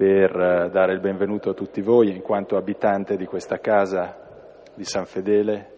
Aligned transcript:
per 0.00 0.34
eh, 0.34 0.70
dare 0.70 0.94
il 0.94 1.00
benvenuto 1.00 1.50
a 1.50 1.52
tutti 1.52 1.82
voi 1.82 2.08
in 2.08 2.22
quanto 2.22 2.56
abitante 2.56 3.18
di 3.18 3.26
questa 3.26 3.58
casa 3.58 4.16
di 4.72 4.82
San 4.82 5.04
Fedele 5.04 5.72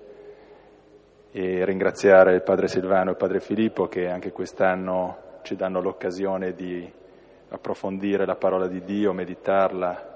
e 1.32 1.64
ringraziare 1.64 2.32
il 2.32 2.44
Padre 2.44 2.68
Silvano 2.68 3.08
e 3.08 3.10
il 3.10 3.16
Padre 3.16 3.40
Filippo 3.40 3.88
che 3.88 4.06
anche 4.06 4.30
quest'anno 4.30 5.40
ci 5.42 5.56
danno 5.56 5.80
l'occasione 5.80 6.52
di 6.52 6.88
approfondire 7.48 8.24
la 8.24 8.36
parola 8.36 8.68
di 8.68 8.84
Dio, 8.84 9.12
meditarla, 9.12 10.10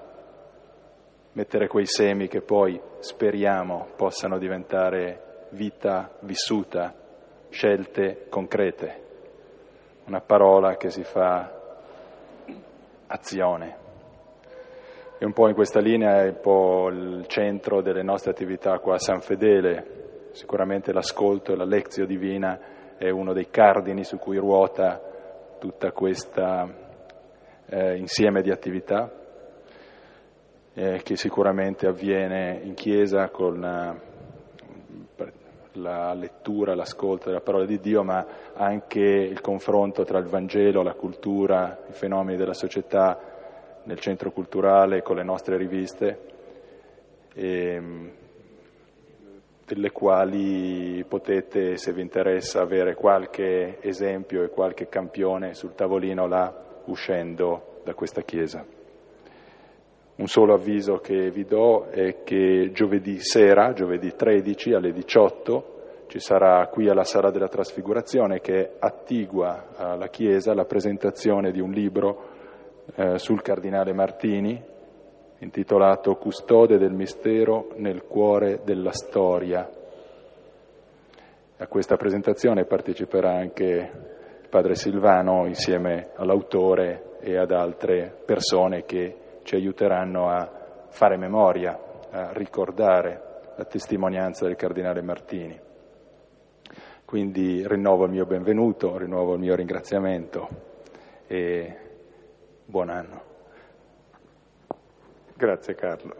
mettere 1.33 1.67
quei 1.67 1.85
semi 1.85 2.29
che 2.29 2.39
poi 2.39 2.79
speriamo 2.99 3.89
possano 3.97 4.37
diventare 4.37 5.47
vita 5.49 6.11
vissuta, 6.21 6.93
scelte 7.49 8.27
concrete, 8.29 9.01
una 10.05 10.21
parola 10.21 10.77
che 10.77 10.91
si 10.91 11.03
fa 11.03 11.51
azione. 13.07 13.76
E 15.19 15.25
un 15.25 15.33
po' 15.33 15.47
in 15.47 15.55
questa 15.55 15.79
linea 15.79 16.21
è 16.21 16.27
un 16.27 16.39
po' 16.39 16.89
il 16.89 17.25
centro 17.25 17.81
delle 17.81 18.03
nostre 18.03 18.29
attività 18.29 18.77
qua 18.77 18.93
a 18.93 18.99
San 18.99 19.19
Fedele. 19.19 20.29
Sicuramente 20.33 20.93
l'ascolto 20.93 21.51
e 21.53 21.55
la 21.55 21.65
lezione 21.65 22.07
divina 22.07 22.59
è 22.97 23.09
uno 23.09 23.33
dei 23.33 23.49
cardini 23.49 24.03
su 24.03 24.19
cui 24.19 24.37
ruota 24.37 25.01
tutta 25.57 25.91
questa 25.91 26.71
eh, 27.65 27.97
insieme 27.97 28.43
di 28.43 28.51
attività 28.51 29.11
eh, 30.75 31.01
che 31.01 31.15
sicuramente 31.15 31.87
avviene 31.87 32.59
in 32.61 32.75
chiesa 32.75 33.29
con 33.29 33.63
eh, 33.63 35.31
la 35.73 36.13
lettura, 36.13 36.75
l'ascolto 36.75 37.29
della 37.29 37.41
parola 37.41 37.65
di 37.65 37.79
Dio, 37.79 38.03
ma 38.03 38.23
anche 38.53 38.99
il 38.99 39.41
confronto 39.41 40.03
tra 40.03 40.19
il 40.19 40.27
Vangelo, 40.27 40.83
la 40.83 40.93
cultura, 40.93 41.85
i 41.89 41.93
fenomeni 41.93 42.37
della 42.37 42.53
società 42.53 43.36
nel 43.87 43.99
centro 43.99 44.31
culturale 44.31 45.01
con 45.01 45.15
le 45.15 45.23
nostre 45.23 45.55
riviste, 45.55 46.19
e, 47.33 47.81
delle 49.65 49.91
quali 49.91 51.03
potete, 51.07 51.77
se 51.77 51.91
vi 51.93 52.01
interessa, 52.01 52.61
avere 52.61 52.95
qualche 52.95 53.79
esempio 53.81 54.43
e 54.43 54.49
qualche 54.49 54.87
campione 54.87 55.53
sul 55.53 55.73
tavolino 55.73 56.27
là 56.27 56.53
uscendo 56.85 57.79
da 57.83 57.93
questa 57.93 58.21
chiesa. 58.21 58.65
Un 60.15 60.27
solo 60.27 60.53
avviso 60.53 60.99
che 60.99 61.31
vi 61.31 61.45
do 61.45 61.87
è 61.89 62.23
che 62.23 62.71
giovedì 62.73 63.19
sera, 63.19 63.73
giovedì 63.73 64.15
13 64.15 64.73
alle 64.73 64.91
18, 64.91 65.75
ci 66.07 66.19
sarà 66.19 66.65
qui 66.67 66.89
alla 66.89 67.03
Sala 67.03 67.29
della 67.29 67.49
Trasfigurazione, 67.49 68.39
che 68.39 68.71
attigua 68.79 69.67
alla 69.75 70.07
Chiesa, 70.07 70.53
la 70.53 70.65
presentazione 70.65 71.51
di 71.51 71.59
un 71.59 71.71
libro 71.71 72.26
eh, 72.95 73.17
sul 73.17 73.41
Cardinale 73.41 73.93
Martini, 73.93 74.61
intitolato 75.39 76.15
Custode 76.15 76.77
del 76.77 76.93
mistero 76.93 77.69
nel 77.75 78.03
cuore 78.03 78.61
della 78.63 78.91
storia. 78.91 79.69
A 81.57 81.67
questa 81.67 81.95
presentazione 81.95 82.65
parteciperà 82.65 83.31
anche 83.31 83.91
padre 84.49 84.75
Silvano 84.75 85.45
insieme 85.45 86.11
all'autore 86.15 87.17
e 87.19 87.37
ad 87.37 87.51
altre 87.51 88.15
persone 88.25 88.85
che 88.85 89.15
ci 89.43 89.55
aiuteranno 89.55 90.29
a 90.29 90.85
fare 90.89 91.17
memoria, 91.17 91.79
a 92.09 92.31
ricordare 92.33 93.21
la 93.55 93.65
testimonianza 93.65 94.45
del 94.45 94.55
Cardinale 94.55 95.01
Martini. 95.01 95.59
Quindi 97.05 97.65
rinnovo 97.65 98.05
il 98.05 98.11
mio 98.11 98.25
benvenuto, 98.25 98.97
rinnovo 98.97 99.33
il 99.33 99.39
mio 99.39 99.55
ringraziamento 99.55 100.47
e 101.25 101.86
buon 102.67 102.89
anno. 102.89 103.23
Grazie 105.35 105.73
Carlo. 105.73 106.15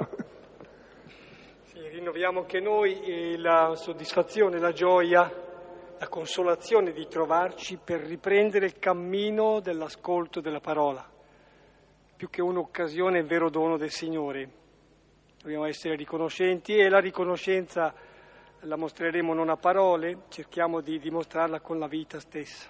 Sì, 1.63 1.85
rinnoviamo 1.89 2.39
anche 2.39 2.61
noi 2.61 3.35
la 3.37 3.73
soddisfazione, 3.75 4.57
la 4.57 4.71
gioia, 4.71 5.29
la 5.99 6.07
consolazione 6.07 6.93
di 6.93 7.05
trovarci 7.07 7.77
per 7.83 7.99
riprendere 7.99 8.65
il 8.65 8.79
cammino 8.79 9.59
dell'ascolto 9.59 10.39
della 10.39 10.61
parola, 10.61 11.05
più 12.15 12.29
che 12.29 12.41
un'occasione, 12.41 13.19
è 13.19 13.23
vero 13.23 13.49
dono 13.49 13.75
del 13.75 13.91
Signore. 13.91 14.49
Dobbiamo 15.41 15.65
essere 15.65 15.95
riconoscenti 15.95 16.77
e 16.77 16.87
la 16.87 16.99
riconoscenza 16.99 17.93
la 18.61 18.75
mostreremo 18.77 19.33
non 19.33 19.49
a 19.49 19.57
parole, 19.57 20.23
cerchiamo 20.29 20.79
di 20.79 20.97
dimostrarla 20.97 21.59
con 21.59 21.77
la 21.77 21.87
vita 21.87 22.19
stessa. 22.19 22.69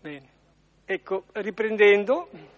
Bene. 0.00 0.36
Ecco, 0.84 1.24
riprendendo, 1.32 2.56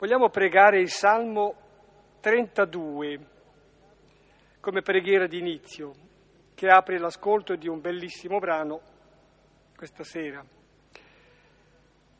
Vogliamo 0.00 0.30
pregare 0.30 0.80
il 0.80 0.88
Salmo 0.88 1.54
32 2.20 3.20
come 4.58 4.80
preghiera 4.80 5.26
d'inizio, 5.26 5.92
che 6.54 6.68
apre 6.68 6.98
l'ascolto 6.98 7.54
di 7.54 7.68
un 7.68 7.82
bellissimo 7.82 8.38
brano 8.38 8.80
questa 9.76 10.02
sera. 10.02 10.42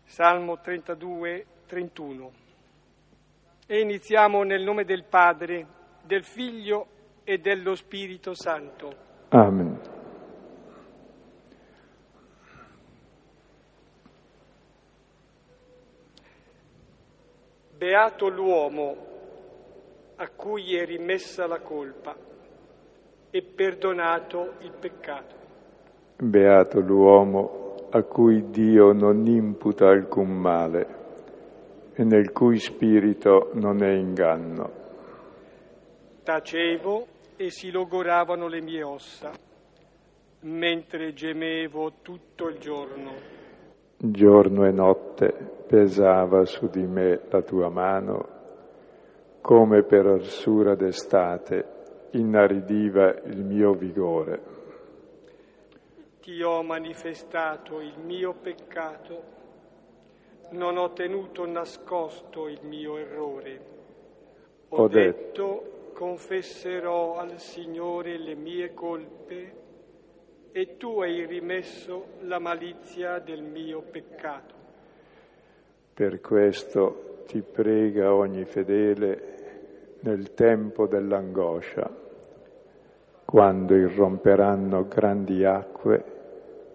Salmo 0.04 0.60
32, 0.60 1.46
31. 1.64 2.32
E 3.66 3.80
iniziamo 3.80 4.42
nel 4.42 4.62
nome 4.62 4.84
del 4.84 5.04
Padre, 5.04 5.66
del 6.02 6.24
Figlio 6.24 6.86
e 7.24 7.38
dello 7.38 7.74
Spirito 7.74 8.34
Santo. 8.34 8.94
Amen. 9.30 9.89
Beato 17.80 18.28
l'uomo 18.28 18.94
a 20.16 20.28
cui 20.28 20.76
è 20.76 20.84
rimessa 20.84 21.46
la 21.46 21.60
colpa 21.60 22.14
e 23.30 23.42
perdonato 23.42 24.56
il 24.58 24.72
peccato. 24.78 25.34
Beato 26.18 26.78
l'uomo 26.80 27.86
a 27.88 28.02
cui 28.02 28.50
Dio 28.50 28.92
non 28.92 29.26
imputa 29.26 29.88
alcun 29.88 30.28
male 30.28 30.86
e 31.94 32.04
nel 32.04 32.32
cui 32.32 32.58
spirito 32.58 33.48
non 33.54 33.82
è 33.82 33.92
inganno. 33.92 34.70
Tacevo 36.22 37.06
e 37.36 37.50
si 37.50 37.70
logoravano 37.70 38.46
le 38.46 38.60
mie 38.60 38.82
ossa, 38.82 39.32
mentre 40.40 41.14
gemevo 41.14 41.92
tutto 42.02 42.48
il 42.48 42.58
giorno 42.58 43.39
Giorno 44.02 44.66
e 44.66 44.70
notte 44.70 45.30
pesava 45.66 46.46
su 46.46 46.70
di 46.70 46.86
me 46.86 47.20
la 47.28 47.42
tua 47.42 47.68
mano, 47.68 48.28
come 49.42 49.82
per 49.82 50.06
arsura 50.06 50.74
d'estate 50.74 52.08
inaridiva 52.12 53.14
il 53.24 53.44
mio 53.44 53.74
vigore. 53.74 54.42
Ti 56.18 56.42
ho 56.42 56.62
manifestato 56.62 57.82
il 57.82 57.98
mio 58.02 58.32
peccato, 58.40 59.22
non 60.52 60.78
ho 60.78 60.94
tenuto 60.94 61.44
nascosto 61.44 62.48
il 62.48 62.60
mio 62.62 62.96
errore. 62.96 63.60
Ho, 64.70 64.76
ho 64.78 64.88
detto, 64.88 65.42
detto, 65.42 65.92
confesserò 65.92 67.18
al 67.18 67.38
Signore 67.38 68.16
le 68.16 68.34
mie 68.34 68.72
colpe 68.72 69.59
e 70.52 70.76
tu 70.76 71.00
hai 71.00 71.26
rimesso 71.26 72.18
la 72.22 72.38
malizia 72.38 73.18
del 73.18 73.42
mio 73.42 73.82
peccato. 73.82 74.54
Per 75.94 76.20
questo 76.20 77.24
ti 77.26 77.42
prega 77.42 78.14
ogni 78.14 78.44
fedele 78.44 79.98
nel 80.00 80.34
tempo 80.34 80.86
dell'angoscia, 80.86 81.88
quando 83.24 83.76
irromperanno 83.76 84.88
grandi 84.88 85.44
acque, 85.44 86.04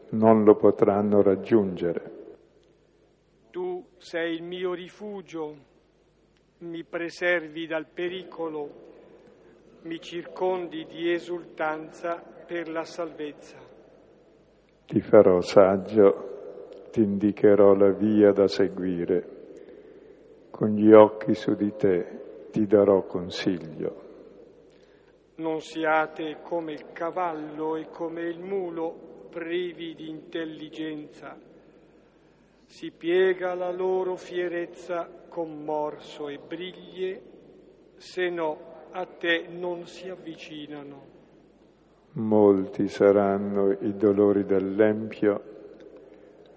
non 0.10 0.44
lo 0.44 0.56
potranno 0.56 1.22
raggiungere. 1.22 2.14
Tu 3.52 3.84
sei 3.98 4.36
il 4.36 4.44
mio 4.44 4.74
rifugio, 4.74 5.56
mi 6.60 6.84
preservi 6.84 7.68
dal 7.68 7.88
pericolo, 7.88 8.84
mi 9.82 10.00
circondi 10.00 10.86
di 10.86 11.12
esultanza 11.12 12.24
per 12.46 12.70
la 12.70 12.86
salvezza. 12.86 13.65
Ti 14.88 15.02
farò 15.02 15.42
saggio, 15.42 16.90
ti 16.92 17.02
indicherò 17.02 17.74
la 17.74 17.90
via 17.90 18.32
da 18.32 18.48
seguire, 18.48 19.34
con 20.52 20.76
gli 20.76 20.94
occhi 20.94 21.34
su 21.34 21.56
di 21.56 21.74
te 21.76 22.48
ti 22.52 22.68
darò 22.68 23.04
consiglio. 23.06 24.04
Non 25.38 25.60
siate 25.60 26.38
come 26.44 26.74
il 26.74 26.92
cavallo 26.94 27.76
e 27.78 27.88
come 27.90 28.22
il 28.22 28.40
mulo 28.40 29.28
privi 29.32 29.96
di 29.96 30.08
intelligenza. 30.08 31.36
Si 32.66 32.92
piega 32.92 33.56
la 33.56 33.72
loro 33.72 34.16
fierezza 34.16 35.10
con 35.28 35.64
morso 35.64 36.30
e 36.30 36.38
briglie, 36.38 37.22
se 37.96 38.30
no 38.30 38.88
a 38.92 39.06
te 39.06 39.48
non 39.50 39.88
si 39.88 40.08
avvicinano. 40.10 41.15
Molti 42.18 42.88
saranno 42.88 43.72
i 43.72 43.94
dolori 43.98 44.46
dell'empio, 44.46 45.44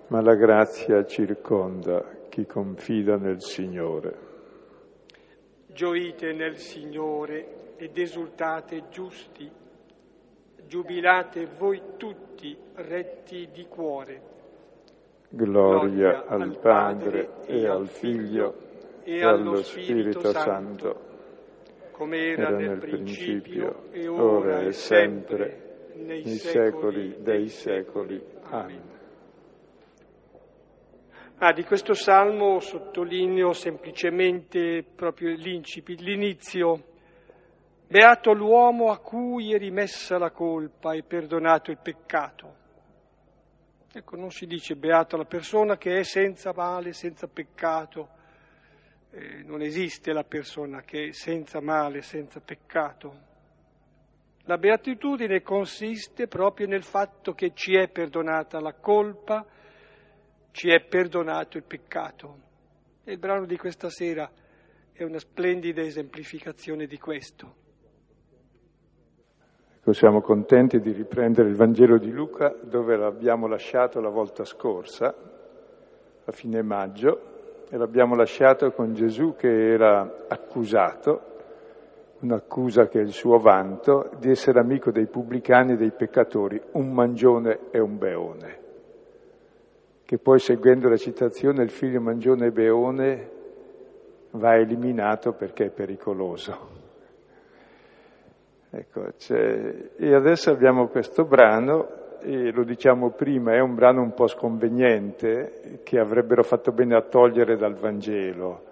ma 0.06 0.20
la 0.20 0.36
grazia 0.36 1.04
circonda 1.04 2.26
chi 2.28 2.46
confida 2.46 3.16
nel 3.16 3.42
Signore. 3.42 4.26
Gioite 5.66 6.32
nel 6.32 6.58
Signore 6.58 7.74
ed 7.76 7.98
esultate 7.98 8.84
giusti, 8.88 9.50
giubilate 10.64 11.48
voi 11.58 11.82
tutti 11.96 12.56
retti 12.74 13.48
di 13.52 13.66
cuore. 13.66 14.22
Gloria, 15.28 16.24
al 16.26 16.56
Padre 16.56 17.30
e 17.46 17.66
al 17.66 17.88
Figlio 17.88 18.54
e 19.02 19.24
allo 19.24 19.60
Spirito 19.64 20.32
Santo, 20.32 21.07
come 21.98 22.28
era 22.28 22.50
nel 22.50 22.78
principio 22.78 23.90
e 23.90 24.06
ora 24.06 24.60
e 24.60 24.70
sempre, 24.70 25.90
nei 25.96 26.24
secoli 26.24 27.16
dei 27.18 27.48
secoli. 27.48 28.22
Amen. 28.44 28.96
Ah, 31.38 31.52
di 31.52 31.64
questo 31.64 31.94
salmo 31.94 32.60
sottolineo 32.60 33.52
semplicemente 33.52 34.84
proprio 34.94 35.34
l'incipit, 35.34 35.98
l'inizio. 35.98 36.84
Beato 37.88 38.32
l'uomo 38.32 38.90
a 38.90 38.98
cui 38.98 39.52
è 39.52 39.58
rimessa 39.58 40.18
la 40.18 40.30
colpa 40.30 40.94
e 40.94 41.02
perdonato 41.02 41.72
il 41.72 41.78
peccato. 41.82 42.54
Ecco, 43.92 44.16
non 44.16 44.30
si 44.30 44.46
dice 44.46 44.76
beato 44.76 45.16
la 45.16 45.24
persona 45.24 45.76
che 45.76 45.98
è 45.98 46.02
senza 46.04 46.52
male, 46.54 46.92
senza 46.92 47.26
peccato. 47.26 48.10
Eh, 49.10 49.42
non 49.44 49.62
esiste 49.62 50.12
la 50.12 50.24
persona 50.24 50.82
che 50.82 51.08
è 51.08 51.12
senza 51.12 51.60
male, 51.60 52.02
senza 52.02 52.40
peccato. 52.40 53.26
La 54.42 54.58
beatitudine 54.58 55.42
consiste 55.42 56.26
proprio 56.26 56.66
nel 56.66 56.82
fatto 56.82 57.32
che 57.32 57.52
ci 57.54 57.74
è 57.74 57.88
perdonata 57.88 58.60
la 58.60 58.74
colpa, 58.74 59.44
ci 60.50 60.70
è 60.70 60.80
perdonato 60.80 61.56
il 61.56 61.64
peccato. 61.64 62.38
E 63.04 63.12
il 63.12 63.18
brano 63.18 63.46
di 63.46 63.56
questa 63.56 63.88
sera 63.88 64.30
è 64.92 65.02
una 65.04 65.18
splendida 65.18 65.80
esemplificazione 65.80 66.86
di 66.86 66.98
questo. 66.98 67.66
Ecco, 69.78 69.92
siamo 69.92 70.20
contenti 70.20 70.80
di 70.80 70.92
riprendere 70.92 71.48
il 71.48 71.54
Vangelo 71.54 71.96
di 71.96 72.10
Luca 72.10 72.54
dove 72.62 72.96
l'abbiamo 72.96 73.46
lasciato 73.46 74.00
la 74.00 74.10
volta 74.10 74.44
scorsa, 74.44 75.14
a 76.24 76.30
fine 76.32 76.60
maggio, 76.60 77.37
e 77.70 77.76
l'abbiamo 77.76 78.14
lasciato 78.14 78.70
con 78.72 78.94
Gesù 78.94 79.34
che 79.36 79.72
era 79.72 80.24
accusato, 80.28 81.22
un'accusa 82.20 82.88
che 82.88 82.98
è 82.98 83.02
il 83.02 83.12
suo 83.12 83.38
vanto, 83.38 84.10
di 84.18 84.30
essere 84.30 84.60
amico 84.60 84.90
dei 84.90 85.06
pubblicani 85.06 85.72
e 85.72 85.76
dei 85.76 85.92
peccatori, 85.92 86.60
un 86.72 86.92
mangione 86.92 87.70
e 87.70 87.78
un 87.78 87.98
beone 87.98 88.66
che 90.08 90.16
poi 90.16 90.38
seguendo 90.38 90.88
la 90.88 90.96
citazione 90.96 91.62
il 91.62 91.68
figlio 91.68 92.00
mangione 92.00 92.46
e 92.46 92.50
beone 92.50 93.30
va 94.30 94.56
eliminato 94.56 95.34
perché 95.34 95.66
è 95.66 95.70
pericoloso. 95.70 96.68
Ecco, 98.70 99.12
e 99.28 100.14
adesso 100.14 100.50
abbiamo 100.50 100.88
questo 100.88 101.26
brano, 101.26 101.97
e 102.20 102.50
lo 102.52 102.64
diciamo 102.64 103.10
prima, 103.10 103.54
è 103.54 103.60
un 103.60 103.74
brano 103.74 104.02
un 104.02 104.12
po' 104.12 104.26
sconveniente, 104.26 105.80
che 105.82 105.98
avrebbero 105.98 106.42
fatto 106.42 106.72
bene 106.72 106.96
a 106.96 107.02
togliere 107.02 107.56
dal 107.56 107.74
Vangelo, 107.74 108.62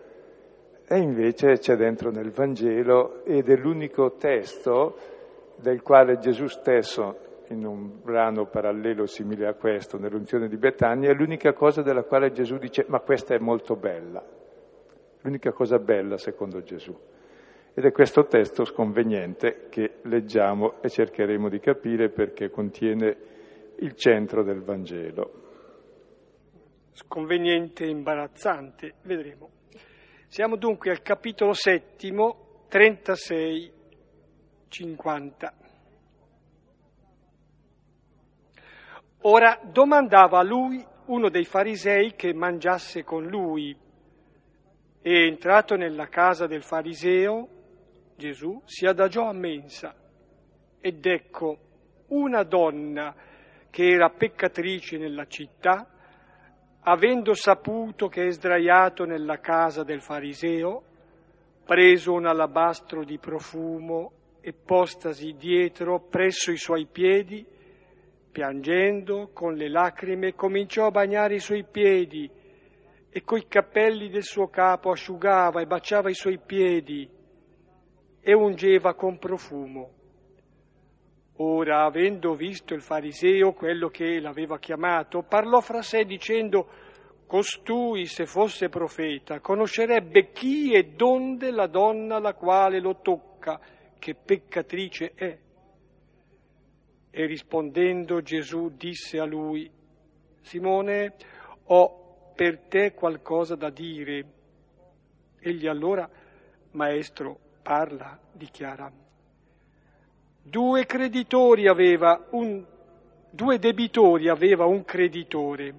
e 0.88 0.98
invece 0.98 1.58
c'è 1.58 1.74
dentro 1.74 2.10
nel 2.10 2.30
Vangelo 2.30 3.24
ed 3.24 3.48
è 3.48 3.56
l'unico 3.56 4.12
testo 4.12 4.96
del 5.56 5.82
quale 5.82 6.18
Gesù 6.18 6.46
stesso 6.46 7.24
in 7.48 7.64
un 7.64 8.00
brano 8.02 8.46
parallelo 8.46 9.06
simile 9.06 9.46
a 9.46 9.54
questo, 9.54 9.98
nell'unzione 9.98 10.48
di 10.48 10.56
Betania, 10.56 11.10
è 11.10 11.14
l'unica 11.14 11.52
cosa 11.52 11.82
della 11.82 12.04
quale 12.04 12.30
Gesù 12.30 12.56
dice 12.56 12.84
ma 12.88 13.00
questa 13.00 13.34
è 13.34 13.38
molto 13.38 13.74
bella, 13.74 14.24
l'unica 15.22 15.52
cosa 15.52 15.78
bella 15.78 16.16
secondo 16.18 16.62
Gesù. 16.62 16.96
Ed 17.78 17.84
è 17.84 17.92
questo 17.92 18.24
testo 18.26 18.64
sconveniente 18.64 19.66
che 19.68 19.96
leggiamo 20.02 20.80
e 20.80 20.88
cercheremo 20.88 21.48
di 21.48 21.60
capire 21.60 22.08
perché 22.08 22.48
contiene 22.48 23.16
il 23.80 23.94
centro 23.94 24.42
del 24.42 24.62
Vangelo. 24.62 25.44
Sconveniente 26.92 27.84
e 27.84 27.88
imbarazzante, 27.88 28.94
vedremo. 29.02 29.50
Siamo 30.28 30.56
dunque 30.56 30.90
al 30.90 31.02
capitolo 31.02 31.52
settimo, 31.52 32.64
36, 32.68 33.72
50. 34.68 35.54
Ora 39.22 39.60
domandava 39.64 40.38
a 40.38 40.42
lui 40.42 40.84
uno 41.06 41.28
dei 41.28 41.44
farisei 41.44 42.14
che 42.14 42.32
mangiasse 42.32 43.04
con 43.04 43.26
lui 43.26 43.76
e 45.02 45.26
entrato 45.26 45.76
nella 45.76 46.08
casa 46.08 46.46
del 46.46 46.62
fariseo, 46.62 47.48
Gesù 48.16 48.60
si 48.64 48.86
adagiò 48.86 49.28
a 49.28 49.32
mensa 49.32 49.94
ed 50.80 51.04
ecco 51.04 51.58
una 52.08 52.42
donna 52.42 53.14
che 53.76 53.90
era 53.90 54.08
peccatrice 54.08 54.96
nella 54.96 55.26
città, 55.26 55.86
avendo 56.80 57.34
saputo 57.34 58.08
che 58.08 58.24
è 58.24 58.30
sdraiato 58.30 59.04
nella 59.04 59.38
casa 59.38 59.84
del 59.84 60.00
fariseo, 60.00 60.82
preso 61.62 62.14
un 62.14 62.24
alabastro 62.24 63.04
di 63.04 63.18
profumo 63.18 64.12
e 64.40 64.54
postasi 64.54 65.34
dietro 65.36 66.00
presso 66.00 66.52
i 66.52 66.56
suoi 66.56 66.86
piedi, 66.90 67.44
piangendo 68.32 69.28
con 69.34 69.52
le 69.52 69.68
lacrime, 69.68 70.32
cominciò 70.32 70.86
a 70.86 70.90
bagnare 70.90 71.34
i 71.34 71.40
suoi 71.40 71.66
piedi 71.70 72.30
e 73.10 73.22
coi 73.24 73.46
capelli 73.46 74.08
del 74.08 74.24
suo 74.24 74.48
capo 74.48 74.90
asciugava 74.90 75.60
e 75.60 75.66
baciava 75.66 76.08
i 76.08 76.14
suoi 76.14 76.38
piedi 76.38 77.06
e 78.22 78.32
ungeva 78.32 78.94
con 78.94 79.18
profumo. 79.18 79.90
Ora, 81.38 81.84
avendo 81.84 82.34
visto 82.34 82.72
il 82.72 82.80
fariseo 82.80 83.52
quello 83.52 83.88
che 83.88 84.20
l'aveva 84.20 84.58
chiamato, 84.58 85.22
parlò 85.22 85.60
fra 85.60 85.82
sé 85.82 86.04
dicendo 86.04 86.66
Costui, 87.26 88.06
se 88.06 88.24
fosse 88.24 88.68
profeta, 88.68 89.40
conoscerebbe 89.40 90.30
chi 90.30 90.72
e 90.72 90.92
donde 90.94 91.50
la 91.50 91.66
donna 91.66 92.20
la 92.20 92.34
quale 92.34 92.80
lo 92.80 93.00
tocca, 93.02 93.60
che 93.98 94.14
peccatrice 94.14 95.12
è. 95.14 95.38
E 97.10 97.26
rispondendo 97.26 98.22
Gesù 98.22 98.70
disse 98.76 99.18
a 99.18 99.24
lui, 99.24 99.68
Simone, 100.40 101.14
ho 101.64 102.32
per 102.34 102.60
te 102.68 102.94
qualcosa 102.94 103.56
da 103.56 103.70
dire. 103.70 104.24
Egli 105.40 105.66
allora, 105.66 106.08
Maestro, 106.72 107.38
parla, 107.62 108.18
dichiara. 108.32 109.05
Due 110.48 110.86
creditori 110.86 111.66
aveva 111.66 112.24
un, 112.30 112.64
due 113.30 113.58
debitori 113.58 114.28
aveva 114.28 114.64
un 114.64 114.84
creditore. 114.84 115.74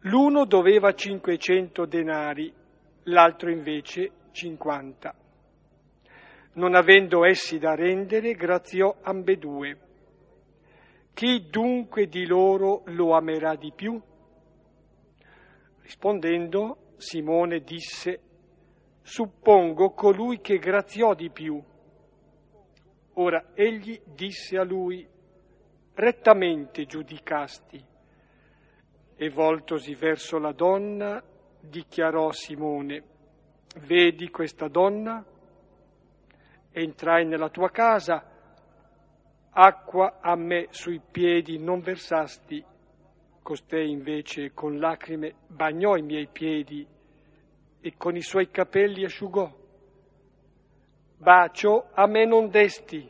L'uno 0.00 0.44
doveva 0.44 0.92
500 0.92 1.86
denari, 1.86 2.52
l'altro 3.04 3.50
invece 3.50 4.10
50. 4.32 5.14
Non 6.52 6.74
avendo 6.74 7.24
essi 7.24 7.58
da 7.58 7.74
rendere, 7.74 8.34
graziò 8.34 8.94
ambedue. 9.00 9.78
Chi 11.14 11.46
dunque 11.48 12.06
di 12.06 12.26
loro 12.26 12.82
lo 12.84 13.14
amerà 13.16 13.54
di 13.54 13.72
più? 13.74 13.98
Rispondendo, 15.80 16.96
Simone 16.98 17.60
disse, 17.60 18.20
suppongo 19.00 19.92
colui 19.92 20.42
che 20.42 20.58
graziò 20.58 21.14
di 21.14 21.30
più. 21.30 21.64
Ora 23.14 23.50
egli 23.54 24.00
disse 24.04 24.56
a 24.56 24.64
lui, 24.64 25.06
rettamente 25.94 26.86
giudicasti. 26.86 27.84
E 29.16 29.28
voltosi 29.28 29.94
verso 29.94 30.38
la 30.38 30.52
donna, 30.52 31.22
dichiarò 31.60 32.30
Simone, 32.32 33.02
vedi 33.80 34.30
questa 34.30 34.68
donna? 34.68 35.24
Entrai 36.72 37.26
nella 37.26 37.50
tua 37.50 37.70
casa, 37.70 38.24
acqua 39.50 40.18
a 40.20 40.34
me 40.36 40.68
sui 40.70 41.00
piedi 41.00 41.58
non 41.58 41.80
versasti, 41.80 42.64
costei 43.42 43.90
invece 43.90 44.52
con 44.54 44.78
lacrime 44.78 45.34
bagnò 45.48 45.96
i 45.96 46.02
miei 46.02 46.28
piedi 46.28 46.86
e 47.80 47.94
con 47.96 48.16
i 48.16 48.22
suoi 48.22 48.50
capelli 48.50 49.04
asciugò. 49.04 49.59
Bacio 51.20 51.90
a 51.92 52.06
me 52.06 52.24
non 52.24 52.48
desti, 52.48 53.06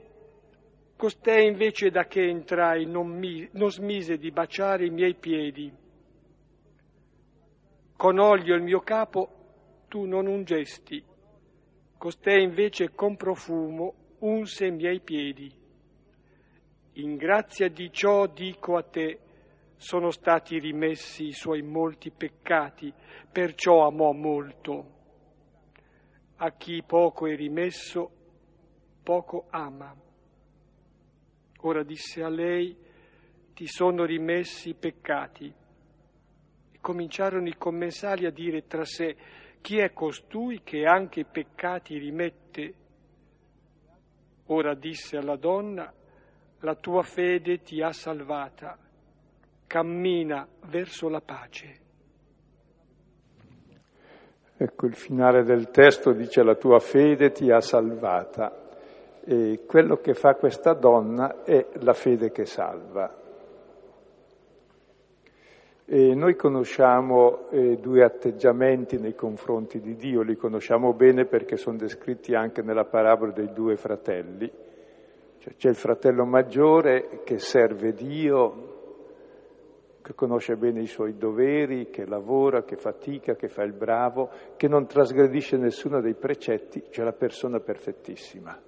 costei 0.97 1.47
invece 1.47 1.91
da 1.91 2.07
che 2.07 2.21
entrai 2.29 2.85
non, 2.85 3.07
mi, 3.07 3.49
non 3.53 3.71
smise 3.71 4.19
di 4.19 4.33
baciare 4.33 4.85
i 4.87 4.91
miei 4.91 5.15
piedi. 5.15 5.73
Con 7.97 8.19
olio 8.19 8.57
il 8.57 8.63
mio 8.63 8.81
capo 8.81 9.85
tu 9.87 10.07
non 10.07 10.27
ungesti, 10.27 11.01
costei 11.97 12.43
invece 12.43 12.91
con 12.97 13.15
profumo 13.15 14.17
unse 14.19 14.67
i 14.67 14.73
miei 14.73 14.99
piedi. 14.99 15.49
In 16.95 17.15
grazia 17.15 17.69
di 17.69 17.93
ciò 17.93 18.27
dico 18.27 18.77
a 18.77 18.83
te, 18.83 19.21
sono 19.77 20.11
stati 20.11 20.59
rimessi 20.59 21.27
i 21.27 21.33
suoi 21.33 21.63
molti 21.63 22.11
peccati, 22.11 22.93
perciò 23.31 23.87
amò 23.87 24.11
molto. 24.11 24.99
A 26.43 26.53
chi 26.53 26.83
poco 26.83 27.27
è 27.27 27.37
rimesso, 27.37 28.11
poco 29.03 29.47
ama. 29.51 29.95
Ora 31.61 31.83
disse 31.83 32.23
a 32.23 32.31
lei, 32.31 32.75
ti 33.53 33.67
sono 33.67 34.05
rimessi 34.05 34.71
i 34.71 34.75
peccati. 34.75 35.53
E 36.73 36.79
cominciarono 36.81 37.47
i 37.47 37.57
commensali 37.59 38.25
a 38.25 38.31
dire 38.31 38.67
tra 38.67 38.87
sé, 38.87 39.17
chi 39.61 39.81
è 39.81 39.93
costui 39.93 40.63
che 40.63 40.85
anche 40.85 41.21
i 41.21 41.27
peccati 41.27 41.99
rimette? 41.99 42.75
Ora 44.47 44.75
disse 44.75 45.19
alla 45.19 45.37
donna, 45.37 45.93
la 46.61 46.75
tua 46.75 47.03
fede 47.03 47.61
ti 47.61 47.83
ha 47.83 47.93
salvata, 47.93 48.79
cammina 49.67 50.49
verso 50.69 51.11
la 51.11 51.21
pace. 51.21 51.89
Ecco, 54.63 54.85
il 54.85 54.95
finale 54.95 55.43
del 55.43 55.71
testo 55.71 56.13
dice 56.13 56.43
la 56.43 56.55
tua 56.55 56.81
fede 56.81 57.31
ti 57.31 57.51
ha 57.51 57.63
salvata 57.63 58.69
e 59.25 59.61
quello 59.67 59.97
che 59.97 60.13
fa 60.13 60.35
questa 60.35 60.75
donna 60.75 61.45
è 61.45 61.67
la 61.81 61.95
fede 61.95 62.31
che 62.31 62.45
salva. 62.45 63.11
E 65.87 66.15
noi 66.15 66.37
conosciamo 66.37 67.49
eh, 67.49 67.79
due 67.79 68.05
atteggiamenti 68.05 68.99
nei 68.99 69.15
confronti 69.15 69.81
di 69.81 69.97
Dio, 69.97 70.21
li 70.21 70.37
conosciamo 70.37 70.93
bene 70.93 71.25
perché 71.25 71.57
sono 71.57 71.79
descritti 71.79 72.35
anche 72.35 72.61
nella 72.61 72.85
parabola 72.85 73.33
dei 73.33 73.55
due 73.55 73.77
fratelli. 73.77 74.53
Cioè, 75.39 75.55
c'è 75.57 75.71
il 75.71 75.75
fratello 75.75 76.27
maggiore 76.27 77.23
che 77.25 77.39
serve 77.39 77.95
Dio, 77.95 78.70
che 80.11 80.15
conosce 80.17 80.57
bene 80.57 80.81
i 80.81 80.87
suoi 80.87 81.17
doveri, 81.17 81.89
che 81.89 82.05
lavora, 82.05 82.65
che 82.65 82.77
fatica, 82.77 83.37
che 83.37 83.49
fa 83.49 83.63
il 83.63 83.73
bravo, 83.73 84.29
che 84.57 84.67
non 84.67 84.87
trasgredisce 84.87 85.57
nessuno 85.57 86.01
dei 86.01 86.15
precetti, 86.15 86.83
cioè 86.91 87.05
la 87.05 87.13
persona 87.13 87.61
perfettissima. 87.61 88.59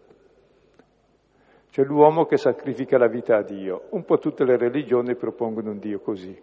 Cioè 1.69 1.85
l'uomo 1.85 2.27
che 2.27 2.37
sacrifica 2.37 2.97
la 2.97 3.09
vita 3.09 3.39
a 3.39 3.43
Dio. 3.43 3.87
Un 3.91 4.05
po' 4.05 4.19
tutte 4.19 4.45
le 4.45 4.57
religioni 4.57 5.17
propongono 5.17 5.71
un 5.71 5.79
Dio 5.79 5.99
così. 5.99 6.41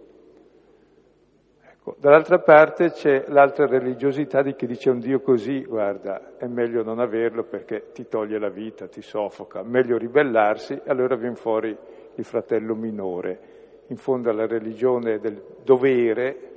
Ecco, 1.72 1.96
dall'altra 1.98 2.40
parte 2.40 2.92
c'è 2.92 3.26
l'altra 3.28 3.68
religiosità 3.68 4.42
di 4.42 4.54
chi 4.56 4.66
dice 4.66 4.90
un 4.90 5.00
Dio 5.00 5.22
così, 5.22 5.64
guarda, 5.64 6.36
è 6.38 6.48
meglio 6.48 6.84
non 6.84 7.00
averlo 7.00 7.44
perché 7.44 7.92
ti 7.94 8.08
toglie 8.08 8.38
la 8.38 8.50
vita, 8.50 8.88
ti 8.88 9.02
soffoca, 9.02 9.64
meglio 9.64 9.98
ribellarsi, 9.98 10.82
allora 10.88 11.16
viene 11.16 11.36
fuori 11.36 11.78
il 12.16 12.24
fratello 12.26 12.76
minore. 12.76 13.59
In 13.90 13.98
fondo 13.98 14.30
alla 14.30 14.46
religione 14.46 15.18
del 15.18 15.42
dovere, 15.64 16.50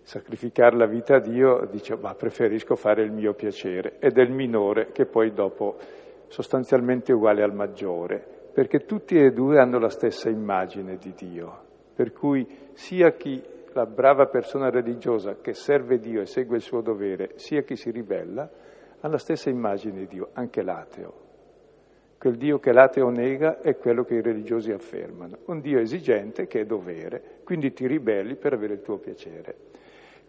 sacrificare 0.00 0.74
la 0.74 0.86
vita 0.86 1.16
a 1.16 1.20
Dio, 1.20 1.66
dice 1.70 1.96
ma 1.96 2.14
preferisco 2.14 2.76
fare 2.76 3.02
il 3.02 3.12
mio 3.12 3.34
piacere, 3.34 3.98
ed 3.98 4.16
è 4.16 4.22
il 4.22 4.32
minore 4.32 4.90
che 4.92 5.04
poi 5.04 5.32
dopo 5.32 5.76
sostanzialmente 6.28 7.12
è 7.12 7.14
uguale 7.14 7.42
al 7.42 7.54
maggiore, 7.54 8.26
perché 8.54 8.86
tutti 8.86 9.16
e 9.16 9.32
due 9.32 9.58
hanno 9.58 9.78
la 9.78 9.90
stessa 9.90 10.30
immagine 10.30 10.96
di 10.96 11.12
Dio, 11.14 11.58
per 11.94 12.12
cui 12.12 12.46
sia 12.72 13.12
chi 13.12 13.42
la 13.74 13.84
brava 13.84 14.26
persona 14.26 14.70
religiosa 14.70 15.36
che 15.42 15.52
serve 15.52 15.98
Dio 15.98 16.22
e 16.22 16.26
segue 16.26 16.56
il 16.56 16.62
suo 16.62 16.80
dovere, 16.80 17.32
sia 17.34 17.62
chi 17.62 17.76
si 17.76 17.90
ribella, 17.90 18.48
ha 19.00 19.08
la 19.08 19.18
stessa 19.18 19.50
immagine 19.50 19.98
di 19.98 20.06
Dio, 20.06 20.30
anche 20.32 20.62
l'ateo. 20.62 21.23
Quel 22.24 22.36
Dio 22.38 22.58
che 22.58 22.72
l'ateo 22.72 23.10
nega 23.10 23.60
è 23.60 23.76
quello 23.76 24.02
che 24.02 24.14
i 24.14 24.22
religiosi 24.22 24.72
affermano, 24.72 25.40
un 25.48 25.60
Dio 25.60 25.78
esigente 25.78 26.46
che 26.46 26.60
è 26.60 26.64
dovere, 26.64 27.40
quindi 27.44 27.74
ti 27.74 27.86
ribelli 27.86 28.36
per 28.36 28.54
avere 28.54 28.72
il 28.72 28.80
tuo 28.80 28.96
piacere. 28.96 29.54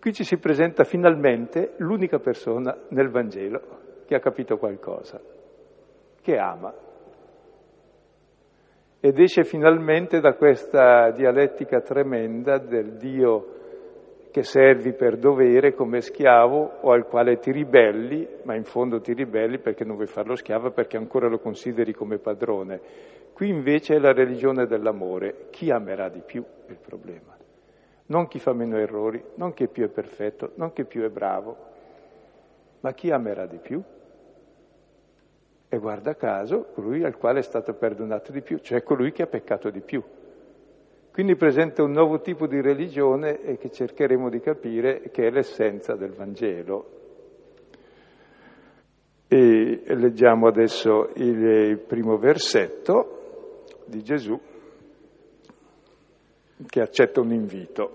Qui 0.02 0.12
ci 0.12 0.26
si 0.26 0.36
presenta 0.36 0.84
finalmente 0.84 1.76
l'unica 1.78 2.20
persona 2.20 2.78
nel 2.90 3.10
Vangelo 3.10 3.62
che 4.06 4.14
ha 4.14 4.20
capito 4.20 4.58
qualcosa, 4.58 5.22
che 6.22 6.36
ama, 6.36 6.74
ed 9.00 9.18
esce 9.18 9.46
finalmente 9.46 10.20
da 10.20 10.34
questa 10.34 11.12
dialettica 11.12 11.80
tremenda 11.80 12.58
del 12.58 12.98
Dio 12.98 13.65
che 14.36 14.44
servi 14.44 14.92
per 14.92 15.16
dovere 15.16 15.74
come 15.74 16.02
schiavo 16.02 16.80
o 16.82 16.92
al 16.92 17.06
quale 17.08 17.38
ti 17.38 17.54
ribelli, 17.54 18.28
ma 18.44 18.54
in 18.54 18.66
fondo 18.66 19.00
ti 19.00 19.14
ribelli 19.14 19.60
perché 19.60 19.86
non 19.86 19.96
vuoi 19.96 20.08
farlo 20.08 20.36
schiavo, 20.36 20.72
perché 20.72 20.98
ancora 20.98 21.30
lo 21.30 21.40
consideri 21.40 21.94
come 21.94 22.18
padrone. 22.18 22.82
Qui 23.32 23.48
invece 23.48 23.96
è 23.96 23.98
la 23.98 24.12
religione 24.12 24.66
dell'amore. 24.66 25.48
Chi 25.52 25.72
amerà 25.72 26.10
di 26.10 26.20
più 26.20 26.44
è 26.66 26.72
il 26.72 26.80
problema. 26.86 27.34
Non 28.08 28.28
chi 28.28 28.40
fa 28.40 28.52
meno 28.52 28.78
errori, 28.78 29.24
non 29.36 29.54
chi 29.54 29.70
più 29.70 29.86
è 29.86 29.88
perfetto, 29.88 30.52
non 30.56 30.74
chi 30.74 30.84
più 30.84 31.04
è 31.04 31.10
bravo, 31.10 31.56
ma 32.82 32.92
chi 32.92 33.12
amerà 33.12 33.46
di 33.46 33.60
più? 33.60 33.82
E 35.70 35.78
guarda 35.78 36.14
caso, 36.16 36.66
colui 36.74 37.06
al 37.06 37.16
quale 37.16 37.40
è 37.40 37.44
stato 37.44 37.74
perdonato 37.76 38.34
di 38.34 38.42
più, 38.42 38.58
cioè 38.58 38.84
colui 38.84 39.14
che 39.14 39.24
ha 39.24 39.28
peccato 39.28 39.70
di 39.70 39.80
più. 39.80 40.04
Quindi 41.16 41.38
presenta 41.38 41.82
un 41.82 41.94
nuovo 41.94 42.20
tipo 42.20 42.46
di 42.46 42.60
religione 42.60 43.40
e 43.40 43.58
che 43.58 43.72
cercheremo 43.72 44.30
di 44.30 44.42
capire 44.42 45.12
che 45.14 45.28
è 45.28 45.30
l'essenza 45.30 45.96
del 45.96 46.12
Vangelo. 46.12 46.90
E 49.26 49.82
leggiamo 49.96 50.48
adesso 50.48 51.12
il 51.16 51.80
primo 51.88 52.18
versetto 52.18 53.64
di 53.86 54.04
Gesù 54.04 54.38
che 56.68 56.82
accetta 56.82 57.22
un 57.22 57.32
invito. 57.32 57.92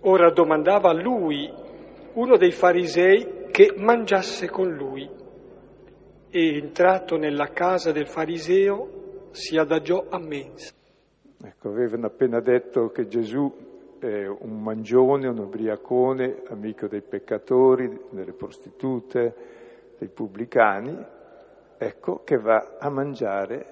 Ora 0.00 0.30
domandava 0.30 0.90
a 0.90 1.00
lui 1.00 1.50
uno 2.12 2.36
dei 2.36 2.52
farisei 2.52 3.46
che 3.50 3.72
mangiasse 3.78 4.50
con 4.50 4.68
lui 4.68 5.08
e 6.28 6.54
entrato 6.54 7.16
nella 7.16 7.46
casa 7.46 7.92
del 7.92 8.08
fariseo 8.08 9.30
si 9.30 9.56
adagiò 9.56 10.04
a 10.10 10.18
mensa. 10.18 10.80
Ecco, 11.44 11.70
avevano 11.70 12.06
appena 12.06 12.38
detto 12.38 12.90
che 12.90 13.08
Gesù 13.08 13.52
è 13.98 14.26
un 14.26 14.62
mangione, 14.62 15.26
un 15.26 15.38
ubriacone, 15.38 16.42
amico 16.48 16.86
dei 16.86 17.02
peccatori, 17.02 18.00
delle 18.10 18.32
prostitute, 18.32 19.34
dei 19.98 20.08
pubblicani, 20.08 20.96
ecco 21.76 22.22
che 22.22 22.38
va 22.38 22.76
a 22.78 22.88
mangiare, 22.90 23.66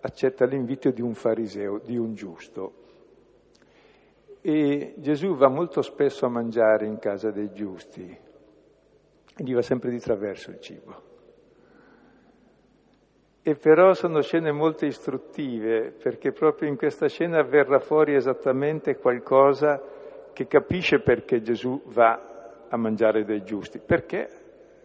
accetta 0.00 0.44
l'invito 0.44 0.90
di 0.92 1.02
un 1.02 1.14
fariseo, 1.14 1.78
di 1.78 1.96
un 1.96 2.14
giusto. 2.14 2.74
E 4.40 4.94
Gesù 4.98 5.34
va 5.34 5.48
molto 5.48 5.82
spesso 5.82 6.26
a 6.26 6.30
mangiare 6.30 6.86
in 6.86 6.98
casa 6.98 7.32
dei 7.32 7.52
giusti, 7.52 8.18
gli 9.36 9.52
va 9.52 9.62
sempre 9.62 9.90
di 9.90 9.98
traverso 9.98 10.50
il 10.50 10.60
cibo. 10.60 11.09
E 13.42 13.54
però 13.54 13.94
sono 13.94 14.20
scene 14.20 14.52
molto 14.52 14.84
istruttive, 14.84 15.92
perché 15.92 16.30
proprio 16.30 16.68
in 16.68 16.76
questa 16.76 17.08
scena 17.08 17.42
verrà 17.42 17.78
fuori 17.78 18.14
esattamente 18.14 18.96
qualcosa 18.96 19.82
che 20.34 20.46
capisce 20.46 21.00
perché 21.00 21.40
Gesù 21.40 21.80
va 21.86 22.66
a 22.68 22.76
mangiare 22.76 23.24
dei 23.24 23.42
giusti, 23.42 23.78
perché 23.78 24.28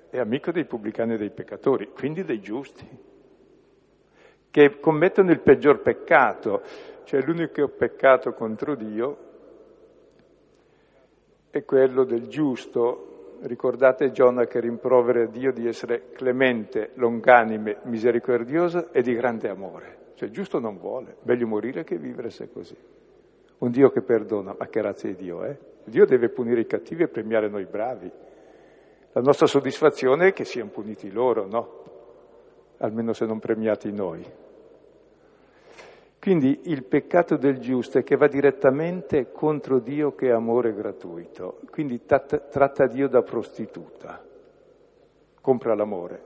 è 0.10 0.20
amico 0.20 0.52
dei 0.52 0.64
pubblicani 0.64 1.16
e 1.16 1.18
dei 1.18 1.32
peccatori, 1.32 1.90
quindi 1.94 2.24
dei 2.24 2.40
giusti, 2.40 2.88
che 4.50 4.80
commettono 4.80 5.32
il 5.32 5.42
peggior 5.42 5.82
peccato, 5.82 6.62
cioè 7.04 7.22
l'unico 7.22 7.68
peccato 7.68 8.32
contro 8.32 8.76
Dio 8.76 9.18
è 11.50 11.66
quello 11.66 12.06
del 12.06 12.28
giusto 12.28 13.15
Ricordate 13.42 14.12
Giona 14.12 14.46
che 14.46 14.60
rimprovera 14.60 15.26
Dio 15.26 15.52
di 15.52 15.68
essere 15.68 16.12
clemente, 16.14 16.92
longanime, 16.96 17.78
misericordioso 17.84 18.92
e 18.92 19.02
di 19.02 19.14
grande 19.14 19.50
amore. 19.50 19.98
Cioè 20.16 20.30
giusto 20.30 20.60
non 20.60 20.78
vuole, 20.78 21.18
meglio 21.24 21.46
morire 21.46 21.84
che 21.84 21.98
vivere 21.98 22.30
se 22.30 22.46
è 22.46 22.50
così. 22.52 22.76
Un 23.58 23.72
Dio 23.72 23.90
che 23.90 24.02
perdona, 24.02 24.56
ma 24.58 24.68
che 24.68 24.82
razza 24.82 25.08
di 25.08 25.16
Dio? 25.16 25.44
Eh? 25.44 25.58
Dio 25.86 26.06
deve 26.06 26.30
punire 26.30 26.62
i 26.62 26.66
cattivi 26.66 27.04
e 27.04 27.08
premiare 27.08 27.48
noi 27.50 27.66
bravi. 27.66 28.12
La 29.12 29.22
nostra 29.22 29.46
soddisfazione 29.46 30.30
è 30.30 30.34
che 30.34 30.44
siano 30.44 30.70
puniti 30.70 31.12
loro, 31.12 31.46
no? 31.48 31.84
Almeno 32.78 33.14
se 33.14 33.26
non 33.26 33.40
premiati 33.40 33.92
noi. 33.92 34.26
Quindi 36.26 36.62
il 36.72 36.84
peccato 36.84 37.38
del 37.38 37.60
giusto 37.60 38.00
è 38.00 38.04
che 38.04 38.16
va 38.16 38.28
direttamente 38.28 39.30
contro 39.32 39.78
Dio 39.78 40.16
che 40.16 40.30
è 40.30 40.32
amore 40.32 40.74
gratuito, 40.74 41.60
quindi 41.70 42.04
tratta, 42.04 42.40
tratta 42.40 42.88
Dio 42.88 43.08
da 43.08 43.22
prostituta, 43.22 44.26
compra 45.40 45.76
l'amore, 45.76 46.24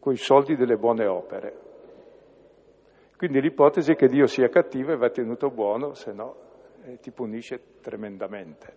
con 0.00 0.12
i 0.12 0.16
soldi 0.16 0.56
delle 0.56 0.74
buone 0.74 1.06
opere. 1.06 1.56
Quindi 3.16 3.40
l'ipotesi 3.40 3.92
è 3.92 3.94
che 3.94 4.08
Dio 4.08 4.26
sia 4.26 4.48
cattivo 4.48 4.90
e 4.90 4.96
va 4.96 5.08
tenuto 5.10 5.48
buono, 5.50 5.94
se 5.94 6.12
no 6.12 6.36
eh, 6.82 6.98
ti 6.98 7.12
punisce 7.12 7.78
tremendamente. 7.80 8.76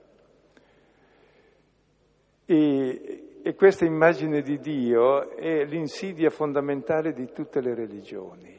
E, 2.46 3.40
e 3.42 3.56
questa 3.56 3.84
immagine 3.84 4.44
di 4.44 4.60
Dio 4.60 5.32
è 5.32 5.66
l'insidia 5.66 6.30
fondamentale 6.30 7.14
di 7.14 7.32
tutte 7.34 7.62
le 7.62 7.74
religioni 7.74 8.59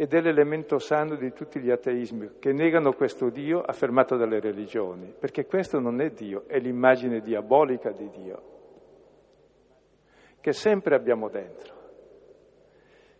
ed 0.00 0.14
è 0.14 0.20
l'elemento 0.20 0.78
sano 0.78 1.16
di 1.16 1.32
tutti 1.32 1.58
gli 1.58 1.72
ateismi 1.72 2.34
che 2.38 2.52
negano 2.52 2.92
questo 2.92 3.30
Dio 3.30 3.60
affermato 3.60 4.16
dalle 4.16 4.38
religioni, 4.38 5.12
perché 5.18 5.44
questo 5.44 5.80
non 5.80 6.00
è 6.00 6.10
Dio, 6.10 6.44
è 6.46 6.60
l'immagine 6.60 7.18
diabolica 7.18 7.90
di 7.90 8.08
Dio, 8.08 8.42
che 10.40 10.52
sempre 10.52 10.94
abbiamo 10.94 11.28
dentro. 11.28 11.74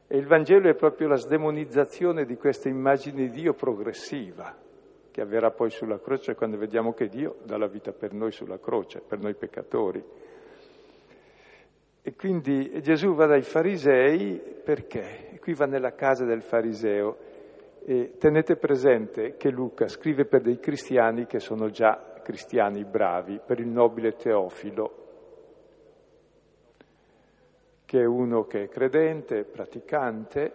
E 0.07 0.19
il 0.19 0.29
Vangelo 0.29 0.69
è 0.69 0.77
proprio 0.77 1.09
la 1.09 1.17
sdemonizzazione 1.17 2.25
di 2.25 2.37
questa 2.37 2.69
immagine 2.69 3.23
di 3.23 3.31
Dio 3.31 3.55
progressiva, 3.55 4.57
che 5.11 5.21
avverrà 5.21 5.51
poi 5.51 5.71
sulla 5.71 5.99
croce 5.99 6.37
quando 6.37 6.59
vediamo 6.59 6.93
che 6.93 7.09
Dio 7.09 7.39
dà 7.43 7.59
la 7.59 7.67
vita 7.67 7.91
per 7.91 8.13
noi 8.13 8.31
sulla 8.31 8.61
croce, 8.61 9.01
per 9.01 9.19
noi 9.19 9.35
peccatori. 9.35 10.01
E 12.09 12.15
quindi 12.17 12.81
Gesù 12.81 13.13
va 13.13 13.27
dai 13.27 13.43
farisei 13.43 14.41
perché? 14.65 15.29
E 15.31 15.39
qui 15.39 15.53
va 15.53 15.67
nella 15.67 15.93
casa 15.93 16.25
del 16.25 16.41
fariseo 16.41 17.19
e 17.85 18.15
tenete 18.17 18.57
presente 18.57 19.37
che 19.37 19.51
Luca 19.51 19.89
scrive 19.89 20.25
per 20.25 20.41
dei 20.41 20.59
cristiani 20.59 21.27
che 21.27 21.39
sono 21.39 21.69
già 21.69 22.15
cristiani 22.23 22.87
bravi, 22.87 23.39
per 23.45 23.61
il 23.61 23.67
nobile 23.67 24.13
Teofilo, 24.13 24.95
che 27.85 28.01
è 28.01 28.07
uno 28.07 28.45
che 28.45 28.63
è 28.63 28.69
credente, 28.69 29.45
praticante, 29.45 30.53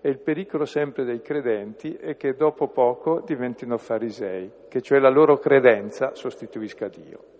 e 0.00 0.08
il 0.08 0.18
pericolo 0.18 0.64
sempre 0.64 1.04
dei 1.04 1.20
credenti 1.20 1.94
è 1.94 2.16
che 2.16 2.34
dopo 2.34 2.70
poco 2.70 3.20
diventino 3.24 3.78
farisei, 3.78 4.50
che 4.66 4.80
cioè 4.80 4.98
la 4.98 5.10
loro 5.10 5.38
credenza 5.38 6.16
sostituisca 6.16 6.88
Dio. 6.88 7.37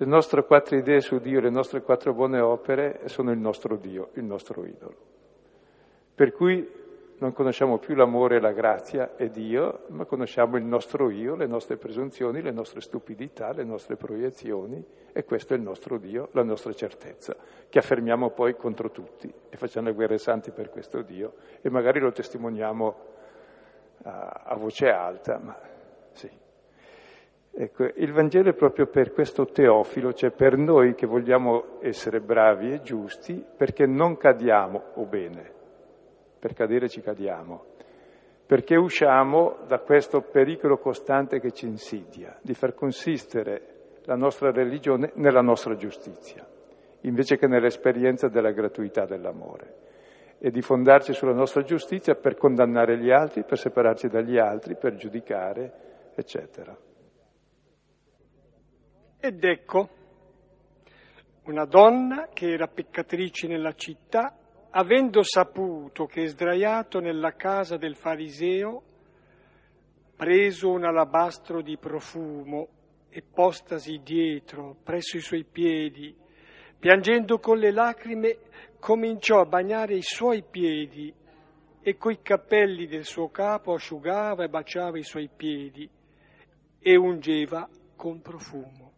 Le 0.00 0.06
nostre 0.06 0.46
quattro 0.46 0.76
idee 0.76 1.02
su 1.02 1.18
Dio, 1.18 1.40
le 1.40 1.50
nostre 1.50 1.82
quattro 1.82 2.14
buone 2.14 2.40
opere 2.40 3.02
sono 3.04 3.32
il 3.32 3.38
nostro 3.38 3.76
Dio, 3.76 4.12
il 4.14 4.24
nostro 4.24 4.64
idolo. 4.64 4.96
Per 6.14 6.32
cui 6.32 6.66
non 7.18 7.34
conosciamo 7.34 7.76
più 7.76 7.94
l'amore 7.94 8.36
e 8.36 8.40
la 8.40 8.52
grazia 8.52 9.14
e 9.16 9.28
Dio, 9.28 9.82
ma 9.88 10.06
conosciamo 10.06 10.56
il 10.56 10.64
nostro 10.64 11.10
io, 11.10 11.34
le 11.34 11.46
nostre 11.46 11.76
presunzioni, 11.76 12.40
le 12.40 12.50
nostre 12.50 12.80
stupidità, 12.80 13.52
le 13.52 13.64
nostre 13.64 13.96
proiezioni 13.96 14.82
e 15.12 15.22
questo 15.24 15.52
è 15.52 15.58
il 15.58 15.62
nostro 15.62 15.98
Dio, 15.98 16.30
la 16.32 16.44
nostra 16.44 16.72
certezza, 16.72 17.36
che 17.68 17.78
affermiamo 17.78 18.30
poi 18.30 18.56
contro 18.56 18.90
tutti 18.90 19.30
e 19.50 19.56
facciamo 19.58 19.88
le 19.88 19.92
guerre 19.92 20.16
santi 20.16 20.50
per 20.50 20.70
questo 20.70 21.02
Dio 21.02 21.34
e 21.60 21.68
magari 21.68 22.00
lo 22.00 22.10
testimoniamo 22.10 22.96
a, 24.04 24.44
a 24.46 24.54
voce 24.54 24.88
alta, 24.88 25.38
ma 25.38 25.60
sì. 26.12 26.48
Ecco, 27.52 27.84
il 27.96 28.12
Vangelo 28.12 28.50
è 28.50 28.54
proprio 28.54 28.86
per 28.86 29.12
questo 29.12 29.46
teofilo, 29.46 30.12
cioè 30.12 30.30
per 30.30 30.56
noi 30.56 30.94
che 30.94 31.06
vogliamo 31.06 31.80
essere 31.80 32.20
bravi 32.20 32.72
e 32.72 32.80
giusti, 32.80 33.44
perché 33.56 33.86
non 33.86 34.16
cadiamo, 34.16 34.82
o 34.94 35.04
bene, 35.04 35.50
per 36.38 36.54
cadere 36.54 36.88
ci 36.88 37.00
cadiamo, 37.00 37.64
perché 38.46 38.76
usciamo 38.76 39.58
da 39.66 39.80
questo 39.80 40.22
pericolo 40.22 40.78
costante 40.78 41.40
che 41.40 41.50
ci 41.50 41.66
insidia, 41.66 42.38
di 42.40 42.54
far 42.54 42.72
consistere 42.72 43.62
la 44.04 44.14
nostra 44.16 44.52
religione 44.52 45.10
nella 45.14 45.42
nostra 45.42 45.74
giustizia, 45.74 46.46
invece 47.02 47.36
che 47.36 47.48
nell'esperienza 47.48 48.28
della 48.28 48.52
gratuità 48.52 49.06
dell'amore, 49.06 49.74
e 50.38 50.50
di 50.50 50.62
fondarci 50.62 51.12
sulla 51.12 51.34
nostra 51.34 51.62
giustizia 51.62 52.14
per 52.14 52.36
condannare 52.36 52.96
gli 52.96 53.10
altri, 53.10 53.42
per 53.42 53.58
separarci 53.58 54.08
dagli 54.08 54.38
altri, 54.38 54.76
per 54.76 54.94
giudicare, 54.94 55.72
eccetera. 56.14 56.74
Ed 59.22 59.44
ecco, 59.44 59.88
una 61.44 61.66
donna 61.66 62.30
che 62.32 62.52
era 62.52 62.66
peccatrice 62.68 63.46
nella 63.48 63.74
città, 63.74 64.34
avendo 64.70 65.22
saputo 65.22 66.06
che 66.06 66.26
sdraiato 66.26 67.00
nella 67.00 67.34
casa 67.34 67.76
del 67.76 67.96
fariseo, 67.96 68.82
preso 70.16 70.70
un 70.70 70.86
alabastro 70.86 71.60
di 71.60 71.76
profumo 71.76 72.68
e 73.10 73.20
postasi 73.20 74.00
dietro, 74.02 74.76
presso 74.82 75.18
i 75.18 75.20
suoi 75.20 75.44
piedi, 75.44 76.16
piangendo 76.78 77.38
con 77.40 77.58
le 77.58 77.72
lacrime, 77.72 78.38
cominciò 78.78 79.40
a 79.40 79.46
bagnare 79.46 79.96
i 79.96 80.02
suoi 80.02 80.42
piedi 80.50 81.12
e 81.82 81.96
coi 81.98 82.22
capelli 82.22 82.86
del 82.86 83.04
suo 83.04 83.28
capo 83.28 83.74
asciugava 83.74 84.44
e 84.44 84.48
baciava 84.48 84.96
i 84.96 85.04
suoi 85.04 85.28
piedi 85.28 85.86
e 86.78 86.96
ungeva 86.96 87.68
con 87.94 88.22
profumo 88.22 88.90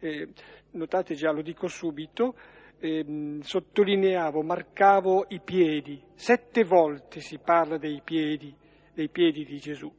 eh, 0.00 0.28
notate 0.72 1.14
già, 1.14 1.30
lo 1.30 1.42
dico 1.42 1.68
subito, 1.68 2.34
eh, 2.78 3.38
sottolineavo, 3.40 4.42
marcavo 4.42 5.26
i 5.28 5.40
piedi, 5.40 6.02
sette 6.14 6.64
volte 6.64 7.20
si 7.20 7.38
parla 7.38 7.76
dei 7.76 8.00
piedi, 8.02 8.54
dei 8.92 9.08
piedi 9.08 9.44
di 9.44 9.58
Gesù, 9.58 9.92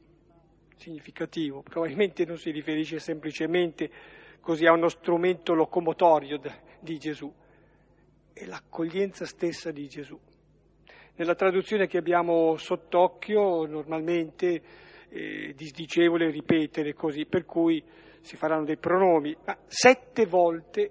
significativo, 0.76 1.62
probabilmente 1.62 2.24
non 2.24 2.36
si 2.36 2.50
riferisce 2.50 2.98
semplicemente 2.98 3.90
così 4.40 4.66
a 4.66 4.72
uno 4.72 4.88
strumento 4.88 5.54
locomotorio 5.54 6.40
di 6.80 6.98
Gesù, 6.98 7.32
è 8.32 8.44
l'accoglienza 8.44 9.24
stessa 9.24 9.70
di 9.70 9.88
Gesù. 9.88 10.18
Nella 11.14 11.34
traduzione 11.34 11.86
che 11.86 11.98
abbiamo 11.98 12.56
sott'occhio 12.56 13.66
normalmente 13.66 14.62
eh, 15.10 15.52
disdicevole 15.54 16.30
ripetere 16.30 16.94
così, 16.94 17.26
per 17.26 17.44
cui 17.44 17.84
si 18.22 18.36
faranno 18.36 18.64
dei 18.64 18.78
pronomi, 18.78 19.36
ma 19.44 19.56
sette 19.66 20.26
volte, 20.26 20.90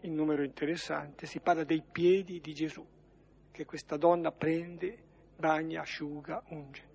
in 0.00 0.14
numero 0.14 0.42
interessante, 0.42 1.26
si 1.26 1.40
parla 1.40 1.64
dei 1.64 1.82
piedi 1.90 2.40
di 2.40 2.52
Gesù, 2.52 2.84
che 3.50 3.64
questa 3.64 3.96
donna 3.96 4.32
prende, 4.32 4.98
bagna, 5.36 5.82
asciuga, 5.82 6.42
unge. 6.48 6.88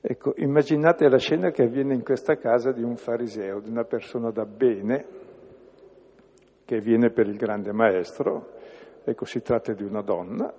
Ecco, 0.00 0.34
immaginate 0.36 1.08
la 1.08 1.18
scena 1.18 1.50
che 1.50 1.62
avviene 1.62 1.94
in 1.94 2.02
questa 2.02 2.36
casa 2.36 2.72
di 2.72 2.82
un 2.82 2.96
fariseo, 2.96 3.60
di 3.60 3.70
una 3.70 3.84
persona 3.84 4.30
da 4.30 4.44
bene, 4.44 5.06
che 6.64 6.78
viene 6.80 7.10
per 7.10 7.26
il 7.26 7.36
grande 7.36 7.72
maestro, 7.72 8.52
ecco, 9.04 9.24
si 9.24 9.40
tratta 9.40 9.72
di 9.74 9.82
una 9.82 10.02
donna, 10.02 10.52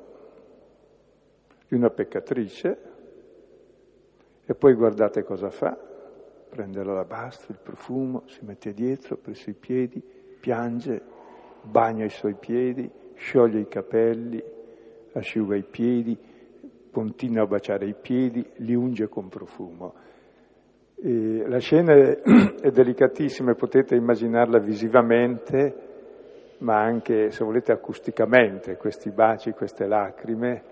di 1.67 1.75
una 1.75 1.89
peccatrice, 1.89 2.93
e 4.45 4.53
poi 4.53 4.73
guardate 4.75 5.23
cosa 5.23 5.49
fa, 5.49 5.75
prende 6.55 6.81
l'alabastro, 6.85 7.51
il 7.51 7.59
profumo, 7.61 8.23
si 8.27 8.45
mette 8.45 8.71
dietro, 8.71 9.17
presso 9.17 9.49
i 9.49 9.53
piedi, 9.53 10.01
piange, 10.39 11.01
bagna 11.63 12.05
i 12.05 12.09
suoi 12.09 12.35
piedi, 12.35 12.89
scioglie 13.15 13.59
i 13.59 13.67
capelli, 13.67 14.41
asciuga 15.11 15.57
i 15.57 15.65
piedi, 15.69 16.17
continua 16.91 17.43
a 17.43 17.47
baciare 17.47 17.85
i 17.85 17.93
piedi, 17.93 18.45
li 18.59 18.73
unge 18.73 19.09
con 19.09 19.27
profumo. 19.27 19.95
E 20.95 21.43
la 21.45 21.59
scena 21.59 21.93
è, 21.93 22.21
è 22.61 22.69
delicatissima 22.69 23.51
e 23.51 23.55
potete 23.55 23.95
immaginarla 23.95 24.57
visivamente, 24.59 25.75
ma 26.59 26.81
anche, 26.81 27.31
se 27.31 27.43
volete, 27.43 27.73
acusticamente, 27.73 28.77
questi 28.77 29.11
baci, 29.11 29.51
queste 29.51 29.87
lacrime, 29.87 30.63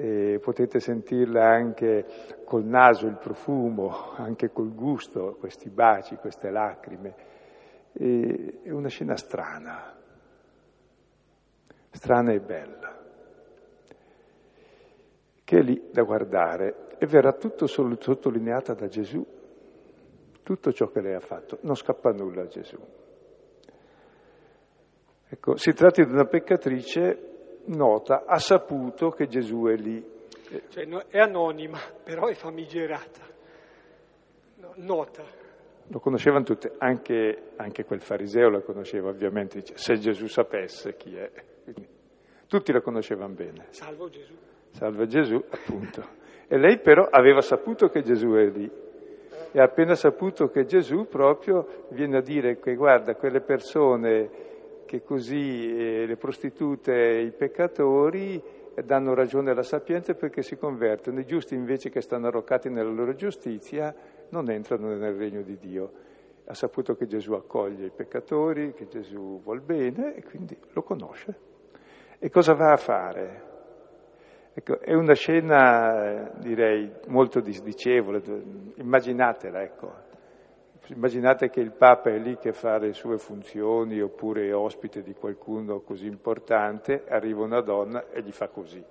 e 0.00 0.38
potete 0.40 0.80
sentirla 0.80 1.44
anche 1.44 2.06
col 2.46 2.64
naso, 2.64 3.06
il 3.06 3.18
profumo, 3.18 4.14
anche 4.16 4.50
col 4.50 4.74
gusto, 4.74 5.36
questi 5.38 5.68
baci, 5.68 6.16
queste 6.16 6.48
lacrime. 6.48 7.14
E 7.92 8.60
è 8.62 8.70
una 8.70 8.88
scena 8.88 9.14
strana, 9.16 9.94
strana 11.90 12.32
e 12.32 12.40
bella, 12.40 12.98
che 15.44 15.58
è 15.58 15.60
lì 15.60 15.90
da 15.92 16.02
guardare 16.02 16.96
e 16.96 17.04
verrà 17.04 17.32
tutto 17.32 17.66
sottolineata 17.66 18.72
da 18.72 18.86
Gesù, 18.86 19.22
tutto 20.42 20.72
ciò 20.72 20.86
che 20.86 21.02
lei 21.02 21.14
ha 21.14 21.20
fatto, 21.20 21.58
non 21.60 21.74
scappa 21.74 22.10
nulla 22.12 22.44
a 22.44 22.46
Gesù. 22.46 22.78
Ecco, 25.28 25.56
si 25.56 25.72
tratta 25.74 26.02
di 26.02 26.10
una 26.10 26.24
peccatrice 26.24 27.29
nota, 27.66 28.24
ha 28.26 28.38
saputo 28.38 29.10
che 29.10 29.26
Gesù 29.26 29.64
è 29.66 29.74
lì. 29.74 30.18
Cioè, 30.68 30.86
è 31.08 31.18
anonima, 31.18 31.78
però 32.02 32.26
è 32.26 32.34
famigerata, 32.34 33.22
no, 34.56 34.72
nota. 34.76 35.22
Lo 35.86 35.98
conoscevano 35.98 36.44
tutti, 36.44 36.68
anche, 36.78 37.52
anche, 37.56 37.84
quel 37.84 38.00
fariseo 38.00 38.48
la 38.48 38.60
conosceva 38.60 39.10
ovviamente, 39.10 39.58
dice, 39.58 39.76
se 39.76 39.98
Gesù 39.98 40.26
sapesse 40.26 40.96
chi 40.96 41.16
è. 41.16 41.30
Quindi, 41.64 41.86
tutti 42.46 42.72
la 42.72 42.80
conoscevano 42.80 43.34
bene. 43.34 43.66
Salvo 43.70 44.08
Gesù. 44.08 44.34
Salvo 44.70 45.06
Gesù, 45.06 45.36
appunto. 45.50 46.18
E 46.48 46.58
lei 46.58 46.80
però 46.80 47.06
aveva 47.08 47.40
saputo 47.40 47.88
che 47.88 48.02
Gesù 48.02 48.32
è 48.32 48.46
lì. 48.46 48.70
E 49.52 49.60
appena 49.60 49.94
saputo 49.94 50.48
che 50.48 50.64
Gesù 50.64 51.06
proprio 51.06 51.86
viene 51.90 52.18
a 52.18 52.22
dire 52.22 52.58
che 52.58 52.74
guarda, 52.74 53.14
quelle 53.14 53.40
persone 53.40 54.49
che 54.90 55.04
così 55.04 55.72
eh, 55.72 56.04
le 56.04 56.16
prostitute 56.16 56.92
e 56.92 57.22
i 57.22 57.30
peccatori 57.30 58.42
danno 58.84 59.14
ragione 59.14 59.52
alla 59.52 59.62
sapienza 59.62 60.14
perché 60.14 60.42
si 60.42 60.56
convertono, 60.56 61.20
i 61.20 61.26
giusti 61.26 61.54
invece 61.54 61.90
che 61.90 62.00
stanno 62.00 62.26
arroccati 62.26 62.68
nella 62.70 62.90
loro 62.90 63.14
giustizia 63.14 63.94
non 64.30 64.50
entrano 64.50 64.88
nel 64.96 65.14
regno 65.14 65.42
di 65.42 65.56
Dio. 65.58 65.92
ha 66.44 66.54
saputo 66.54 66.96
che 66.96 67.06
Gesù 67.06 67.34
accoglie 67.34 67.86
i 67.86 67.92
peccatori, 67.94 68.72
che 68.72 68.88
Gesù 68.88 69.40
vuol 69.44 69.60
bene 69.60 70.16
e 70.16 70.24
quindi 70.24 70.58
lo 70.72 70.82
conosce. 70.82 71.38
E 72.18 72.28
cosa 72.28 72.54
va 72.54 72.72
a 72.72 72.76
fare? 72.76 73.42
Ecco, 74.52 74.80
è 74.80 74.94
una 74.94 75.14
scena, 75.14 76.32
direi, 76.40 76.90
molto 77.06 77.38
disdicevole, 77.38 78.20
immaginatela, 78.74 79.62
ecco. 79.62 80.08
Immaginate 80.92 81.50
che 81.50 81.60
il 81.60 81.70
Papa 81.70 82.10
è 82.10 82.18
lì 82.18 82.36
che 82.36 82.52
fa 82.52 82.76
le 82.78 82.92
sue 82.92 83.16
funzioni 83.16 84.00
oppure 84.00 84.48
è 84.48 84.54
ospite 84.54 85.02
di 85.02 85.14
qualcuno 85.14 85.80
così 85.80 86.06
importante, 86.06 87.04
arriva 87.06 87.44
una 87.44 87.60
donna 87.60 88.08
e 88.10 88.22
gli 88.22 88.32
fa 88.32 88.48
così. 88.48 88.84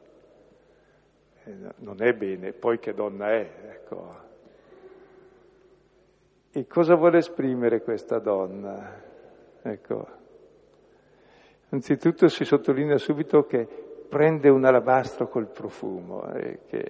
Eh, 1.44 1.56
non 1.78 2.02
è 2.02 2.14
bene, 2.14 2.54
poi 2.54 2.80
che 2.80 2.94
donna 2.94 3.32
è, 3.32 3.50
ecco. 3.66 4.28
E 6.52 6.68
cosa 6.68 6.96
vuole 6.96 7.18
esprimere 7.18 7.82
questa 7.82 8.20
donna? 8.20 9.04
Ecco. 9.62 10.08
Anzitutto 11.72 12.30
si 12.30 12.46
sottolinea 12.46 12.98
subito 12.98 13.44
che 13.44 13.68
prende 14.08 14.48
un 14.48 14.64
alabastro 14.64 15.28
col 15.28 15.50
profumo, 15.50 16.32
eh, 16.32 16.60
che 16.66 16.82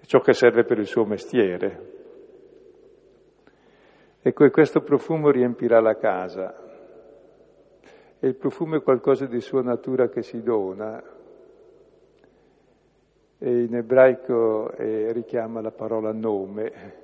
è 0.00 0.04
ciò 0.06 0.18
che 0.18 0.32
serve 0.32 0.64
per 0.64 0.78
il 0.78 0.86
suo 0.86 1.04
mestiere. 1.04 2.00
Ecco, 4.24 4.44
e 4.44 4.50
questo 4.50 4.82
profumo 4.82 5.30
riempirà 5.30 5.80
la 5.80 5.96
casa. 5.96 6.54
E 8.20 8.28
il 8.28 8.36
profumo 8.36 8.76
è 8.76 8.82
qualcosa 8.82 9.26
di 9.26 9.40
sua 9.40 9.62
natura 9.62 10.08
che 10.08 10.22
si 10.22 10.42
dona. 10.42 11.02
E 13.38 13.62
in 13.64 13.74
ebraico 13.74 14.70
eh, 14.76 15.10
richiama 15.10 15.60
la 15.60 15.72
parola 15.72 16.12
nome. 16.12 17.00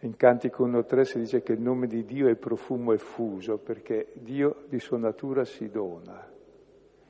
In 0.00 0.16
Cantico 0.16 0.68
1.3 0.68 1.00
si 1.00 1.18
dice 1.18 1.42
che 1.42 1.52
il 1.52 1.62
nome 1.62 1.86
di 1.86 2.04
Dio 2.04 2.28
è 2.28 2.34
profumo 2.34 2.92
effuso, 2.92 3.56
perché 3.56 4.08
Dio 4.12 4.64
di 4.68 4.78
sua 4.78 4.98
natura 4.98 5.46
si 5.46 5.70
dona. 5.70 6.30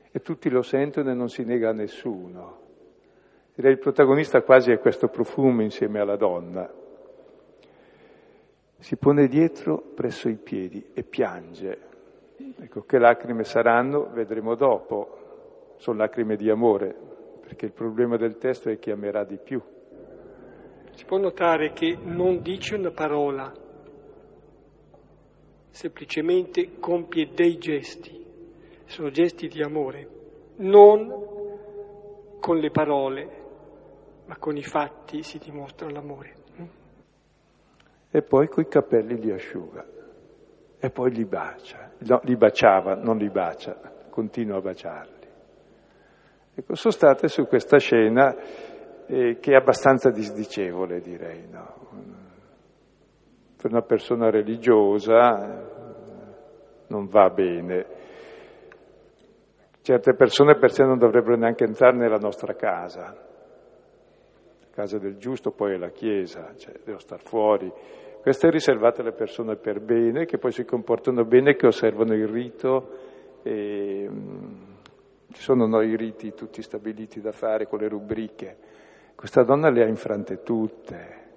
E 0.09 0.21
tutti 0.21 0.49
lo 0.49 0.61
sentono 0.61 1.11
e 1.11 1.13
non 1.13 1.27
si 1.27 1.43
nega 1.43 1.71
a 1.71 1.73
nessuno. 1.73 2.57
Direi 3.53 3.73
il 3.73 3.79
protagonista 3.79 4.41
quasi 4.43 4.71
è 4.71 4.79
questo 4.79 5.09
profumo 5.09 5.61
insieme 5.61 5.99
alla 5.99 6.15
donna 6.15 6.87
si 8.79 8.95
pone 8.95 9.27
dietro 9.27 9.91
presso 9.93 10.29
i 10.29 10.37
piedi 10.37 10.91
e 10.93 11.03
piange. 11.03 11.87
Ecco, 12.61 12.83
che 12.83 12.97
lacrime 12.97 13.43
saranno 13.43 14.09
vedremo 14.11 14.55
dopo, 14.55 15.75
sono 15.77 15.97
lacrime 15.97 16.37
di 16.37 16.49
amore, 16.49 16.95
perché 17.41 17.65
il 17.65 17.73
problema 17.73 18.15
del 18.15 18.37
testo 18.37 18.69
è 18.69 18.79
chi 18.79 18.91
amerà 18.91 19.25
di 19.25 19.37
più. 19.37 19.61
Si 20.91 21.05
può 21.05 21.17
notare 21.17 21.73
che 21.73 21.97
non 22.01 22.41
dice 22.41 22.75
una 22.75 22.91
parola, 22.91 23.51
semplicemente 25.69 26.79
compie 26.79 27.31
dei 27.33 27.57
gesti, 27.57 28.25
sono 28.85 29.09
gesti 29.09 29.47
di 29.47 29.61
amore, 29.61 30.07
non 30.57 31.27
con 32.39 32.57
le 32.57 32.71
parole, 32.71 33.37
ma 34.25 34.37
con 34.37 34.55
i 34.55 34.63
fatti 34.63 35.21
si 35.21 35.37
dimostra 35.37 35.89
l'amore 35.89 36.38
e 38.11 38.21
poi 38.21 38.47
coi 38.47 38.67
capelli 38.67 39.19
li 39.19 39.31
asciuga 39.31 39.85
e 40.79 40.89
poi 40.89 41.11
li 41.11 41.25
bacia, 41.25 41.91
no, 41.99 42.21
li 42.23 42.35
baciava, 42.35 42.95
non 42.95 43.17
li 43.17 43.29
bacia, 43.29 43.77
continua 44.09 44.57
a 44.57 44.61
baciarli. 44.61 45.27
Ecco, 46.55 46.75
sono 46.75 46.93
state 46.93 47.27
su 47.27 47.45
questa 47.45 47.77
scena 47.77 48.35
eh, 49.05 49.37
che 49.39 49.51
è 49.51 49.55
abbastanza 49.55 50.09
disdicevole, 50.09 51.01
direi, 51.01 51.47
no? 51.49 51.77
Per 53.61 53.71
una 53.71 53.81
persona 53.81 54.29
religiosa 54.29 55.61
eh, 55.61 55.77
non 56.87 57.07
va 57.07 57.29
bene. 57.29 57.85
Certe 59.81 60.13
persone 60.15 60.57
per 60.57 60.71
sé 60.71 60.83
non 60.83 60.97
dovrebbero 60.97 61.35
neanche 61.35 61.65
entrare 61.65 61.97
nella 61.97 62.17
nostra 62.17 62.53
casa. 62.55 63.28
Casa 64.79 64.97
del 64.97 65.17
giusto 65.17 65.51
poi 65.51 65.73
è 65.73 65.77
la 65.77 65.89
chiesa, 65.89 66.53
cioè 66.55 66.73
devo 66.85 66.99
star 66.99 67.19
fuori 67.19 67.69
questo 68.21 68.47
è 68.47 68.49
riservato 68.49 68.99
alle 68.99 69.13
persone 69.13 69.55
per 69.55 69.79
bene, 69.79 70.25
che 70.25 70.37
poi 70.37 70.51
si 70.51 70.65
comportano 70.65 71.23
bene, 71.23 71.55
che 71.55 71.67
osservano 71.67 72.13
il 72.13 72.27
rito. 72.27 72.89
E, 73.43 74.05
um, 74.09 74.77
ci 75.31 75.41
sono 75.41 75.65
noi 75.65 75.89
i 75.89 75.95
riti 75.95 76.33
tutti 76.33 76.61
stabiliti 76.61 77.21
da 77.21 77.31
fare 77.31 77.65
con 77.65 77.79
le 77.79 77.87
rubriche. 77.87 78.57
Questa 79.15 79.43
donna 79.43 79.69
le 79.69 79.83
ha 79.83 79.87
infrante 79.87 80.43
tutte. 80.43 81.28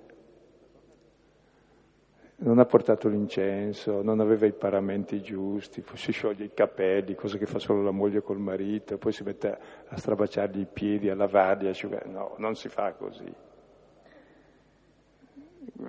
Non 2.44 2.58
ha 2.58 2.64
portato 2.64 3.08
l'incenso, 3.08 4.02
non 4.02 4.20
aveva 4.20 4.46
i 4.46 4.52
paramenti 4.52 5.20
giusti, 5.20 5.80
poi 5.80 5.96
si 5.96 6.10
scioglie 6.10 6.46
i 6.46 6.50
capelli, 6.52 7.14
cosa 7.14 7.38
che 7.38 7.46
fa 7.46 7.58
solo 7.58 7.82
la 7.82 7.92
moglie 7.92 8.20
col 8.20 8.38
marito, 8.38 8.98
poi 8.98 9.12
si 9.12 9.22
mette 9.22 9.58
a 9.86 9.96
strabacciargli 9.96 10.60
i 10.60 10.66
piedi, 10.70 11.08
a 11.08 11.14
lavarli, 11.14 11.68
a 11.68 11.70
asciugare. 11.70 12.08
No, 12.08 12.34
non 12.38 12.56
si 12.56 12.68
fa 12.68 12.92
così 12.94 13.32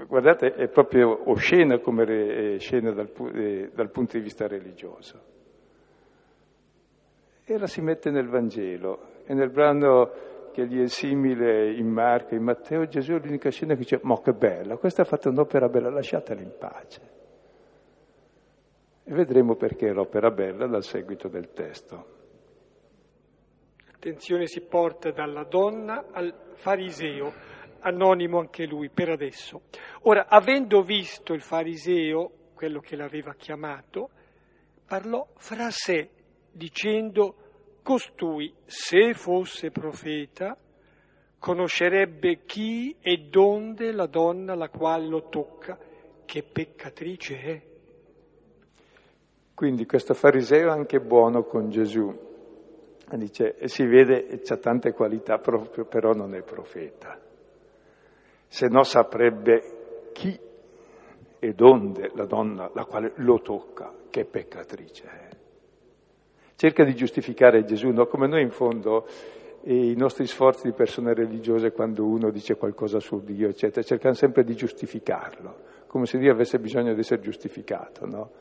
guardate, 0.07 0.53
è 0.53 0.67
proprio 0.67 1.29
oscena 1.29 1.79
come 1.79 2.57
scena 2.59 2.91
dal, 2.91 3.11
dal 3.73 3.89
punto 3.89 4.17
di 4.17 4.23
vista 4.23 4.47
religioso. 4.47 5.31
E 7.43 7.57
la 7.57 7.67
si 7.67 7.81
mette 7.81 8.09
nel 8.09 8.27
Vangelo 8.27 9.21
e 9.25 9.33
nel 9.33 9.49
brano 9.49 10.31
che 10.53 10.67
gli 10.67 10.81
è 10.81 10.87
simile 10.87 11.73
in 11.73 11.87
Marco, 11.87 12.35
in 12.35 12.43
Matteo, 12.43 12.85
Gesù 12.85 13.13
è 13.13 13.19
l'unica 13.19 13.49
scena 13.49 13.73
che 13.73 13.79
dice, 13.79 13.99
ma 14.03 14.21
che 14.21 14.31
bella, 14.31 14.77
questa 14.77 15.01
ha 15.01 15.05
fatto 15.05 15.29
un'opera 15.29 15.67
bella, 15.67 15.89
lasciatela 15.89 16.39
in 16.39 16.55
pace. 16.57 17.01
E 19.03 19.13
vedremo 19.13 19.55
perché 19.55 19.89
è 19.89 19.91
l'opera 19.91 20.31
bella 20.31 20.67
dal 20.67 20.83
seguito 20.83 21.27
del 21.27 21.51
testo. 21.51 22.05
Attenzione 23.93 24.45
si 24.45 24.61
porta 24.61 25.11
dalla 25.11 25.43
donna 25.43 26.05
al 26.11 26.33
fariseo 26.53 27.33
anonimo 27.79 28.39
anche 28.39 28.65
lui 28.65 28.89
per 28.89 29.09
adesso. 29.09 29.63
Ora, 30.03 30.27
avendo 30.27 30.81
visto 30.81 31.33
il 31.33 31.41
fariseo, 31.41 32.31
quello 32.53 32.79
che 32.79 32.95
l'aveva 32.95 33.33
chiamato, 33.33 34.09
parlò 34.85 35.27
fra 35.35 35.69
sé 35.69 36.09
dicendo 36.51 37.35
costui, 37.83 38.51
se 38.65 39.13
fosse 39.13 39.69
profeta, 39.69 40.57
conoscerebbe 41.37 42.43
chi 42.45 42.95
e 42.99 43.27
donde 43.29 43.91
la 43.91 44.07
donna 44.07 44.55
la 44.55 44.69
quale 44.69 45.07
lo 45.07 45.29
tocca, 45.29 45.77
che 46.25 46.41
peccatrice 46.41 47.39
è. 47.39 47.61
Quindi 49.53 49.85
questo 49.85 50.15
fariseo 50.15 50.69
è 50.69 50.71
anche 50.71 50.99
buono 50.99 51.43
con 51.43 51.69
Gesù. 51.69 52.31
Dice, 53.11 53.67
si 53.67 53.85
vede, 53.85 54.41
ha 54.47 54.57
tante 54.57 54.91
qualità 54.93 55.37
proprio, 55.37 55.85
però 55.85 56.13
non 56.13 56.33
è 56.33 56.41
profeta 56.41 57.19
se 58.53 58.67
no 58.67 58.83
saprebbe 58.83 60.11
chi 60.11 60.39
e 61.39 61.53
donde 61.53 62.11
la 62.13 62.25
donna 62.25 62.69
la 62.75 62.85
quale 62.85 63.13
lo 63.15 63.41
tocca, 63.41 63.91
che 64.11 64.25
peccatrice 64.25 65.03
è. 65.05 65.32
Cerca 66.55 66.83
di 66.83 66.95
giustificare 66.95 67.63
Gesù, 67.63 67.89
no? 67.89 68.05
come 68.05 68.27
noi 68.27 68.41
in 68.41 68.51
fondo 68.51 69.05
i 69.63 69.95
nostri 69.95 70.25
sforzi 70.27 70.67
di 70.67 70.73
persone 70.73 71.13
religiose 71.13 71.71
quando 71.71 72.05
uno 72.05 72.29
dice 72.29 72.55
qualcosa 72.55 72.99
su 72.99 73.23
Dio, 73.23 73.47
eccetera, 73.47 73.81
cercano 73.81 74.13
sempre 74.13 74.43
di 74.43 74.55
giustificarlo, 74.55 75.55
come 75.87 76.05
se 76.05 76.17
Dio 76.17 76.31
avesse 76.31 76.59
bisogno 76.59 76.93
di 76.93 76.99
essere 76.99 77.21
giustificato, 77.21 78.05
no? 78.05 78.31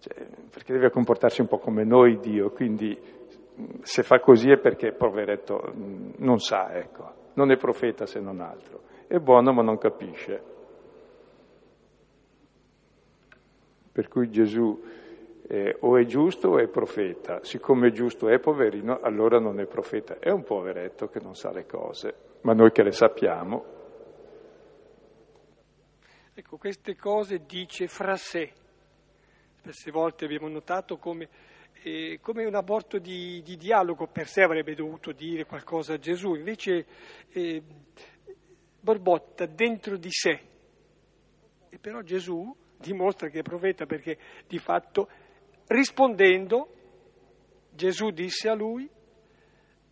Cioè, 0.00 0.26
perché 0.50 0.72
deve 0.72 0.90
comportarsi 0.90 1.40
un 1.40 1.46
po' 1.46 1.58
come 1.58 1.84
noi 1.84 2.18
Dio, 2.18 2.50
quindi 2.50 2.98
se 3.82 4.02
fa 4.02 4.18
così 4.18 4.50
è 4.50 4.58
perché, 4.58 4.92
poveretto, 4.92 5.72
non 6.16 6.38
sa, 6.38 6.74
ecco, 6.74 7.12
non 7.34 7.50
è 7.50 7.56
profeta 7.56 8.06
se 8.06 8.18
non 8.18 8.40
altro 8.40 8.88
è 9.10 9.18
buono 9.18 9.52
ma 9.52 9.62
non 9.62 9.76
capisce. 9.76 10.40
Per 13.90 14.06
cui 14.06 14.30
Gesù 14.30 14.80
eh, 15.52 15.76
o 15.80 15.98
è 15.98 16.04
giusto 16.04 16.50
o 16.50 16.58
è 16.60 16.68
profeta. 16.68 17.42
Siccome 17.42 17.88
è 17.88 17.90
giusto 17.90 18.28
è 18.28 18.38
poverino, 18.38 19.00
allora 19.00 19.40
non 19.40 19.58
è 19.58 19.66
profeta. 19.66 20.20
È 20.20 20.30
un 20.30 20.44
poveretto 20.44 21.08
che 21.08 21.18
non 21.18 21.34
sa 21.34 21.50
le 21.50 21.66
cose, 21.66 22.14
ma 22.42 22.52
noi 22.52 22.70
che 22.70 22.84
le 22.84 22.92
sappiamo. 22.92 23.64
Ecco, 26.32 26.56
queste 26.56 26.94
cose 26.94 27.44
dice 27.46 27.88
fra 27.88 28.14
sé. 28.14 28.52
Spesse 29.56 29.90
volte 29.90 30.24
abbiamo 30.24 30.46
notato 30.46 30.98
come, 30.98 31.28
eh, 31.82 32.20
come 32.22 32.44
un 32.44 32.54
aborto 32.54 32.98
di, 32.98 33.42
di, 33.42 33.56
dialogo 33.56 34.06
per 34.06 34.28
sé 34.28 34.42
avrebbe 34.42 34.76
dovuto 34.76 35.10
dire 35.10 35.46
qualcosa 35.46 35.94
a 35.94 35.98
Gesù, 35.98 36.34
invece 36.36 36.86
eh, 37.28 37.60
borbotta 38.78 39.46
dentro 39.46 39.96
di 39.96 40.10
sé. 40.12 40.40
E 41.68 41.78
però 41.78 42.02
Gesù 42.02 42.56
dimostra 42.76 43.28
che 43.28 43.40
è 43.40 43.42
profeta 43.42 43.84
perché 43.84 44.16
di 44.46 44.58
fatto 44.58 45.08
rispondendo 45.70 46.68
Gesù 47.70 48.10
disse 48.10 48.48
a 48.48 48.54
lui, 48.54 48.88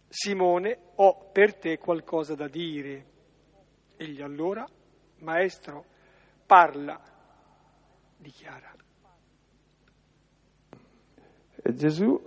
Simone, 0.08 0.78
ho 0.96 1.30
per 1.32 1.54
te 1.56 1.78
qualcosa 1.78 2.34
da 2.34 2.48
dire. 2.48 3.06
Egli 3.96 4.22
allora, 4.22 4.66
maestro, 5.18 5.84
parla, 6.46 7.00
dichiara. 8.16 8.74
E 11.62 11.74
Gesù, 11.74 12.20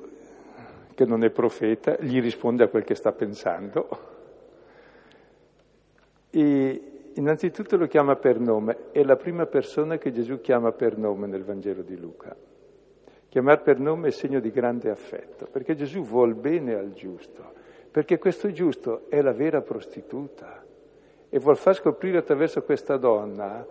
che 0.93 1.05
non 1.05 1.23
è 1.23 1.29
profeta, 1.29 1.97
gli 1.99 2.19
risponde 2.21 2.63
a 2.63 2.67
quel 2.67 2.83
che 2.83 2.95
sta 2.95 3.11
pensando. 3.11 4.09
E 6.29 7.11
innanzitutto 7.15 7.75
lo 7.77 7.87
chiama 7.87 8.15
per 8.15 8.39
nome, 8.39 8.91
è 8.91 9.03
la 9.03 9.15
prima 9.15 9.45
persona 9.45 9.97
che 9.97 10.11
Gesù 10.11 10.39
chiama 10.39 10.71
per 10.71 10.97
nome 10.97 11.27
nel 11.27 11.43
Vangelo 11.43 11.81
di 11.81 11.97
Luca. 11.97 12.35
Chiamare 13.31 13.61
per 13.61 13.79
nome 13.79 14.09
è 14.09 14.11
segno 14.11 14.41
di 14.41 14.51
grande 14.51 14.89
affetto, 14.89 15.47
perché 15.49 15.73
Gesù 15.73 16.03
vuol 16.03 16.35
bene 16.35 16.73
al 16.73 16.91
giusto, 16.91 17.53
perché 17.89 18.17
questo 18.17 18.51
giusto 18.51 19.03
è 19.07 19.21
la 19.21 19.31
vera 19.31 19.61
prostituta 19.61 20.61
e 21.29 21.39
vuol 21.39 21.55
far 21.55 21.75
scoprire 21.75 22.17
attraverso 22.17 22.61
questa 22.63 22.97
donna 22.97 23.65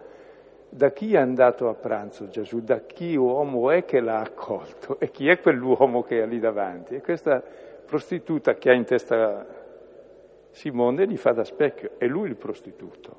da 0.66 0.90
chi 0.92 1.12
è 1.12 1.18
andato 1.18 1.68
a 1.68 1.74
pranzo 1.74 2.28
Gesù, 2.28 2.62
da 2.62 2.80
chi 2.80 3.14
uomo 3.16 3.70
è 3.70 3.84
che 3.84 4.00
l'ha 4.00 4.20
accolto 4.20 4.98
e 4.98 5.10
chi 5.10 5.28
è 5.28 5.38
quell'uomo 5.40 6.04
che 6.04 6.22
è 6.22 6.26
lì 6.26 6.38
davanti. 6.38 6.94
E 6.94 7.02
questa 7.02 7.44
prostituta 7.84 8.54
che 8.54 8.70
ha 8.70 8.74
in 8.74 8.84
testa 8.84 9.46
Simone 10.52 11.06
gli 11.06 11.18
fa 11.18 11.32
da 11.32 11.44
specchio, 11.44 11.90
è 11.98 12.06
lui 12.06 12.30
il 12.30 12.36
prostituto, 12.36 13.14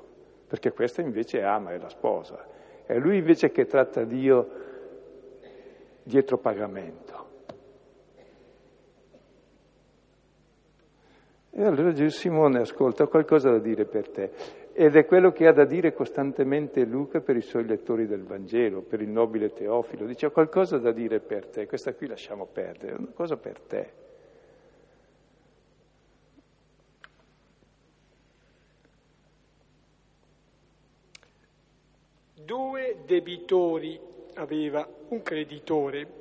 perché 0.48 0.72
questa 0.72 1.02
invece 1.02 1.40
ama, 1.40 1.70
è 1.70 1.78
la 1.78 1.88
sposa, 1.88 2.44
è 2.84 2.98
lui 2.98 3.18
invece 3.18 3.52
che 3.52 3.66
tratta 3.66 4.02
Dio 4.02 4.70
dietro 6.02 6.38
pagamento. 6.38 7.30
E 11.54 11.64
allora 11.64 11.92
Gesù 11.92 12.16
Simone 12.16 12.60
ascolta, 12.60 13.02
ho 13.02 13.08
qualcosa 13.08 13.50
da 13.50 13.58
dire 13.58 13.84
per 13.84 14.08
te. 14.08 14.30
Ed 14.72 14.96
è 14.96 15.04
quello 15.04 15.32
che 15.32 15.46
ha 15.46 15.52
da 15.52 15.66
dire 15.66 15.92
costantemente 15.92 16.82
Luca 16.84 17.20
per 17.20 17.36
i 17.36 17.42
suoi 17.42 17.66
lettori 17.66 18.06
del 18.06 18.24
Vangelo, 18.24 18.80
per 18.80 19.02
il 19.02 19.10
nobile 19.10 19.52
Teofilo. 19.52 20.06
Dice, 20.06 20.26
ho 20.26 20.30
qualcosa 20.30 20.78
da 20.78 20.92
dire 20.92 21.20
per 21.20 21.46
te, 21.46 21.66
questa 21.66 21.92
qui 21.92 22.06
lasciamo 22.06 22.46
perdere, 22.46 22.94
una 22.94 23.12
cosa 23.12 23.36
per 23.36 23.60
te. 23.60 23.92
Due 32.42 32.96
debitori 33.04 34.00
aveva 34.42 34.86
un 35.08 35.22
creditore. 35.22 36.20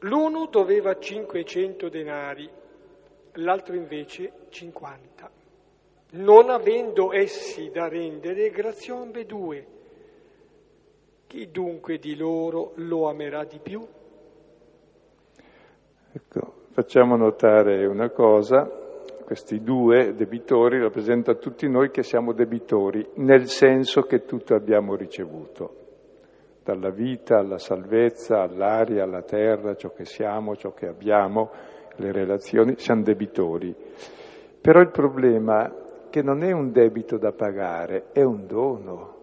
L'uno 0.00 0.46
doveva 0.46 0.98
500 0.98 1.88
denari, 1.88 2.48
l'altro 3.34 3.74
invece 3.74 4.32
50. 4.48 5.30
Non 6.12 6.50
avendo 6.50 7.12
essi 7.12 7.70
da 7.70 7.88
rendere, 7.88 8.50
graziò 8.50 9.00
ambedue. 9.00 9.66
Chi 11.26 11.50
dunque 11.50 11.98
di 11.98 12.16
loro 12.16 12.72
lo 12.76 13.08
amerà 13.08 13.44
di 13.44 13.58
più? 13.62 13.86
Ecco, 16.14 16.54
facciamo 16.72 17.16
notare 17.16 17.86
una 17.86 18.10
cosa, 18.10 18.68
questi 19.24 19.62
due 19.62 20.14
debitori 20.14 20.78
rappresentano 20.78 21.38
tutti 21.38 21.66
noi 21.68 21.90
che 21.90 22.02
siamo 22.02 22.32
debitori, 22.32 23.08
nel 23.14 23.48
senso 23.48 24.02
che 24.02 24.26
tutto 24.26 24.54
abbiamo 24.54 24.94
ricevuto 24.94 25.81
dalla 26.62 26.90
vita 26.90 27.38
alla 27.38 27.58
salvezza, 27.58 28.42
all'aria, 28.42 29.02
alla 29.02 29.22
terra, 29.22 29.74
ciò 29.74 29.90
che 29.90 30.04
siamo, 30.04 30.56
ciò 30.56 30.72
che 30.72 30.86
abbiamo, 30.86 31.50
le 31.96 32.12
relazioni, 32.12 32.74
siamo 32.76 33.02
debitori. 33.02 33.74
Però 34.60 34.80
il 34.80 34.90
problema 34.90 35.66
è 35.66 35.82
che 36.12 36.22
non 36.22 36.42
è 36.42 36.52
un 36.52 36.70
debito 36.72 37.16
da 37.16 37.32
pagare, 37.32 38.10
è 38.12 38.22
un 38.22 38.46
dono. 38.46 39.16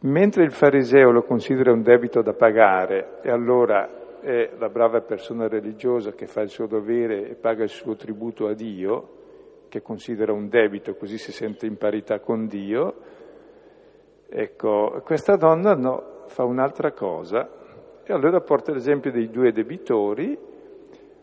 Mentre 0.00 0.44
il 0.44 0.52
fariseo 0.52 1.10
lo 1.10 1.22
considera 1.22 1.72
un 1.72 1.82
debito 1.82 2.20
da 2.20 2.34
pagare 2.34 3.20
e 3.22 3.30
allora 3.30 4.20
è 4.20 4.50
la 4.58 4.68
brava 4.68 5.00
persona 5.00 5.48
religiosa 5.48 6.12
che 6.12 6.26
fa 6.26 6.42
il 6.42 6.50
suo 6.50 6.66
dovere 6.66 7.30
e 7.30 7.34
paga 7.36 7.62
il 7.62 7.70
suo 7.70 7.96
tributo 7.96 8.46
a 8.46 8.54
Dio, 8.54 9.08
che 9.68 9.82
considera 9.82 10.32
un 10.32 10.48
debito, 10.48 10.94
così 10.94 11.18
si 11.18 11.32
sente 11.32 11.66
in 11.66 11.76
parità 11.76 12.20
con 12.20 12.46
Dio. 12.46 12.94
Ecco, 14.28 15.00
questa 15.04 15.36
donna 15.36 15.74
no, 15.74 16.24
fa 16.26 16.44
un'altra 16.44 16.92
cosa 16.92 17.48
e 18.04 18.12
allora 18.12 18.40
porta 18.40 18.72
l'esempio 18.72 19.10
dei 19.10 19.28
due 19.30 19.50
debitori, 19.52 20.38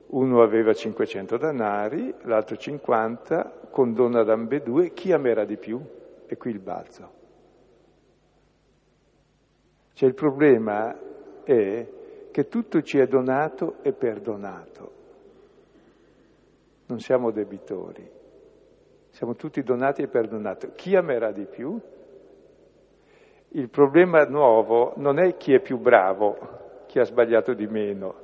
uno 0.07 0.41
aveva 0.41 0.73
500 0.73 1.37
denari, 1.37 2.13
l'altro 2.23 2.57
50, 2.57 3.69
condona 3.71 4.19
ad 4.19 4.29
ambedue, 4.29 4.91
chi 4.91 5.11
amerà 5.11 5.45
di 5.45 5.57
più? 5.57 5.81
E 6.27 6.37
qui 6.37 6.51
il 6.51 6.59
balzo. 6.59 7.11
Cioè 9.93 10.09
il 10.09 10.15
problema 10.15 10.95
è 11.43 11.87
che 12.31 12.47
tutto 12.47 12.81
ci 12.81 12.97
è 12.97 13.07
donato 13.07 13.75
e 13.81 13.93
perdonato. 13.93 14.91
Non 16.87 16.99
siamo 16.99 17.31
debitori. 17.31 18.21
Siamo 19.13 19.35
tutti 19.35 19.61
donati 19.61 20.01
e 20.01 20.07
perdonati. 20.07 20.71
Chi 20.73 20.95
amerà 20.95 21.31
di 21.31 21.45
più? 21.45 21.79
Il 23.49 23.69
problema 23.69 24.23
nuovo 24.23 24.93
non 24.95 25.19
è 25.19 25.37
chi 25.37 25.53
è 25.53 25.61
più 25.61 25.77
bravo, 25.77 26.85
chi 26.87 26.97
ha 26.97 27.03
sbagliato 27.03 27.53
di 27.53 27.67
meno, 27.67 28.15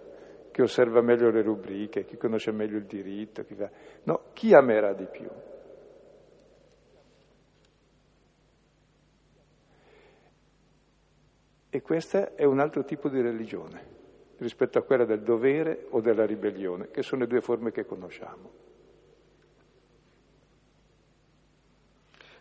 chi 0.50 0.62
osserva 0.62 1.02
meglio 1.02 1.30
le 1.30 1.44
rubriche, 1.44 2.06
chi 2.06 2.18
conosce 2.18 2.52
meglio 2.52 2.78
il 2.78 2.86
diritto, 2.86 3.44
chi 3.44 3.54
fa... 3.54 3.70
no, 4.06 4.32
chi 4.34 4.56
amerà 4.56 4.94
di 4.94 5.06
più? 5.06 5.30
E 11.70 11.82
questo 11.84 12.36
è 12.36 12.46
un 12.46 12.60
altro 12.60 12.84
tipo 12.84 13.10
di 13.10 13.22
religione 13.22 13.98
rispetto 14.40 14.80
a 14.80 14.82
quella 14.82 15.06
del 15.06 15.22
dovere 15.22 15.86
o 15.92 16.02
della 16.02 16.26
ribellione, 16.26 16.90
che 16.90 17.04
sono 17.04 17.22
le 17.22 17.28
due 17.28 17.42
forme 17.42 17.70
che 17.70 17.86
conosciamo. 17.86 18.69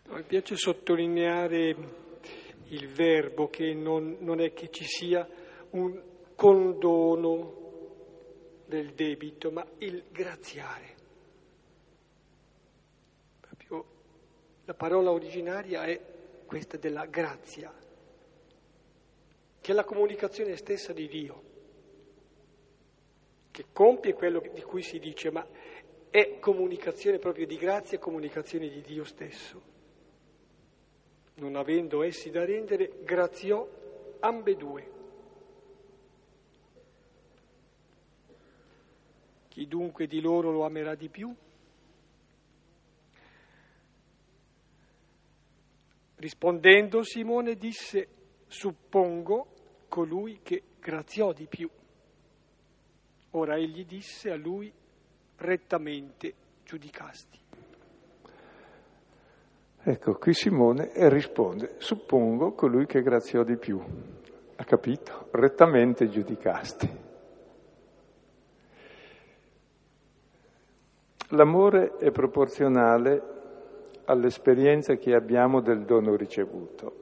Mi 0.07 0.23
piace 0.23 0.55
sottolineare 0.55 1.75
il 2.69 2.87
verbo 2.87 3.49
che 3.49 3.73
non, 3.73 4.17
non 4.19 4.39
è 4.41 4.53
che 4.53 4.69
ci 4.69 4.83
sia 4.83 5.27
un 5.71 6.01
condono 6.35 7.57
del 8.65 8.93
debito, 8.93 9.51
ma 9.51 9.65
il 9.79 10.05
graziare. 10.09 10.95
Proprio 13.39 13.85
la 14.65 14.73
parola 14.73 15.11
originaria 15.11 15.83
è 15.83 15.99
questa 16.45 16.77
della 16.77 17.05
grazia, 17.05 17.73
che 19.61 19.71
è 19.71 19.75
la 19.75 19.83
comunicazione 19.83 20.55
stessa 20.55 20.93
di 20.93 21.07
Dio, 21.07 21.43
che 23.51 23.65
compie 23.71 24.13
quello 24.13 24.41
di 24.53 24.61
cui 24.61 24.81
si 24.81 24.99
dice, 24.99 25.31
ma 25.31 25.45
è 26.09 26.39
comunicazione 26.39 27.19
proprio 27.19 27.45
di 27.45 27.57
grazia 27.57 27.97
e 27.97 28.01
comunicazione 28.01 28.69
di 28.69 28.81
Dio 28.81 29.03
stesso 29.03 29.77
non 31.39 31.55
avendo 31.55 32.03
essi 32.03 32.29
da 32.29 32.45
rendere, 32.45 32.99
graziò 33.03 33.67
ambedue. 34.19 34.91
Chi 39.47 39.67
dunque 39.67 40.07
di 40.07 40.21
loro 40.21 40.51
lo 40.51 40.65
amerà 40.65 40.95
di 40.95 41.09
più? 41.09 41.35
Rispondendo 46.15 47.01
Simone 47.03 47.55
disse, 47.55 48.07
suppongo 48.47 49.53
colui 49.87 50.39
che 50.43 50.63
graziò 50.79 51.31
di 51.31 51.47
più. 51.47 51.69
Ora 53.31 53.57
egli 53.57 53.85
disse 53.85 54.29
a 54.29 54.35
lui, 54.35 54.71
rettamente 55.37 56.33
giudicasti. 56.63 57.38
Ecco, 59.89 60.19
qui 60.19 60.35
Simone 60.35 60.91
risponde, 61.09 61.73
suppongo 61.77 62.51
colui 62.51 62.85
che 62.85 63.01
graziò 63.01 63.41
di 63.41 63.57
più. 63.57 63.81
Ha 64.55 64.63
capito? 64.63 65.29
Rettamente 65.31 66.07
giudicasti. 66.09 66.87
L'amore 71.29 71.95
è 71.97 72.11
proporzionale 72.11 73.23
all'esperienza 74.05 74.93
che 74.93 75.15
abbiamo 75.15 75.59
del 75.59 75.85
dono 75.85 76.15
ricevuto 76.15 76.93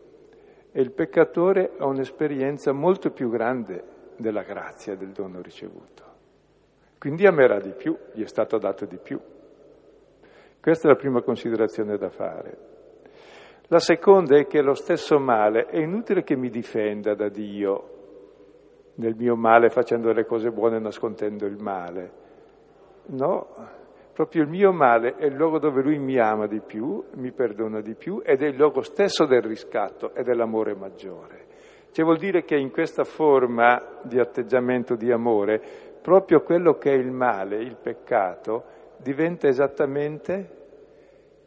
e 0.71 0.79
il 0.79 0.93
peccatore 0.93 1.73
ha 1.77 1.85
un'esperienza 1.85 2.71
molto 2.71 3.11
più 3.11 3.29
grande 3.29 3.83
della 4.15 4.43
grazia 4.43 4.95
del 4.95 5.11
dono 5.11 5.41
ricevuto. 5.41 6.03
Quindi 6.97 7.27
amerà 7.27 7.59
di 7.59 7.73
più, 7.73 7.97
gli 8.13 8.23
è 8.23 8.27
stato 8.27 8.57
dato 8.57 8.85
di 8.85 8.97
più. 8.97 9.19
Questa 10.61 10.87
è 10.87 10.91
la 10.91 10.97
prima 10.97 11.21
considerazione 11.21 11.97
da 11.97 12.09
fare. 12.09 12.75
La 13.67 13.79
seconda 13.79 14.37
è 14.37 14.47
che 14.47 14.61
lo 14.61 14.73
stesso 14.73 15.19
male 15.19 15.65
è 15.65 15.77
inutile 15.77 16.23
che 16.23 16.35
mi 16.35 16.49
difenda 16.49 17.15
da 17.15 17.29
Dio 17.29 17.95
nel 18.95 19.15
mio 19.15 19.35
male 19.35 19.69
facendo 19.69 20.11
le 20.11 20.25
cose 20.25 20.51
buone 20.51 20.77
e 20.77 20.79
nascondendo 20.79 21.45
il 21.45 21.57
male. 21.61 22.11
No, 23.07 23.47
Proprio 24.17 24.41
il 24.41 24.49
mio 24.49 24.71
male 24.71 25.13
è 25.13 25.25
il 25.25 25.35
luogo 25.35 25.59
dove 25.59 25.83
lui 25.83 25.99
mi 25.99 26.17
ama 26.17 26.47
di 26.47 26.59
più, 26.59 27.03
mi 27.17 27.31
perdona 27.31 27.81
di 27.81 27.93
più 27.93 28.19
ed 28.25 28.41
è 28.41 28.47
il 28.47 28.55
luogo 28.55 28.81
stesso 28.81 29.27
del 29.27 29.43
riscatto 29.43 30.15
e 30.15 30.23
dell'amore 30.23 30.73
maggiore. 30.73 31.45
Cioè 31.91 32.03
vuol 32.03 32.17
dire 32.17 32.43
che 32.43 32.55
in 32.55 32.71
questa 32.71 33.03
forma 33.03 33.99
di 34.01 34.17
atteggiamento 34.17 34.95
di 34.95 35.11
amore, 35.11 35.61
proprio 36.01 36.41
quello 36.41 36.79
che 36.79 36.89
è 36.89 36.95
il 36.95 37.11
male, 37.11 37.57
il 37.57 37.77
peccato, 37.79 38.63
diventa 38.97 39.47
esattamente 39.47 40.56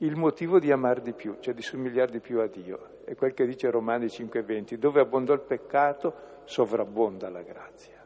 il 0.03 0.17
motivo 0.17 0.59
di 0.59 0.71
amare 0.71 1.03
di 1.03 1.13
più, 1.13 1.37
cioè 1.41 1.55
di 1.55 1.63
somigliare 1.63 2.11
di 2.11 2.21
più 2.21 2.41
a 2.41 2.47
Dio. 2.47 2.99
È 3.05 3.15
quel 3.15 3.35
che 3.35 3.47
dice 3.47 3.71
Romani 3.71 4.07
5:20, 4.09 4.77
dove 4.77 5.01
abbondò 5.01 5.33
il 5.33 5.41
peccato, 5.41 6.15
sovrabbonda 6.45 7.29
la 7.29 7.43
grazia. 7.43 7.99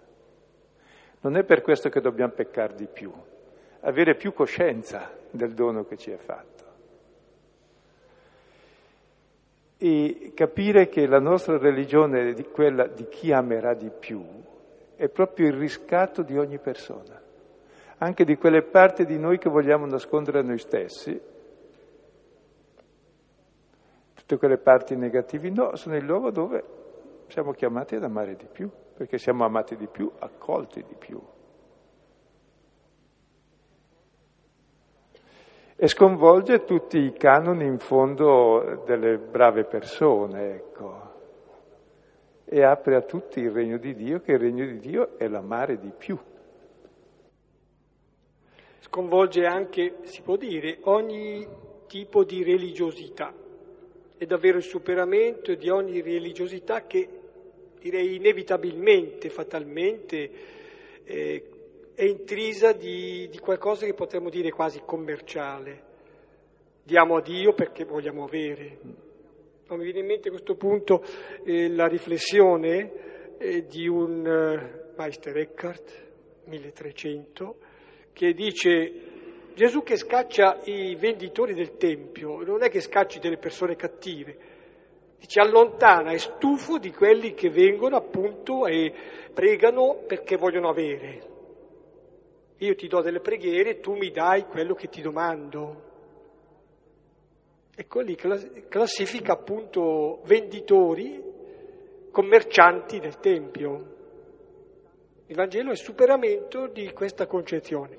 Non 1.21 1.37
è 1.37 1.45
per 1.45 1.63
questo 1.63 1.89
che 1.89 2.01
dobbiamo 2.01 2.33
peccare 2.33 2.75
di 2.75 2.87
più, 2.87 3.13
avere 3.81 4.15
più 4.17 4.33
coscienza 4.33 5.11
del 5.31 5.53
dono 5.55 5.85
che 5.85 5.97
ci 5.97 6.11
è 6.11 6.17
fatto. 6.17 6.53
E 9.79 10.33
capire 10.35 10.89
che 10.89 11.07
la 11.07 11.21
nostra 11.21 11.59
religione 11.59 12.31
è 12.31 12.51
quella 12.51 12.87
di 12.87 13.09
chi 13.09 13.33
amerà 13.33 13.75
di 13.75 13.91
più 13.91 14.23
è 14.97 15.09
proprio 15.09 15.49
il 15.49 15.55
riscatto 15.55 16.23
di 16.23 16.39
ogni 16.39 16.59
persona, 16.59 17.21
anche 17.99 18.25
di 18.25 18.37
quelle 18.37 18.63
parti 18.63 19.05
di 19.05 19.19
noi 19.19 19.39
che 19.39 19.49
vogliamo 19.49 19.87
nascondere 19.87 20.41
a 20.41 20.43
noi 20.43 20.59
stessi. 20.59 21.33
Tutte 24.27 24.39
quelle 24.39 24.59
parti 24.59 24.97
negative 24.97 25.51
no, 25.51 25.77
sono 25.77 25.97
il 25.97 26.05
luogo 26.05 26.31
dove 26.31 26.65
siamo 27.29 27.53
chiamati 27.53 27.97
ad 27.97 28.05
amare 28.05 28.37
di 28.37 28.47
più, 28.51 28.71
perché 28.97 29.19
siamo 29.19 29.45
amati 29.45 29.77
di 29.77 29.87
più, 29.87 30.11
accolti 30.19 30.83
di 30.83 30.95
più. 30.99 31.21
e 35.77 35.89
sconvolge 35.89 36.65
tutti 36.65 36.99
i 36.99 37.13
canoni 37.13 37.67
in 37.67 37.79
fondo 37.79 38.83
delle 38.87 39.19
brave 39.19 39.65
persone, 39.65 40.55
ecco. 40.55 41.13
E 42.45 42.63
apre 42.63 42.97
a 42.97 43.03
tutti 43.03 43.41
il 43.41 43.51
regno 43.51 43.79
di 43.79 43.95
Dio, 43.95 44.21
che 44.21 44.33
il 44.33 44.39
regno 44.39 44.65
di 44.65 44.79
Dio 44.79 45.19
è 45.19 45.27
l'amare 45.27 45.79
di 45.79 45.93
più. 45.97 46.17
Sconvolge 48.79 49.45
anche, 49.45 49.97
si 50.03 50.23
può 50.23 50.37
dire, 50.37 50.79
ogni 50.85 51.47
tipo 51.87 52.23
di 52.23 52.45
religiosità. 52.45 53.44
È 54.25 54.27
davvero 54.27 54.57
il 54.57 54.63
superamento 54.63 55.55
di 55.55 55.69
ogni 55.69 56.01
religiosità 56.01 56.87
che 56.87 57.07
direi 57.79 58.15
inevitabilmente, 58.15 59.29
fatalmente, 59.29 60.31
eh, 61.05 61.45
è 61.95 62.05
intrisa 62.05 62.73
di, 62.73 63.29
di 63.29 63.39
qualcosa 63.39 63.85
che 63.85 63.93
potremmo 63.93 64.31
dire 64.31 64.51
quasi 64.51 64.81
commerciale. 64.83 65.83
Diamo 66.83 67.17
a 67.17 67.21
Dio 67.21 67.53
perché 67.53 67.85
vogliamo 67.85 68.25
avere. 68.25 68.79
No, 69.69 69.77
mi 69.77 69.85
viene 69.85 69.99
in 69.99 70.07
mente 70.07 70.29
a 70.29 70.31
questo 70.31 70.55
punto 70.55 71.05
eh, 71.45 71.69
la 71.69 71.87
riflessione 71.87 73.37
eh, 73.37 73.67
di 73.67 73.87
un 73.87 74.27
eh, 74.27 74.93
Meister 74.97 75.37
Eckhart, 75.37 76.03
1300, 76.45 77.57
che 78.15 78.33
dice 78.33 79.14
Gesù 79.55 79.83
che 79.85 79.97
scaccia 79.97 80.61
i 80.65 80.97
venditori 80.97 81.55
del 81.55 81.77
Tempio, 81.77 82.43
non 82.43 82.65
è 82.65 82.69
che 82.69 82.81
scacci 82.81 83.21
delle 83.21 83.39
persone 83.39 83.77
cattive, 83.77 84.37
dice 85.19 85.41
allontana, 85.41 86.11
è 86.11 86.19
stufo 86.19 86.79
di 86.79 86.91
quelli 86.91 87.35
che 87.35 87.51
vengono 87.51 87.97
appunto 87.97 88.67
e 88.67 88.93
pregano 89.33 90.03
perché 90.07 90.37
vogliono 90.37 90.69
avere. 90.69 91.33
Io 92.59 92.75
ti 92.75 92.89
do 92.89 93.01
delle 93.01 93.21
preghiere 93.21 93.79
tu 93.79 93.95
mi 93.95 94.11
dai 94.11 94.45
quello 94.45 94.75
che 94.75 94.89
ti 94.89 95.01
domando. 95.01 95.93
Ecco 97.77 98.01
lì 98.01 98.17
classifica 98.17 99.33
appunto 99.33 100.21
venditori, 100.25 101.23
commercianti 102.11 102.99
del 103.01 103.19
Tempio. 103.19 103.93
Il 105.27 105.37
Vangelo 105.37 105.71
è 105.71 105.77
superamento 105.77 106.67
di 106.69 106.93
questa 106.93 107.27
concezione, 107.27 107.99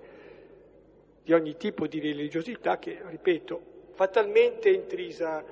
di 1.25 1.33
ogni 1.33 1.57
tipo 1.57 1.87
di 1.87 1.99
religiosità 1.99 2.77
che, 2.77 2.99
ripeto, 3.03 3.59
fatalmente 3.93 4.69
è 4.69 4.75
intrisa 4.75 5.43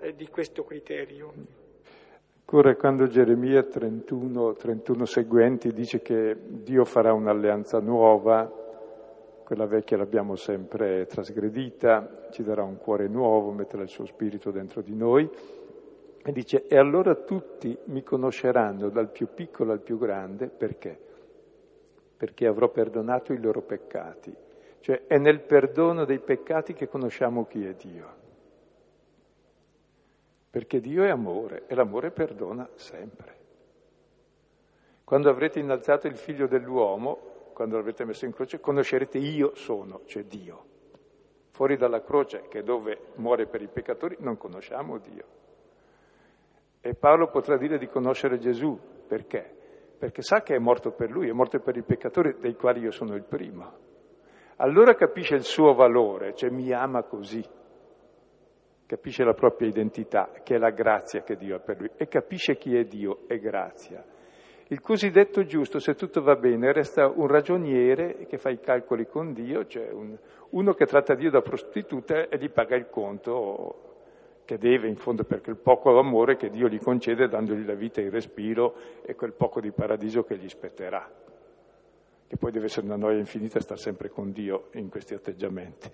eh, 0.00 0.14
di 0.14 0.26
questo 0.28 0.64
criterio. 0.64 1.34
Ancora 2.40 2.74
quando 2.76 3.06
Geremia 3.08 3.62
31, 3.62 4.54
31 4.54 5.04
seguenti 5.04 5.70
dice 5.74 6.00
che 6.00 6.34
Dio 6.46 6.86
farà 6.86 7.12
un'alleanza 7.12 7.78
nuova, 7.78 8.50
quella 9.44 9.66
vecchia 9.66 9.98
l'abbiamo 9.98 10.34
sempre 10.34 11.04
trasgredita, 11.04 12.28
ci 12.30 12.42
darà 12.42 12.62
un 12.62 12.78
cuore 12.78 13.06
nuovo, 13.06 13.50
metterà 13.50 13.82
il 13.82 13.90
suo 13.90 14.06
spirito 14.06 14.50
dentro 14.50 14.80
di 14.80 14.94
noi, 14.94 15.28
e 16.24 16.32
dice, 16.32 16.66
e 16.66 16.78
allora 16.78 17.14
tutti 17.14 17.76
mi 17.84 18.02
conosceranno 18.02 18.88
dal 18.88 19.10
più 19.10 19.28
piccolo 19.34 19.72
al 19.72 19.80
più 19.80 19.98
grande, 19.98 20.48
perché? 20.48 20.98
Perché 22.16 22.46
avrò 22.46 22.70
perdonato 22.70 23.34
i 23.34 23.40
loro 23.40 23.60
peccati. 23.60 24.34
Cioè 24.80 25.06
è 25.06 25.18
nel 25.18 25.40
perdono 25.40 26.04
dei 26.04 26.20
peccati 26.20 26.72
che 26.72 26.88
conosciamo 26.88 27.46
chi 27.46 27.64
è 27.64 27.74
Dio 27.74 28.18
perché 30.50 30.80
Dio 30.80 31.04
è 31.04 31.08
amore 31.08 31.64
e 31.66 31.74
l'amore 31.74 32.10
perdona 32.10 32.68
sempre. 32.74 33.36
Quando 35.04 35.30
avrete 35.30 35.58
innalzato 35.58 36.06
il 36.06 36.16
figlio 36.16 36.46
dell'uomo, 36.46 37.50
quando 37.52 37.76
l'avrete 37.76 38.04
messo 38.04 38.24
in 38.24 38.32
croce, 38.32 38.60
conoscerete 38.60 39.18
io 39.18 39.54
sono, 39.54 40.02
cioè 40.06 40.24
Dio. 40.24 40.64
Fuori 41.50 41.76
dalla 41.76 42.02
croce, 42.02 42.46
che 42.48 42.60
è 42.60 42.62
dove 42.62 43.12
muore 43.16 43.46
per 43.46 43.62
i 43.62 43.68
peccatori, 43.68 44.16
non 44.20 44.36
conosciamo 44.36 44.98
Dio. 44.98 45.24
E 46.80 46.94
Paolo 46.94 47.28
potrà 47.28 47.56
dire 47.56 47.78
di 47.78 47.88
conoscere 47.88 48.38
Gesù, 48.38 48.78
perché? 49.06 49.56
Perché 49.98 50.22
sa 50.22 50.42
che 50.42 50.54
è 50.54 50.58
morto 50.58 50.92
per 50.92 51.10
lui, 51.10 51.28
è 51.28 51.32
morto 51.32 51.58
per 51.60 51.76
i 51.76 51.82
peccatori 51.82 52.36
dei 52.38 52.54
quali 52.54 52.80
io 52.80 52.90
sono 52.90 53.14
il 53.14 53.24
primo. 53.24 53.86
Allora 54.58 54.94
capisce 54.94 55.34
il 55.34 55.42
suo 55.42 55.74
valore, 55.74 56.34
cioè 56.34 56.50
mi 56.50 56.72
ama 56.72 57.02
così 57.02 57.44
capisce 58.88 59.22
la 59.22 59.34
propria 59.34 59.68
identità, 59.68 60.30
che 60.42 60.54
è 60.54 60.58
la 60.58 60.70
grazia 60.70 61.22
che 61.22 61.36
Dio 61.36 61.56
ha 61.56 61.58
per 61.58 61.78
lui, 61.78 61.90
e 61.94 62.08
capisce 62.08 62.56
chi 62.56 62.74
è 62.74 62.84
Dio, 62.84 63.28
è 63.28 63.38
grazia. 63.38 64.02
Il 64.68 64.80
cosiddetto 64.80 65.44
giusto, 65.44 65.78
se 65.78 65.94
tutto 65.94 66.22
va 66.22 66.36
bene, 66.36 66.72
resta 66.72 67.06
un 67.06 67.26
ragioniere 67.26 68.24
che 68.26 68.38
fa 68.38 68.48
i 68.48 68.58
calcoli 68.58 69.06
con 69.06 69.34
Dio, 69.34 69.66
cioè 69.66 69.90
un, 69.90 70.16
uno 70.50 70.72
che 70.72 70.86
tratta 70.86 71.14
Dio 71.14 71.30
da 71.30 71.42
prostituta 71.42 72.28
e 72.28 72.38
gli 72.38 72.50
paga 72.50 72.76
il 72.76 72.88
conto 72.88 73.82
che 74.46 74.56
deve 74.56 74.88
in 74.88 74.96
fondo 74.96 75.24
per 75.24 75.42
quel 75.42 75.58
poco 75.58 75.98
amore 75.98 76.36
che 76.36 76.48
Dio 76.48 76.68
gli 76.68 76.80
concede 76.80 77.28
dandogli 77.28 77.66
la 77.66 77.74
vita 77.74 78.00
e 78.00 78.04
il 78.04 78.10
respiro 78.10 78.74
e 79.02 79.14
quel 79.14 79.34
poco 79.34 79.60
di 79.60 79.70
paradiso 79.70 80.22
che 80.22 80.38
gli 80.38 80.48
spetterà. 80.48 81.27
Che 82.28 82.36
poi 82.36 82.52
deve 82.52 82.66
essere 82.66 82.86
una 82.86 82.96
noia 82.96 83.18
infinita 83.18 83.58
stare 83.58 83.80
sempre 83.80 84.10
con 84.10 84.32
Dio 84.32 84.68
in 84.74 84.90
questi 84.90 85.14
atteggiamenti. 85.14 85.90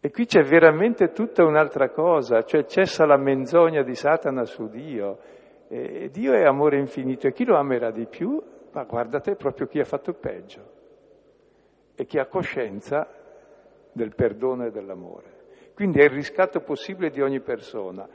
E 0.00 0.10
qui 0.10 0.26
c'è 0.26 0.42
veramente 0.42 1.10
tutta 1.10 1.44
un'altra 1.44 1.90
cosa, 1.90 2.44
cioè 2.44 2.66
cessa 2.66 3.04
la 3.04 3.16
menzogna 3.16 3.82
di 3.82 3.94
Satana 3.94 4.44
su 4.44 4.68
Dio. 4.68 5.18
E 5.66 6.08
Dio 6.10 6.34
è 6.34 6.44
amore 6.44 6.78
infinito 6.78 7.26
e 7.26 7.32
chi 7.32 7.44
lo 7.44 7.56
amerà 7.56 7.90
di 7.90 8.06
più? 8.06 8.40
Ma 8.72 8.84
guarda 8.84 9.18
te 9.20 9.34
proprio 9.34 9.66
chi 9.66 9.80
ha 9.80 9.84
fatto 9.84 10.12
peggio 10.12 10.76
e 11.94 12.04
chi 12.04 12.18
ha 12.18 12.26
coscienza 12.26 13.08
del 13.92 14.14
perdono 14.14 14.66
e 14.66 14.70
dell'amore. 14.70 15.36
Quindi 15.74 16.00
è 16.00 16.04
il 16.04 16.10
riscatto 16.10 16.60
possibile 16.60 17.10
di 17.10 17.20
ogni 17.20 17.40
persona 17.40 18.08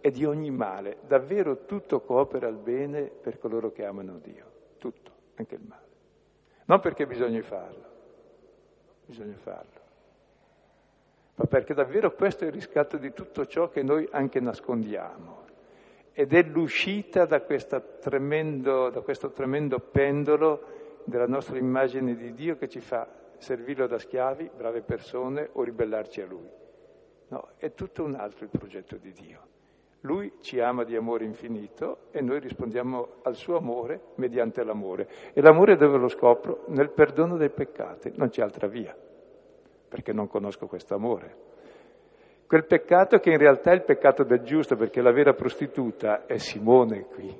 e 0.00 0.10
di 0.10 0.24
ogni 0.24 0.50
male. 0.50 0.98
Davvero 1.06 1.64
tutto 1.64 2.00
coopera 2.00 2.48
al 2.48 2.58
bene 2.58 3.10
per 3.10 3.38
coloro 3.38 3.70
che 3.70 3.84
amano 3.84 4.18
Dio, 4.18 4.49
tutto, 4.80 5.12
anche 5.36 5.54
il 5.54 5.62
male. 5.62 5.88
Non 6.64 6.80
perché 6.80 7.06
bisogna 7.06 7.40
farlo, 7.42 7.84
bisogna 9.06 9.36
farlo 9.36 9.80
ma 11.40 11.46
perché 11.46 11.72
davvero 11.72 12.12
questo 12.12 12.44
è 12.44 12.48
il 12.48 12.52
riscatto 12.52 12.98
di 12.98 13.14
tutto 13.14 13.46
ciò 13.46 13.70
che 13.70 13.82
noi 13.82 14.06
anche 14.10 14.40
nascondiamo. 14.40 15.46
Ed 16.12 16.34
è 16.34 16.42
l'uscita 16.42 17.24
da, 17.24 17.40
tremendo, 17.40 18.90
da 18.90 19.00
questo 19.00 19.30
tremendo 19.30 19.78
pendolo 19.78 21.00
della 21.04 21.26
nostra 21.26 21.56
immagine 21.56 22.14
di 22.14 22.34
Dio 22.34 22.58
che 22.58 22.68
ci 22.68 22.80
fa 22.80 23.08
servirlo 23.38 23.86
da 23.86 23.98
schiavi, 23.98 24.50
brave 24.54 24.82
persone 24.82 25.48
o 25.52 25.62
ribellarci 25.62 26.20
a 26.20 26.26
Lui. 26.26 26.50
No, 27.28 27.52
è 27.56 27.72
tutto 27.72 28.04
un 28.04 28.16
altro 28.16 28.44
il 28.44 28.50
progetto 28.50 28.96
di 28.96 29.12
Dio. 29.12 29.40
Lui 30.02 30.32
ci 30.40 30.60
ama 30.60 30.84
di 30.84 30.96
amore 30.96 31.24
infinito 31.24 32.08
e 32.10 32.22
noi 32.22 32.40
rispondiamo 32.40 33.16
al 33.22 33.34
suo 33.34 33.56
amore 33.56 34.12
mediante 34.16 34.64
l'amore. 34.64 35.08
E 35.34 35.42
l'amore 35.42 35.76
dove 35.76 35.98
lo 35.98 36.08
scopro? 36.08 36.64
Nel 36.68 36.90
perdono 36.90 37.36
dei 37.36 37.50
peccati, 37.50 38.12
non 38.16 38.28
c'è 38.28 38.42
altra 38.42 38.66
via 38.66 38.96
perché 39.90 40.12
non 40.12 40.28
conosco 40.28 40.68
questo 40.68 40.94
amore. 40.94 41.48
Quel 42.46 42.64
peccato 42.64 43.18
che 43.18 43.30
in 43.30 43.38
realtà 43.38 43.72
è 43.72 43.74
il 43.74 43.82
peccato 43.82 44.22
del 44.22 44.42
giusto, 44.42 44.76
perché 44.76 45.02
la 45.02 45.12
vera 45.12 45.34
prostituta 45.34 46.26
è 46.26 46.38
Simone 46.38 47.06
qui, 47.06 47.36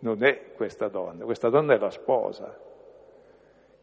non 0.00 0.24
è 0.24 0.52
questa 0.54 0.88
donna, 0.88 1.24
questa 1.24 1.48
donna 1.48 1.74
è 1.74 1.78
la 1.78 1.90
sposa, 1.90 2.56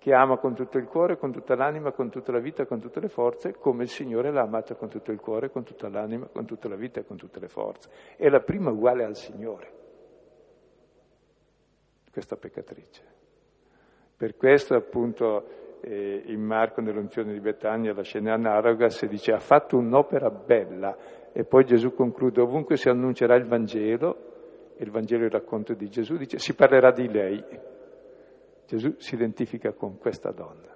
che 0.06 0.14
ama 0.14 0.38
con 0.38 0.54
tutto 0.54 0.78
il 0.78 0.86
cuore, 0.86 1.18
con 1.18 1.32
tutta 1.32 1.56
l'anima, 1.56 1.92
con 1.92 2.12
tutta 2.12 2.32
la 2.32 2.38
vita, 2.38 2.68
con 2.68 2.80
tutte 2.80 3.00
le 3.00 3.08
forze, 3.08 3.56
come 3.58 3.82
il 3.82 3.90
Signore 3.90 4.32
l'ha 4.32 4.44
amata 4.44 4.76
con 4.76 4.88
tutto 4.88 5.12
il 5.12 5.20
cuore, 5.20 5.50
con 5.50 5.64
tutta 5.64 5.90
l'anima, 5.90 6.28
con 6.32 6.46
tutta 6.46 6.70
la 6.70 6.76
vita 6.76 7.00
e 7.00 7.06
con 7.06 7.18
tutte 7.18 7.40
le 7.40 7.48
forze. 7.48 7.90
È 8.16 8.30
la 8.30 8.42
prima 8.42 8.70
uguale 8.70 9.04
al 9.04 9.16
Signore, 9.16 9.72
questa 12.12 12.36
peccatrice. 12.36 13.02
Per 14.16 14.38
questo 14.38 14.76
appunto 14.76 15.80
eh, 15.82 16.22
in 16.28 16.40
Marco 16.40 16.82
nell'unzione 16.82 17.34
di 17.34 17.40
Betania 17.40 17.92
la 17.96 18.04
scena 18.04 18.36
analoga 18.36 18.90
si 18.90 19.08
dice 19.08 19.32
ha 19.32 19.40
fatto 19.40 19.76
un'opera 19.76 20.30
bella 20.30 20.96
e 21.34 21.46
poi 21.46 21.64
Gesù 21.64 21.96
conclude 21.96 22.42
ovunque 22.42 22.78
si 22.78 22.90
annuncerà 22.90 23.36
il 23.38 23.48
Vangelo, 23.48 24.74
il 24.78 24.92
Vangelo 24.92 25.24
è 25.24 25.26
il 25.26 25.32
racconto 25.32 25.74
di 25.74 25.90
Gesù, 25.90 26.16
dice 26.16 26.38
si 26.38 26.54
parlerà 26.54 26.92
di 26.92 27.08
lei. 27.08 27.74
Gesù 28.68 28.96
si 28.98 29.14
identifica 29.14 29.74
con 29.74 29.98
questa 29.98 30.32
donna. 30.32 30.74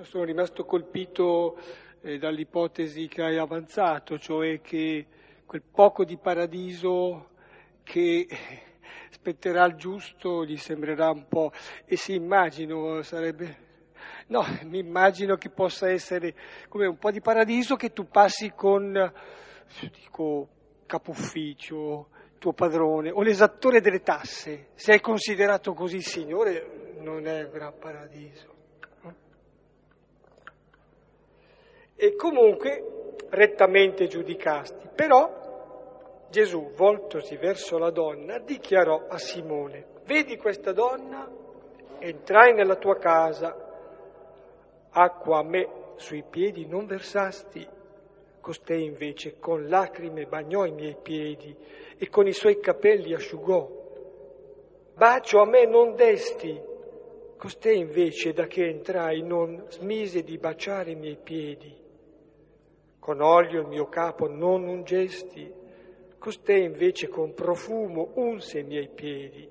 Sono 0.00 0.24
rimasto 0.24 0.64
colpito 0.64 1.56
eh, 2.00 2.18
dall'ipotesi 2.18 3.06
che 3.06 3.22
hai 3.22 3.38
avanzato, 3.38 4.18
cioè 4.18 4.60
che 4.60 5.06
quel 5.46 5.62
poco 5.62 6.04
di 6.04 6.16
paradiso 6.16 7.30
che 7.84 8.26
spetterà 9.10 9.62
al 9.62 9.76
giusto 9.76 10.44
gli 10.44 10.56
sembrerà 10.56 11.10
un 11.10 11.26
po', 11.28 11.52
e 11.84 11.96
si 11.96 12.14
immagino, 12.14 13.02
sarebbe, 13.02 13.56
no, 14.26 14.44
mi 14.66 14.78
immagino 14.78 15.36
che 15.36 15.50
possa 15.50 15.88
essere 15.88 16.34
come 16.68 16.86
un 16.86 16.98
po' 16.98 17.12
di 17.12 17.20
paradiso 17.20 17.76
che 17.76 17.92
tu 17.92 18.08
passi 18.08 18.50
con, 18.50 19.12
dico, 19.92 20.48
capo 20.86 21.10
ufficio, 21.12 22.08
tuo 22.44 22.52
padrone 22.52 23.10
o 23.10 23.22
l'esattore 23.22 23.80
delle 23.80 24.02
tasse, 24.02 24.66
se 24.74 24.92
è 24.92 25.00
considerato 25.00 25.72
così 25.72 26.02
Signore, 26.02 26.92
non 26.98 27.26
è 27.26 27.44
un 27.44 27.50
gran 27.50 27.78
paradiso. 27.78 28.52
E 31.96 32.14
comunque 32.16 33.14
rettamente 33.30 34.08
giudicasti. 34.08 34.90
Però 34.94 36.26
Gesù, 36.28 36.72
voltosi 36.74 37.36
verso 37.36 37.78
la 37.78 37.90
donna, 37.90 38.38
dichiarò 38.40 39.06
a 39.08 39.16
Simone, 39.16 39.86
vedi 40.04 40.36
questa 40.36 40.72
donna? 40.72 41.26
Entrai 41.98 42.52
nella 42.52 42.76
tua 42.76 42.98
casa, 42.98 43.56
acqua 44.90 45.38
a 45.38 45.44
me 45.44 45.68
sui 45.96 46.22
piedi 46.28 46.66
non 46.66 46.84
versasti, 46.84 47.66
costei 48.44 48.84
invece 48.84 49.38
con 49.38 49.68
lacrime 49.68 50.26
bagnò 50.26 50.66
i 50.66 50.70
miei 50.70 50.98
piedi 51.00 51.56
e 51.96 52.10
con 52.10 52.26
i 52.26 52.34
suoi 52.34 52.60
capelli 52.60 53.14
asciugò. 53.14 53.66
Bacio 54.94 55.40
a 55.40 55.46
me 55.46 55.64
non 55.64 55.94
desti, 55.94 56.60
costei 57.38 57.78
invece 57.78 58.34
da 58.34 58.46
che 58.46 58.66
entrai 58.66 59.22
non 59.22 59.64
smise 59.68 60.22
di 60.22 60.36
baciare 60.36 60.90
i 60.90 60.94
miei 60.94 61.16
piedi. 61.16 61.74
Con 62.98 63.22
olio 63.22 63.62
il 63.62 63.66
mio 63.66 63.88
capo 63.88 64.28
non 64.28 64.68
ungesti, 64.68 65.50
costei 66.18 66.64
invece 66.64 67.08
con 67.08 67.32
profumo 67.32 68.10
unse 68.16 68.58
i 68.58 68.64
miei 68.64 68.90
piedi. 68.90 69.48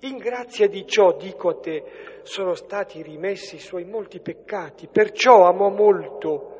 In 0.00 0.16
grazia 0.16 0.66
di 0.66 0.84
ciò, 0.88 1.16
dico 1.16 1.50
a 1.50 1.54
te, 1.54 1.84
sono 2.22 2.54
stati 2.54 3.00
rimessi 3.00 3.54
i 3.54 3.60
suoi 3.60 3.84
molti 3.84 4.18
peccati, 4.18 4.88
perciò 4.88 5.46
amò 5.46 5.68
molto. 5.68 6.56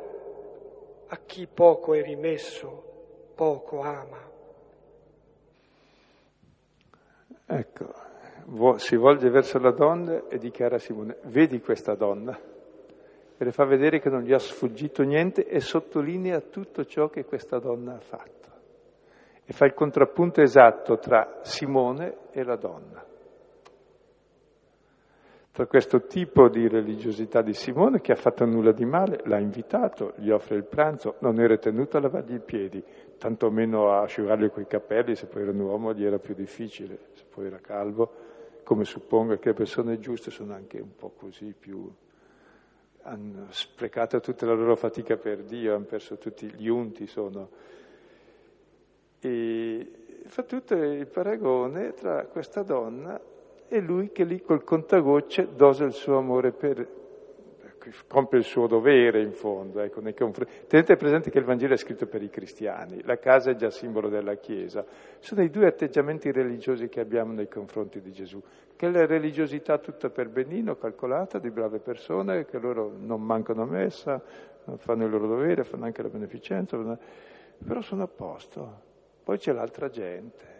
A 1.11 1.17
chi 1.25 1.47
poco 1.47 1.95
è 1.95 2.03
rimesso, 2.03 2.83
poco 3.35 3.81
ama. 3.81 4.27
Ecco, 7.47 7.95
si 8.77 8.97
volge 8.97 9.31
verso 9.31 9.59
la 9.59 9.73
donna 9.73 10.29
e 10.29 10.37
dichiara 10.37 10.77
a 10.77 10.79
Simone, 10.79 11.17
vedi 11.25 11.61
questa 11.61 11.95
donna? 11.95 12.39
E 13.41 13.45
le 13.45 13.53
fa 13.53 13.65
vedere 13.65 14.01
che 14.01 14.11
non 14.11 14.23
gli 14.23 14.35
ha 14.35 14.39
sfuggito 14.39 15.03
niente 15.03 15.47
e 15.47 15.61
sottolinea 15.61 16.41
tutto 16.41 16.85
ciò 16.85 17.09
che 17.09 17.25
questa 17.25 17.59
donna 17.59 17.95
ha 17.95 18.01
fatto. 18.01 18.49
E 19.45 19.53
fa 19.53 19.65
il 19.65 19.73
contrappunto 19.73 20.43
esatto 20.43 20.99
tra 20.99 21.39
Simone 21.41 22.29
e 22.33 22.43
la 22.45 22.57
donna. 22.57 23.08
Questo 25.67 26.07
tipo 26.07 26.49
di 26.49 26.69
religiosità 26.69 27.43
di 27.43 27.53
Simone 27.53 28.01
che 28.01 28.13
ha 28.13 28.17
fatto 28.17 28.45
nulla 28.45 28.71
di 28.71 28.85
male, 28.85 29.21
l'ha 29.25 29.39
invitato, 29.39 30.13
gli 30.17 30.31
offre 30.31 30.55
il 30.55 30.63
pranzo, 30.63 31.17
non 31.19 31.41
era 31.41 31.57
tenuto 31.57 31.97
a 31.97 32.01
lavargli 32.01 32.35
i 32.35 32.41
piedi, 32.41 32.83
tantomeno 33.19 33.91
a 33.91 34.03
asciugargli 34.03 34.51
quei 34.51 34.69
capelli, 34.69 35.17
se 35.17 35.27
poi 35.27 35.43
era 35.43 35.51
un 35.51 35.59
uomo 35.59 35.93
gli 35.93 36.05
era 36.05 36.21
più 36.21 36.35
difficile, 36.35 36.99
se 37.15 37.25
poi 37.29 37.47
era 37.47 37.59
calvo, 37.59 38.09
come 38.63 38.85
suppongo 38.85 39.37
che 39.39 39.49
le 39.49 39.55
persone 39.55 39.99
giuste 39.99 40.31
sono 40.31 40.55
anche 40.55 40.79
un 40.79 40.95
po' 40.95 41.13
così 41.17 41.53
più... 41.59 41.91
hanno 43.03 43.47
sprecato 43.49 44.21
tutta 44.21 44.47
la 44.47 44.55
loro 44.55 44.77
fatica 44.77 45.17
per 45.17 45.43
Dio, 45.43 45.75
hanno 45.75 45.87
perso 45.87 46.19
tutti 46.19 46.47
gli 46.55 46.69
unti, 46.69 47.09
sono... 47.09 47.49
E 49.19 49.93
fa 50.25 50.45
tutto 50.45 50.75
il 50.77 51.07
paragone 51.09 51.95
tra 51.95 52.27
questa 52.27 52.63
donna 52.63 53.21
e 53.69 53.81
lui 53.81 54.11
che 54.11 54.25
lì 54.25 54.41
col 54.41 54.65
contagocce 54.65 55.49
dosa 55.55 55.85
il 55.85 55.93
suo 55.93 56.17
amore 56.17 56.53
per, 56.53 56.87
compie 58.07 58.39
il 58.39 58.45
suo 58.45 58.67
dovere 58.67 59.23
in 59.23 59.33
fondo. 59.33 59.81
Ecco, 59.81 60.01
Tenete 60.67 60.97
presente 60.97 61.31
che 61.31 61.39
il 61.39 61.45
Vangelo 61.45 61.75
è 61.75 61.77
scritto 61.77 62.07
per 62.07 62.23
i 62.23 62.31
cristiani, 62.31 63.03
la 63.05 63.19
casa 63.19 63.51
è 63.51 63.55
già 63.57 63.71
simbolo 63.71 64.09
della 64.09 64.37
Chiesa. 64.37 64.85
Sono 65.19 65.43
i 65.43 65.51
due 65.51 65.67
atteggiamenti 65.67 66.33
religiosi 66.33 66.89
che 66.89 67.01
abbiamo 67.01 67.33
nei 67.33 67.49
confronti 67.49 68.01
di 68.01 68.13
Gesù, 68.13 68.43
che 68.75 68.87
è 68.87 68.91
la 68.91 69.07
religiosità 69.07 69.79
tutta 69.79 70.11
per 70.11 70.29
benino, 70.29 70.77
calcolata, 70.77 71.39
di 71.39 71.51
brave 71.51 71.79
persone, 71.79 72.47
che 72.47 72.59
loro 72.59 72.93
non 72.99 73.23
mancano 73.23 73.65
messa, 73.65 74.21
fanno 74.77 75.05
il 75.05 75.11
loro 75.11 75.27
dovere, 75.27 75.65
fanno 75.65 75.85
anche 75.85 76.03
la 76.03 76.09
beneficenza, 76.09 76.79
però 77.65 77.81
sono 77.81 78.03
a 78.03 78.09
posto. 78.09 78.87
Poi 79.23 79.37
c'è 79.37 79.53
l'altra 79.53 79.91
gente 79.91 80.58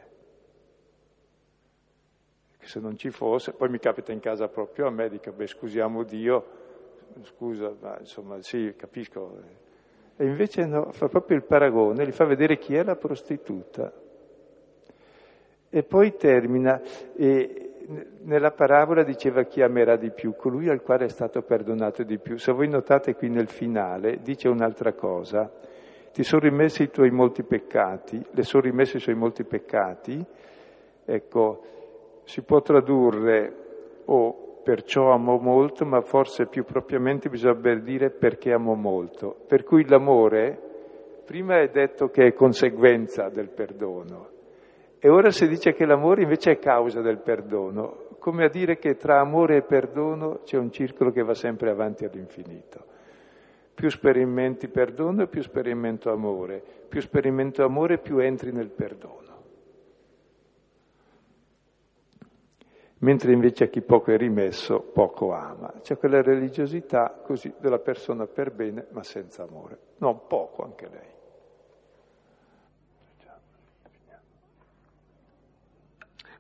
se 2.69 2.81
non 2.81 2.97
ci 2.97 3.11
fosse, 3.11 3.53
poi 3.53 3.69
mi 3.69 3.79
capita 3.79 4.13
in 4.13 4.21
casa 4.21 4.49
proprio 4.49 4.87
a 4.87 4.91
me, 4.91 5.09
dico, 5.09 5.33
beh 5.33 5.47
scusiamo 5.47 6.05
Dio, 6.05 6.45
scusa, 7.23 7.75
ma 7.81 7.97
insomma 7.99 8.41
sì, 8.43 8.75
capisco. 8.77 9.41
E 10.17 10.25
invece 10.25 10.67
no, 10.67 10.93
fa 10.93 11.09
proprio 11.09 11.37
il 11.37 11.45
paragone, 11.45 12.07
gli 12.07 12.13
fa 12.13 12.25
vedere 12.25 12.59
chi 12.59 12.75
è 12.75 12.83
la 12.83 12.97
prostituta. 12.97 13.93
E 15.71 15.83
poi 15.83 16.17
termina, 16.17 16.81
e 17.15 17.71
nella 18.23 18.51
parabola 18.51 19.03
diceva 19.03 19.45
chi 19.45 19.63
amerà 19.63 19.97
di 19.97 20.11
più, 20.11 20.35
colui 20.35 20.69
al 20.69 20.83
quale 20.83 21.07
è 21.07 21.09
stato 21.09 21.43
perdonato 21.43 22.03
di 22.03 22.19
più. 22.19 22.37
Se 22.37 22.53
voi 22.53 22.69
notate 22.69 23.15
qui 23.15 23.31
nel 23.31 23.49
finale, 23.49 24.19
dice 24.23 24.49
un'altra 24.49 24.93
cosa, 24.93 25.51
ti 26.13 26.23
sono 26.23 26.43
rimessi 26.43 26.83
i 26.83 26.91
tuoi 26.91 27.11
molti 27.11 27.45
peccati, 27.45 28.23
le 28.33 28.43
sono 28.43 28.65
rimessi 28.65 28.97
i 28.97 29.01
suoi 29.01 29.15
molti 29.15 29.45
peccati, 29.45 30.23
ecco, 31.05 31.63
si 32.29 32.43
può 32.43 32.61
tradurre 32.61 33.55
o 34.05 34.61
perciò 34.63 35.13
amo 35.13 35.39
molto, 35.39 35.87
ma 35.87 36.03
forse 36.03 36.47
più 36.47 36.63
propriamente 36.63 37.31
bisognerebbe 37.31 37.81
dire 37.81 38.11
perché 38.11 38.53
amo 38.53 38.75
molto. 38.75 39.35
Per 39.47 39.65
cui 39.65 39.89
l'amore, 39.89 41.23
prima 41.25 41.59
è 41.61 41.69
detto 41.69 42.11
che 42.11 42.27
è 42.27 42.33
conseguenza 42.35 43.31
del 43.31 43.49
perdono, 43.49 44.29
e 44.99 45.09
ora 45.09 45.31
si 45.31 45.49
dice 45.49 45.73
che 45.73 45.87
l'amore 45.87 46.25
invece 46.25 46.53
è 46.53 46.59
causa 46.59 47.01
del 47.01 47.21
perdono, 47.21 48.09
come 48.19 48.45
a 48.45 48.51
dire 48.51 48.77
che 48.77 48.97
tra 48.97 49.21
amore 49.21 49.57
e 49.57 49.63
perdono 49.63 50.41
c'è 50.45 50.59
un 50.59 50.71
circolo 50.71 51.11
che 51.11 51.23
va 51.23 51.35
sempre 51.35 51.71
avanti 51.71 52.05
all'infinito. 52.05 52.85
Più 53.73 53.89
sperimenti 53.89 54.69
perdono, 54.69 55.29
più 55.29 55.41
sperimento 55.41 56.11
amore, 56.11 56.63
più 56.89 57.01
sperimento 57.01 57.65
amore, 57.65 57.99
più 57.99 58.19
entri 58.19 58.53
nel 58.53 58.69
perdono. 58.69 59.28
Mentre 62.99 63.33
invece 63.33 63.65
a 63.65 63.69
chi 63.69 63.81
poco 63.81 64.13
è 64.13 64.17
rimesso 64.17 64.81
poco 64.81 65.33
ama. 65.33 65.73
C'è 65.83 65.97
quella 65.97 66.23
religiosità 66.23 67.21
così 67.25 67.53
della 67.59 67.79
persona 67.79 68.27
per 68.27 68.53
bene 68.53 68.87
ma 68.91 69.03
senza 69.03 69.43
amore. 69.43 69.79
Non 69.99 70.27
poco 70.27 70.65
anche 70.65 70.89
lei. 70.89 71.17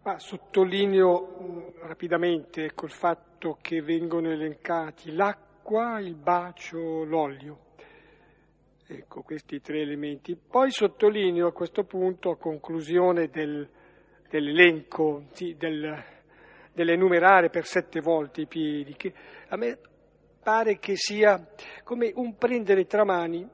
Ma 0.03 0.19
sottolineo 0.19 1.75
rapidamente 1.83 2.63
il 2.63 2.91
fatto 2.91 3.59
che 3.61 3.83
vengono 3.83 4.31
elencati 4.31 5.13
l'acqua, 5.13 6.01
il 6.01 6.15
bacio, 6.15 7.05
l'olio. 7.05 7.67
Ecco, 8.87 9.21
questi 9.21 9.61
tre 9.61 9.83
elementi. 9.83 10.35
Poi 10.35 10.71
sottolineo 10.71 11.49
a 11.49 11.53
questo 11.53 11.85
punto, 11.85 12.31
a 12.31 12.39
conclusione 12.39 13.29
del, 13.29 13.69
dell'elenco, 14.31 15.25
sì, 15.33 15.57
del, 15.59 16.03
dell'enumerare 16.79 17.51
per 17.51 17.65
sette 17.65 18.01
volte 18.01 18.43
i 18.43 18.47
piedi, 18.47 18.95
che 18.95 19.13
a 19.49 19.57
me 19.57 19.79
pare 20.41 20.79
che 20.79 20.95
sia 20.95 21.45
come 21.83 22.13
un 22.15 22.37
prendere 22.37 22.87
tra 22.87 23.05
mani 23.05 23.47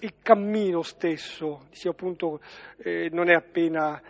il 0.00 0.14
cammino 0.20 0.82
stesso, 0.82 1.66
sia 1.70 1.92
appunto, 1.92 2.40
eh, 2.78 3.08
non 3.12 3.30
è 3.30 3.34
appena 3.34 4.02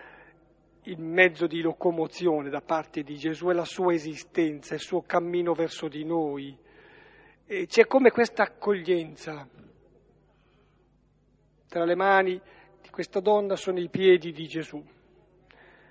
il 0.85 0.99
mezzo 0.99 1.47
di 1.47 1.61
locomozione 1.61 2.49
da 2.49 2.63
parte 2.63 3.03
di 3.03 3.17
Gesù, 3.17 3.49
è 3.49 3.53
la 3.53 3.67
sua 3.67 3.93
esistenza, 3.93 4.73
il 4.73 4.81
suo 4.81 5.03
cammino 5.03 5.53
verso 5.53 5.89
di 5.89 6.05
noi. 6.05 6.57
E 7.45 7.67
c'è 7.67 7.87
come 7.87 8.11
questa 8.11 8.45
accoglienza. 8.45 9.47
Tra 11.69 11.85
le 11.85 11.95
mani 11.95 12.41
di 12.81 12.89
questa 12.89 13.21
donna 13.21 13.57
sono 13.57 13.79
i 13.79 13.91
piedi 13.91 14.33
di 14.33 14.47
Gesù. 14.47 14.83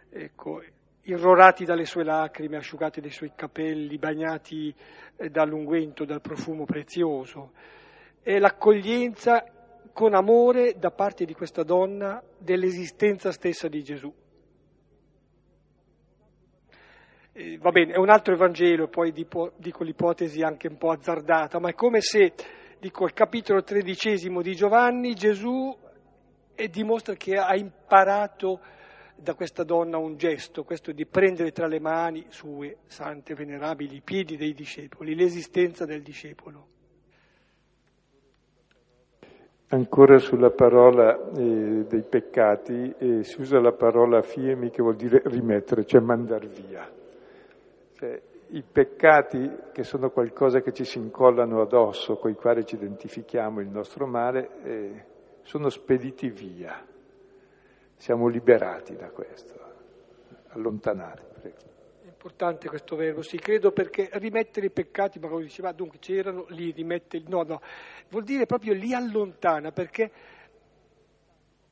Ecco, 0.10 0.62
irrorati 1.04 1.66
dalle 1.66 1.86
sue 1.86 2.04
lacrime, 2.04 2.58
asciugati 2.58 3.02
dai 3.02 3.12
suoi 3.12 3.32
capelli, 3.36 3.97
bagnati 3.97 4.74
eh, 5.16 5.30
dall'unguento, 5.30 6.06
dal 6.06 6.22
profumo 6.22 6.66
prezioso. 6.66 7.54
È 8.22 8.38
l'accoglienza 8.38 9.43
con 9.93 10.14
amore 10.14 10.76
da 10.78 10.91
parte 10.91 11.26
di 11.26 11.34
questa 11.34 11.64
donna 11.64 12.22
dell'esistenza 12.38 13.32
stessa 13.32 13.68
di 13.68 13.84
Gesù. 13.84 14.14
Eh, 17.34 17.58
va 17.58 17.72
bene, 17.72 17.93
è 17.93 17.97
un 17.97 18.10
altro 18.10 18.34
Evangelo, 18.34 18.88
poi 18.88 19.12
dico, 19.12 19.54
l'ipotesi 19.80 20.41
anche 20.41 20.68
un 20.68 20.78
po' 20.78 20.91
azzardata, 20.91 21.60
ma 21.60 21.70
è 21.70 21.74
come 21.74 22.02
se, 22.02 22.34
dico, 22.80 23.06
il 23.06 23.14
capitolo 23.14 23.64
tredicesimo 23.64 24.41
di 24.41 24.54
Giovanni, 24.54 25.14
Gesù 25.14 25.76
eh, 26.54 26.68
dimostra 26.68 27.16
che 27.16 27.38
ha 27.38 27.56
imparato 27.56 28.60
da 29.22 29.36
questa 29.36 29.63
donna 29.63 29.97
un 29.97 30.17
gesto, 30.17 30.63
questo 30.63 30.91
di 30.91 31.05
prendere 31.05 31.51
tra 31.51 31.67
le 31.67 31.80
mani 31.80 32.26
sue 32.30 32.78
sante, 32.88 33.36
venerabili, 33.36 33.97
i 33.97 34.01
piedi 34.01 34.36
dei 34.36 34.53
discepoli, 34.53 35.15
l'esistenza 35.15 35.86
del 35.86 36.01
discepolo. 36.01 36.67
Ancora 39.67 40.17
sulla 40.17 40.49
parola 40.49 41.32
eh, 41.32 41.86
dei 41.88 42.03
peccati 42.03 42.93
eh, 42.97 43.24
si 43.24 43.39
usa 43.39 43.61
la 43.61 43.72
parola 43.72 44.22
fiemi 44.22 44.69
che 44.69 44.82
vuol 44.82 44.95
dire 44.95 45.22
rimettere, 45.26 45.86
cioè 45.86 46.01
mandar 46.01 46.45
via. 46.45 46.91
Cioè, 47.93 48.22
I 48.49 48.63
peccati 48.69 49.49
che 49.72 49.84
sono 49.84 50.09
qualcosa 50.09 50.59
che 50.59 50.74
ci 50.74 50.84
si 50.84 50.97
incollano 50.97 51.61
addosso, 51.61 52.17
con 52.17 52.32
i 52.32 52.36
quali 52.36 52.65
ci 52.65 52.76
identifichiamo 52.76 53.61
il 53.61 53.69
nostro 53.69 54.05
male, 54.07 54.49
eh, 54.63 55.05
sono 55.43 55.69
spediti 55.69 56.30
via. 56.30 56.86
Siamo 58.02 58.28
liberati 58.30 58.95
da 58.95 59.12
questo. 59.12 59.54
Allontanare, 60.47 61.22
prego. 61.39 61.58
È 62.02 62.08
importante 62.08 62.68
questo 62.68 62.95
verbo, 62.95 63.22
sì, 63.22 63.38
credo 63.38 63.72
perché 63.72 64.10
rimettere 64.14 64.66
i 64.66 64.72
peccati, 64.72 65.20
ma 65.20 65.28
come 65.28 65.43
diceva, 65.43 65.72
dunque 65.72 65.99
c'erano, 65.99 66.47
li 66.49 66.72
rimette, 66.72 67.22
no, 67.28 67.43
no, 67.43 67.62
vuol 68.10 68.24
dire 68.24 68.47
proprio 68.47 68.74
li 68.74 68.91
allontana, 68.91 69.72
perché 69.72 70.12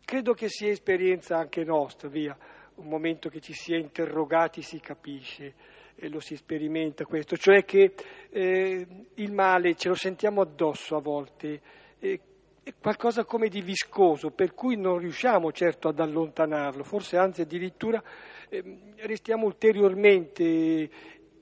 credo 0.05 0.33
che 0.33 0.49
sia 0.49 0.69
esperienza 0.69 1.35
anche 1.35 1.63
nostra, 1.63 2.09
via, 2.09 2.37
un 2.75 2.87
momento 2.87 3.29
che 3.29 3.39
ci 3.39 3.53
si 3.53 3.73
è 3.73 3.77
interrogati 3.77 4.61
si 4.61 4.79
capisce 4.79 5.55
e 5.95 6.09
lo 6.09 6.19
si 6.19 6.35
sperimenta 6.35 7.05
questo, 7.05 7.37
cioè 7.37 7.65
che 7.65 7.95
eh, 8.29 8.87
il 9.15 9.33
male 9.33 9.73
ce 9.73 9.87
lo 9.87 9.95
sentiamo 9.95 10.41
addosso 10.41 10.95
a 10.95 11.01
volte, 11.01 11.59
eh, 11.97 12.19
è 12.69 12.73
qualcosa 12.79 13.25
come 13.25 13.49
di 13.49 13.61
viscoso, 13.61 14.29
per 14.29 14.53
cui 14.53 14.75
non 14.75 14.99
riusciamo 14.99 15.51
certo 15.51 15.87
ad 15.87 15.99
allontanarlo, 15.99 16.83
forse 16.83 17.17
anzi 17.17 17.41
addirittura 17.41 18.01
eh, 18.47 18.93
restiamo 18.97 19.45
ulteriormente 19.45 20.89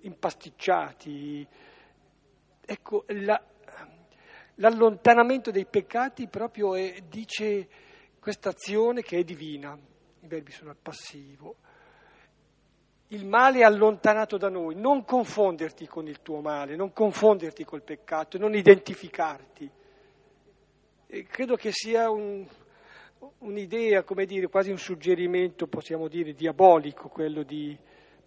impasticciati. 0.02 1.46
Ecco, 2.66 3.04
la, 3.08 3.42
l'allontanamento 4.56 5.52
dei 5.52 5.66
peccati 5.66 6.28
proprio 6.28 6.76
è, 6.76 7.02
dice 7.10 7.68
questa 8.20 8.50
azione 8.50 9.02
che 9.02 9.18
è 9.18 9.24
divina, 9.24 9.78
i 10.22 10.28
verbi 10.28 10.52
sono 10.52 10.70
al 10.70 10.78
passivo. 10.82 11.56
Il 13.10 13.26
male 13.26 13.60
è 13.60 13.64
allontanato 13.64 14.38
da 14.38 14.50
noi, 14.50 14.76
non 14.76 15.04
confonderti 15.04 15.88
con 15.88 16.08
il 16.08 16.22
tuo 16.22 16.40
male, 16.40 16.76
non 16.76 16.92
confonderti 16.94 17.66
col 17.66 17.84
peccato, 17.84 18.38
non 18.38 18.54
identificarti. 18.54 19.72
Credo 21.08 21.56
che 21.56 21.72
sia 21.72 22.10
un, 22.10 22.46
un'idea, 23.40 24.04
come 24.04 24.26
dire, 24.26 24.48
quasi 24.48 24.72
un 24.72 24.78
suggerimento, 24.78 25.68
possiamo 25.68 26.10
dire, 26.10 26.34
diabolico, 26.34 27.08
quello 27.08 27.44
di 27.44 27.78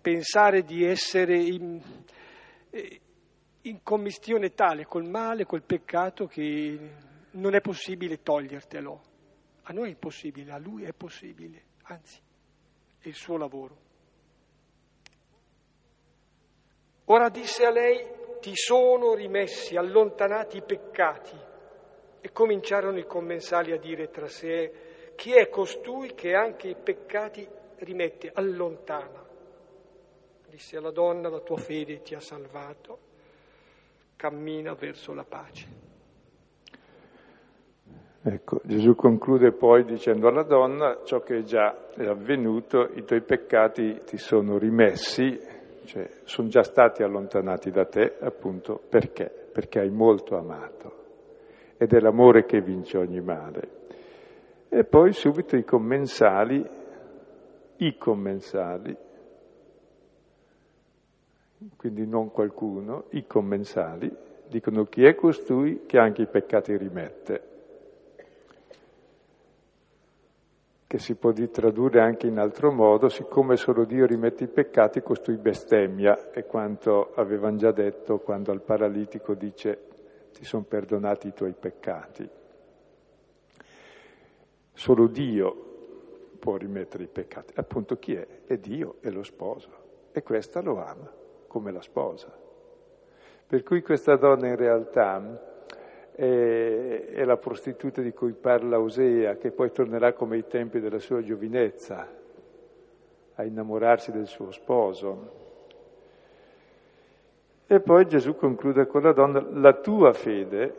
pensare 0.00 0.62
di 0.62 0.82
essere 0.82 1.36
in, 1.36 1.78
in 3.62 3.82
commistione 3.82 4.54
tale 4.54 4.86
col 4.86 5.04
male, 5.04 5.44
col 5.44 5.62
peccato, 5.62 6.26
che 6.26 6.78
non 7.32 7.54
è 7.54 7.60
possibile 7.60 8.22
togliertelo. 8.22 9.02
A 9.64 9.72
noi 9.74 9.88
è 9.88 9.90
impossibile, 9.90 10.50
a 10.50 10.58
lui 10.58 10.84
è 10.84 10.94
possibile, 10.94 11.62
anzi, 11.82 12.18
è 12.98 13.08
il 13.08 13.14
suo 13.14 13.36
lavoro. 13.36 13.76
Ora 17.04 17.28
disse 17.28 17.66
a 17.66 17.70
lei, 17.70 18.06
ti 18.40 18.52
sono 18.54 19.12
rimessi, 19.12 19.76
allontanati 19.76 20.56
i 20.56 20.62
peccati. 20.62 21.48
E 22.22 22.32
cominciarono 22.32 22.98
i 22.98 23.06
commensali 23.06 23.72
a 23.72 23.78
dire 23.78 24.10
tra 24.10 24.28
sé, 24.28 25.12
chi 25.14 25.32
è 25.32 25.48
costui 25.48 26.14
che 26.14 26.34
anche 26.34 26.68
i 26.68 26.76
peccati 26.76 27.46
rimette, 27.78 28.30
allontana? 28.32 29.24
Disse 30.48 30.76
alla 30.76 30.90
donna, 30.90 31.28
la 31.28 31.40
tua 31.40 31.56
fede 31.56 32.02
ti 32.02 32.14
ha 32.14 32.20
salvato, 32.20 32.98
cammina 34.16 34.74
verso 34.74 35.14
la 35.14 35.24
pace. 35.24 35.88
Ecco, 38.22 38.60
Gesù 38.64 38.94
conclude 38.94 39.52
poi 39.52 39.84
dicendo 39.84 40.28
alla 40.28 40.42
donna, 40.42 41.00
ciò 41.04 41.20
che 41.20 41.42
già 41.44 41.90
è 41.92 42.04
avvenuto, 42.04 42.90
i 42.94 43.04
tuoi 43.04 43.22
peccati 43.22 44.02
ti 44.04 44.18
sono 44.18 44.58
rimessi, 44.58 45.40
cioè 45.84 46.06
sono 46.24 46.48
già 46.48 46.62
stati 46.62 47.02
allontanati 47.02 47.70
da 47.70 47.86
te 47.86 48.16
appunto 48.20 48.78
perché? 48.88 49.30
Perché 49.52 49.80
hai 49.80 49.90
molto 49.90 50.36
amato 50.36 50.99
ed 51.82 51.94
è 51.94 51.98
l'amore 51.98 52.44
che 52.44 52.60
vince 52.60 52.98
ogni 52.98 53.22
male. 53.22 53.68
E 54.68 54.84
poi 54.84 55.14
subito 55.14 55.56
i 55.56 55.64
commensali, 55.64 56.62
i 57.76 57.96
commensali, 57.96 58.94
quindi 61.78 62.06
non 62.06 62.30
qualcuno, 62.32 63.04
i 63.12 63.26
commensali, 63.26 64.14
dicono 64.46 64.84
chi 64.84 65.06
è 65.06 65.14
costui 65.14 65.86
che 65.86 65.96
anche 65.96 66.20
i 66.20 66.26
peccati 66.26 66.76
rimette. 66.76 67.48
che 70.86 70.98
si 70.98 71.14
può 71.14 71.32
tradurre 71.32 72.00
anche 72.00 72.26
in 72.26 72.36
altro 72.36 72.72
modo, 72.72 73.08
siccome 73.08 73.54
solo 73.54 73.84
Dio 73.84 74.06
rimette 74.06 74.42
i 74.42 74.48
peccati, 74.48 75.02
costui 75.02 75.36
bestemmia, 75.36 76.32
è 76.32 76.44
quanto 76.46 77.12
avevano 77.14 77.58
già 77.58 77.70
detto 77.70 78.18
quando 78.18 78.50
al 78.50 78.60
paralitico 78.60 79.34
dice 79.34 79.99
ti 80.32 80.44
sono 80.44 80.64
perdonati 80.64 81.28
i 81.28 81.34
tuoi 81.34 81.52
peccati. 81.52 82.28
Solo 84.72 85.06
Dio 85.08 85.68
può 86.38 86.56
rimettere 86.56 87.04
i 87.04 87.08
peccati. 87.08 87.52
Appunto 87.56 87.98
chi 87.98 88.14
è? 88.14 88.26
È 88.46 88.56
Dio, 88.56 88.96
è 89.00 89.10
lo 89.10 89.22
sposo. 89.22 89.68
E 90.12 90.22
questa 90.22 90.60
lo 90.60 90.82
ama, 90.82 91.10
come 91.46 91.70
la 91.70 91.82
sposa. 91.82 92.32
Per 93.46 93.62
cui 93.62 93.82
questa 93.82 94.16
donna 94.16 94.46
in 94.46 94.56
realtà 94.56 95.48
è, 96.12 97.06
è 97.12 97.24
la 97.24 97.36
prostituta 97.36 98.00
di 98.00 98.12
cui 98.12 98.32
parla 98.32 98.80
Osea, 98.80 99.36
che 99.36 99.50
poi 99.50 99.70
tornerà 99.70 100.12
come 100.12 100.36
ai 100.36 100.46
tempi 100.46 100.80
della 100.80 100.98
sua 100.98 101.22
giovinezza 101.22 102.08
a 103.34 103.44
innamorarsi 103.44 104.12
del 104.12 104.26
suo 104.26 104.50
sposo. 104.50 105.39
E 107.72 107.78
poi 107.78 108.04
Gesù 108.08 108.34
conclude 108.34 108.88
con 108.88 109.02
la 109.02 109.12
donna, 109.12 109.46
la 109.52 109.74
tua 109.74 110.12
fede 110.12 110.74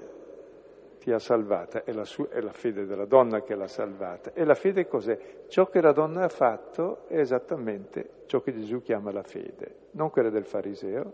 ti 1.00 1.10
ha 1.14 1.20
salvata, 1.20 1.86
è 1.86 1.94
la, 1.94 2.04
sua, 2.04 2.28
è 2.28 2.42
la, 2.42 2.52
fede 2.52 2.86
della 2.86 3.06
donna 3.06 3.44
che 3.44 3.56
l'ha 3.56 3.70
salvata. 3.70 4.34
E 4.34 4.44
la 4.44 4.56
fede 4.56 4.90
cos'è? 4.90 5.46
Ciò 5.48 5.70
che 5.70 5.80
la 5.80 5.94
donna 5.94 6.26
ha 6.26 6.28
fatto 6.28 7.08
è 7.08 7.18
esattamente 7.18 8.24
ciò 8.26 8.42
che 8.42 8.54
Gesù 8.54 8.82
chiama 8.82 9.14
la 9.14 9.24
fede, 9.24 9.76
non 9.92 10.10
quella 10.10 10.30
del 10.30 10.44
fariseo, 10.44 11.14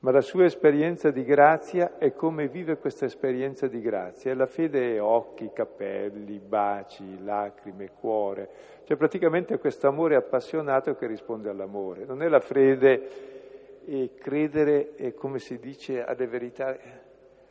ma 0.00 0.10
la 0.10 0.22
sua 0.22 0.44
esperienza 0.44 1.12
di 1.12 1.22
grazia 1.22 1.96
è 1.96 2.12
come 2.12 2.48
vive 2.48 2.78
questa 2.78 3.04
esperienza 3.04 3.68
di 3.68 3.80
grazia. 3.80 4.34
La 4.34 4.46
fede 4.46 4.96
è 4.96 5.00
occhi, 5.00 5.52
capelli, 5.52 6.40
baci, 6.40 7.22
lacrime, 7.22 7.92
cuore. 7.92 8.48
Cioè 8.82 8.96
praticamente 8.96 9.60
questo 9.60 9.86
amore 9.86 10.16
appassionato 10.16 10.96
che 10.96 11.06
risponde 11.06 11.48
all'amore. 11.48 12.04
Non 12.06 12.24
è 12.24 12.28
la 12.28 12.40
fede 12.40 13.38
e 13.84 14.14
credere, 14.14 14.94
è 14.94 15.14
come 15.14 15.38
si 15.38 15.58
dice, 15.58 16.04
verità, 16.28 16.76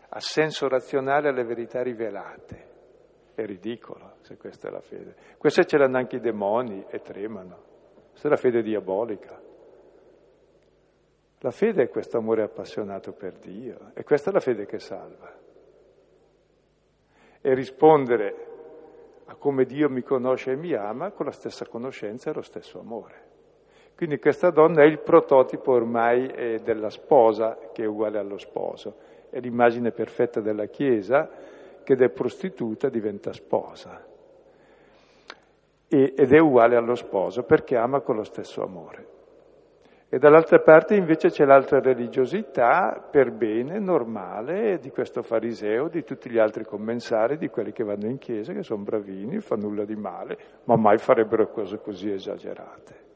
a 0.10 0.20
senso 0.20 0.68
razionale 0.68 1.30
alle 1.30 1.44
verità 1.44 1.82
rivelate. 1.82 2.68
È 3.34 3.46
ridicolo 3.46 4.16
se 4.22 4.38
questa 4.38 4.68
è 4.68 4.72
la 4.72 4.82
fede. 4.82 5.16
Questa 5.38 5.64
ce 5.64 5.78
l'hanno 5.78 5.98
anche 5.98 6.18
i 6.18 6.20
demoni 6.20 6.86
e 6.90 7.00
tremano. 7.00 7.64
Questa 8.10 8.28
è 8.28 8.32
la 8.32 8.38
fede 8.38 8.62
diabolica. 8.62 9.42
La 11.42 11.52
fede 11.52 11.84
è 11.84 11.90
questo 11.90 12.18
amore 12.18 12.44
appassionato 12.44 13.14
per 13.14 13.38
Dio 13.38 13.92
e 13.94 14.04
questa 14.04 14.30
è 14.30 14.34
la 14.34 14.42
fede 14.42 14.66
che 14.66 14.80
salva. 14.80 15.34
E 17.42 17.54
rispondere 17.54 18.48
a 19.26 19.36
come 19.36 19.64
Dio 19.64 19.90
mi 19.90 20.02
conosce 20.02 20.52
e 20.52 20.56
mi 20.58 20.74
ama, 20.74 21.12
con 21.12 21.28
la 21.28 21.32
stessa 21.32 21.66
conoscenza 21.66 22.30
e 22.30 22.34
lo 22.34 22.42
stesso 22.42 22.80
amore. 22.80 23.29
Quindi 24.00 24.18
questa 24.18 24.50
donna 24.50 24.84
è 24.84 24.86
il 24.86 25.00
prototipo 25.00 25.74
ormai 25.74 26.28
eh, 26.28 26.62
della 26.64 26.90
sposa 26.90 27.58
che 27.74 27.84
è 27.84 27.86
uguale 27.86 28.18
allo 28.18 28.38
sposo, 28.38 28.96
è 29.30 29.42
l'immagine 29.42 29.92
perfetta 29.92 30.40
della 30.40 30.68
Chiesa 30.68 31.30
che 31.84 31.98
da 31.98 32.08
prostituta 32.08 32.88
diventa 32.88 33.34
sposa 33.34 34.02
e, 35.86 36.14
ed 36.16 36.32
è 36.32 36.40
uguale 36.40 36.78
allo 36.78 36.96
sposo 36.96 37.44
perché 37.44 37.76
ama 37.76 38.00
con 38.00 38.16
lo 38.16 38.24
stesso 38.24 38.64
amore. 38.64 39.08
E 40.08 40.18
dall'altra 40.18 40.60
parte 40.60 40.96
invece 40.96 41.28
c'è 41.28 41.44
l'altra 41.44 41.82
religiosità 41.82 43.06
per 43.12 43.34
bene, 43.34 43.80
normale, 43.80 44.80
di 44.80 44.92
questo 44.92 45.24
fariseo, 45.24 45.90
di 45.90 46.06
tutti 46.06 46.30
gli 46.30 46.40
altri 46.40 46.64
commensari, 46.64 47.36
di 47.36 47.50
quelli 47.50 47.74
che 47.74 47.84
vanno 47.84 48.08
in 48.08 48.18
chiesa, 48.18 48.54
che 48.54 48.64
sono 48.64 48.82
bravini, 48.82 49.42
fanno 49.42 49.68
nulla 49.68 49.84
di 49.84 49.98
male, 49.98 50.38
ma 50.64 50.78
mai 50.78 50.98
farebbero 51.00 51.50
cose 51.50 51.82
così 51.82 52.10
esagerate. 52.10 53.09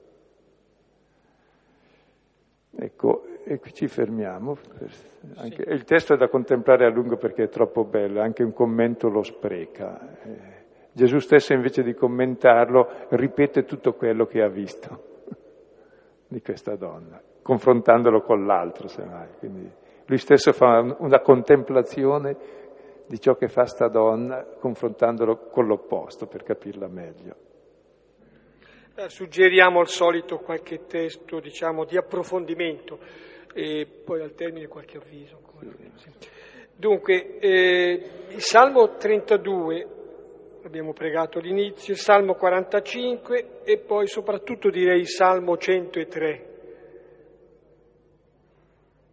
Ecco, 2.76 3.26
e 3.44 3.60
qui 3.60 3.74
ci 3.74 3.88
fermiamo. 3.88 4.58
Anche, 5.36 5.64
sì. 5.64 5.70
Il 5.72 5.84
testo 5.84 6.14
è 6.14 6.18
da 6.18 6.28
contemplare 6.28 6.86
a 6.86 6.90
lungo 6.90 7.18
perché 7.18 7.44
è 7.44 7.50
troppo 7.50 7.84
bello, 7.84 8.22
anche 8.22 8.44
un 8.44 8.54
commento 8.54 9.10
lo 9.10 9.22
spreca. 9.22 10.18
Eh, 10.24 10.62
Gesù 10.92 11.20
stesso 11.20 11.54
invece 11.54 11.84
di 11.84 11.94
commentarlo 11.94 13.08
ripete 13.10 13.64
tutto 13.64 13.94
quello 13.94 14.26
che 14.26 14.42
ha 14.42 14.48
visto 14.48 15.04
di 16.28 16.42
questa 16.42 16.76
donna, 16.76 17.22
confrontandolo 17.42 18.22
con 18.22 18.46
l'altro, 18.46 18.88
semmai. 18.88 19.28
Quindi 19.40 19.72
lui 20.06 20.18
stesso 20.18 20.52
fa 20.52 20.96
una 20.98 21.20
contemplazione 21.22 22.36
di 23.08 23.20
ciò 23.20 23.36
che 23.36 23.48
fa 23.48 23.66
sta 23.66 23.88
donna, 23.88 24.46
confrontandolo 24.60 25.48
con 25.50 25.66
l'opposto 25.66 26.28
per 26.28 26.44
capirla 26.44 26.88
meglio. 26.88 27.36
Eh, 28.96 29.10
suggeriamo 29.10 29.80
al 29.80 29.88
solito 29.88 30.38
qualche 30.38 30.86
testo, 30.86 31.40
diciamo, 31.40 31.84
di 31.84 31.98
approfondimento 31.98 33.00
e 33.52 33.88
poi 33.88 34.22
al 34.22 34.36
termine 34.36 34.68
qualche 34.68 34.98
avviso. 34.98 35.42
Dunque, 36.76 37.40
eh, 37.40 38.10
il 38.30 38.42
Salmo 38.42 38.96
32 38.96 39.88
abbiamo 40.64 40.94
pregato 40.94 41.40
all'inizio, 41.40 41.94
il 41.94 42.00
Salmo 42.00 42.36
45 42.36 43.64
e 43.64 43.80
poi 43.80 44.06
soprattutto 44.06 44.70
direi 44.70 45.00
il 45.00 45.10
Salmo 45.10 45.58
103. 45.58 46.52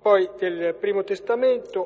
Poi 0.02 0.30
del 0.36 0.74
Primo 0.78 1.04
Testamento, 1.04 1.84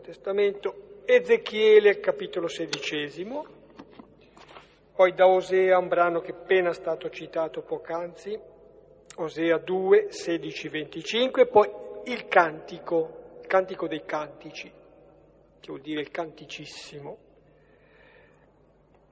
Testamento, 0.00 1.02
Ezechiele, 1.04 2.00
capitolo 2.00 2.48
sedicesimo, 2.48 3.59
poi 5.00 5.14
da 5.14 5.26
Osea, 5.26 5.78
un 5.78 5.88
brano 5.88 6.20
che 6.20 6.30
è 6.30 6.34
appena 6.34 6.74
stato 6.74 7.08
citato 7.08 7.62
poc'anzi, 7.62 8.38
Osea 9.16 9.56
2, 9.56 10.08
16, 10.10 10.68
25, 10.68 11.46
poi 11.46 11.70
il 12.04 12.28
cantico, 12.28 13.38
il 13.40 13.46
cantico 13.46 13.88
dei 13.88 14.04
cantici, 14.04 14.70
che 15.58 15.66
vuol 15.68 15.80
dire 15.80 16.02
il 16.02 16.10
canticissimo, 16.10 17.16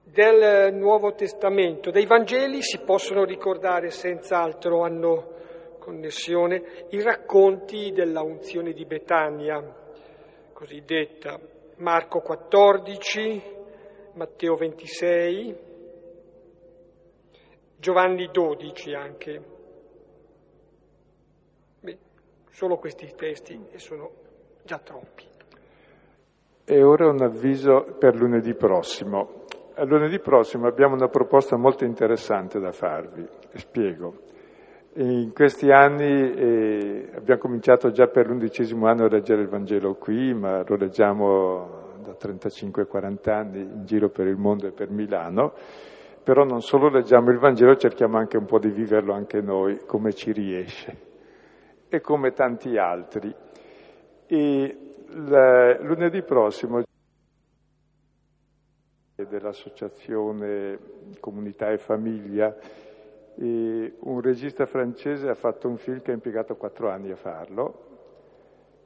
del 0.05 0.75
Nuovo 0.75 1.15
Testamento, 1.15 1.91
dei 1.91 2.05
Vangeli 2.05 2.61
si 2.61 2.81
possono 2.81 3.25
ricordare 3.25 3.89
senz'altro, 3.89 4.83
hanno 4.83 5.37
connessione, 5.79 6.85
i 6.91 7.01
racconti 7.01 7.93
della 7.93 8.21
unzione 8.21 8.75
di 8.75 8.85
Betania, 8.85 9.59
cosiddetta 10.53 11.41
Marco 11.77 12.21
14, 12.21 13.57
Matteo 14.13 14.55
26, 14.55 15.68
Giovanni 17.81 18.29
12 18.33 18.93
anche. 18.95 19.43
Beh, 21.81 21.99
solo 22.51 22.77
questi 22.77 23.13
testi 23.17 23.67
e 23.71 23.79
sono 23.79 24.11
già 24.65 24.79
troppi. 24.79 25.25
E 26.65 26.83
ora 26.83 27.09
un 27.09 27.23
avviso 27.23 27.95
per 27.97 28.17
lunedì 28.17 28.55
prossimo. 28.55 29.45
A 29.77 29.85
lunedì 29.85 30.19
prossimo 30.19 30.67
abbiamo 30.67 30.95
una 30.95 31.07
proposta 31.07 31.57
molto 31.57 31.85
interessante 31.85 32.59
da 32.59 32.73
farvi, 32.73 33.25
spiego. 33.55 34.23
In 34.95 35.33
questi 35.33 35.71
anni 35.71 36.33
eh, 36.33 37.11
abbiamo 37.15 37.41
cominciato 37.41 37.93
già 37.93 38.09
per 38.09 38.27
l'undicesimo 38.27 38.89
anno 38.89 39.05
a 39.05 39.09
leggere 39.09 39.43
il 39.43 39.49
Vangelo 39.49 39.95
qui, 39.95 40.35
ma 40.35 40.65
lo 40.67 40.75
leggiamo 40.75 41.95
da 42.03 42.17
35-40 42.21 43.31
anni 43.31 43.61
in 43.61 43.85
giro 43.85 44.09
per 44.09 44.27
il 44.27 44.37
mondo 44.37 44.67
e 44.67 44.73
per 44.73 44.91
Milano, 44.91 45.53
però 46.29 46.45
non 46.45 46.61
solo 46.61 46.91
leggiamo 46.91 47.31
il 47.31 47.39
Vangelo, 47.39 47.75
cerchiamo 47.77 48.19
anche 48.19 48.37
un 48.37 48.45
po' 48.45 48.59
di 48.59 48.69
viverlo 48.69 49.15
anche 49.15 49.41
noi, 49.41 49.87
come 49.87 50.13
ci 50.13 50.31
riesce, 50.31 50.97
e 51.89 52.03
come 52.03 52.35
tanti 52.35 52.77
altri. 52.77 53.35
E 54.27 54.79
la, 55.07 55.81
lunedì 55.81 56.21
prossimo 56.21 56.83
dell'associazione 59.15 60.79
Comunità 61.19 61.71
e 61.71 61.79
Famiglia 61.79 62.55
e 63.35 63.95
un 63.99 64.21
regista 64.21 64.67
francese 64.67 65.31
ha 65.31 65.35
fatto 65.35 65.67
un 65.67 65.79
film 65.79 66.03
che 66.03 66.11
ha 66.11 66.15
impiegato 66.15 66.57
quattro 66.57 66.91
anni 66.91 67.11
a 67.11 67.17
farlo 67.17 67.88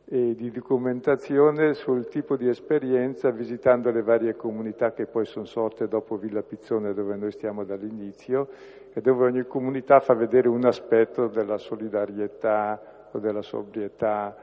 e 0.05 0.35
di 0.35 0.51
documentazione 0.51 1.75
sul 1.75 2.09
tipo 2.09 2.37
di 2.37 2.49
esperienza 2.49 3.31
visitando 3.31 3.91
le 3.91 4.03
varie 4.03 4.37
comunità 4.37 4.93
che 4.93 5.07
poi 5.07 5.25
sono 5.25 5.45
sorte 5.45 5.89
dopo 5.89 6.17
Villa 6.17 6.43
Pizzone 6.43 6.93
dove 6.93 7.17
noi 7.17 7.31
stiamo 7.31 7.65
dall'inizio 7.65 8.49
e 8.93 9.01
dove 9.01 9.25
ogni 9.25 9.47
comunità 9.47 10.01
fa 10.01 10.15
vedere 10.15 10.49
un 10.49 10.65
aspetto 10.65 11.29
della 11.29 11.57
solidarietà 11.57 13.09
o 13.13 13.19
della 13.19 13.43
sobrietà 13.43 14.37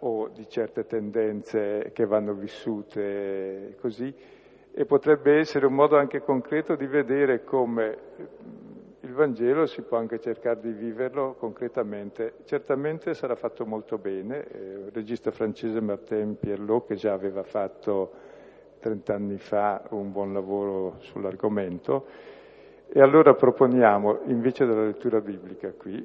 o 0.00 0.28
di 0.28 0.48
certe 0.48 0.86
tendenze 0.86 1.90
che 1.92 2.06
vanno 2.06 2.34
vissute 2.34 3.76
così. 3.80 4.14
E 4.70 4.84
potrebbe 4.84 5.38
essere 5.38 5.66
un 5.66 5.74
modo 5.74 5.96
anche 5.96 6.22
concreto 6.22 6.76
di 6.76 6.86
vedere 6.86 7.42
come 7.42 7.98
il 9.00 9.12
Vangelo 9.12 9.66
si 9.66 9.82
può 9.82 9.96
anche 9.98 10.20
cercare 10.20 10.60
di 10.60 10.72
viverlo 10.72 11.34
concretamente. 11.38 12.34
Certamente 12.44 13.14
sarà 13.14 13.36
fatto 13.36 13.64
molto 13.64 13.98
bene, 13.98 14.46
eh, 14.48 14.58
il 14.58 14.90
regista 14.92 15.30
francese 15.30 15.80
Martin 15.80 16.36
Pierlot 16.38 16.88
che 16.88 16.94
già 16.96 17.12
aveva 17.12 17.42
fatto 17.42 18.12
30 18.80 19.14
anni 19.14 19.38
fa 19.38 19.82
un 19.90 20.10
buon 20.12 20.32
lavoro 20.32 20.96
sull'argomento 21.00 22.06
e 22.90 23.00
allora 23.00 23.34
proponiamo 23.34 24.20
invece 24.26 24.64
della 24.64 24.84
lettura 24.84 25.20
biblica 25.20 25.72
qui, 25.72 26.04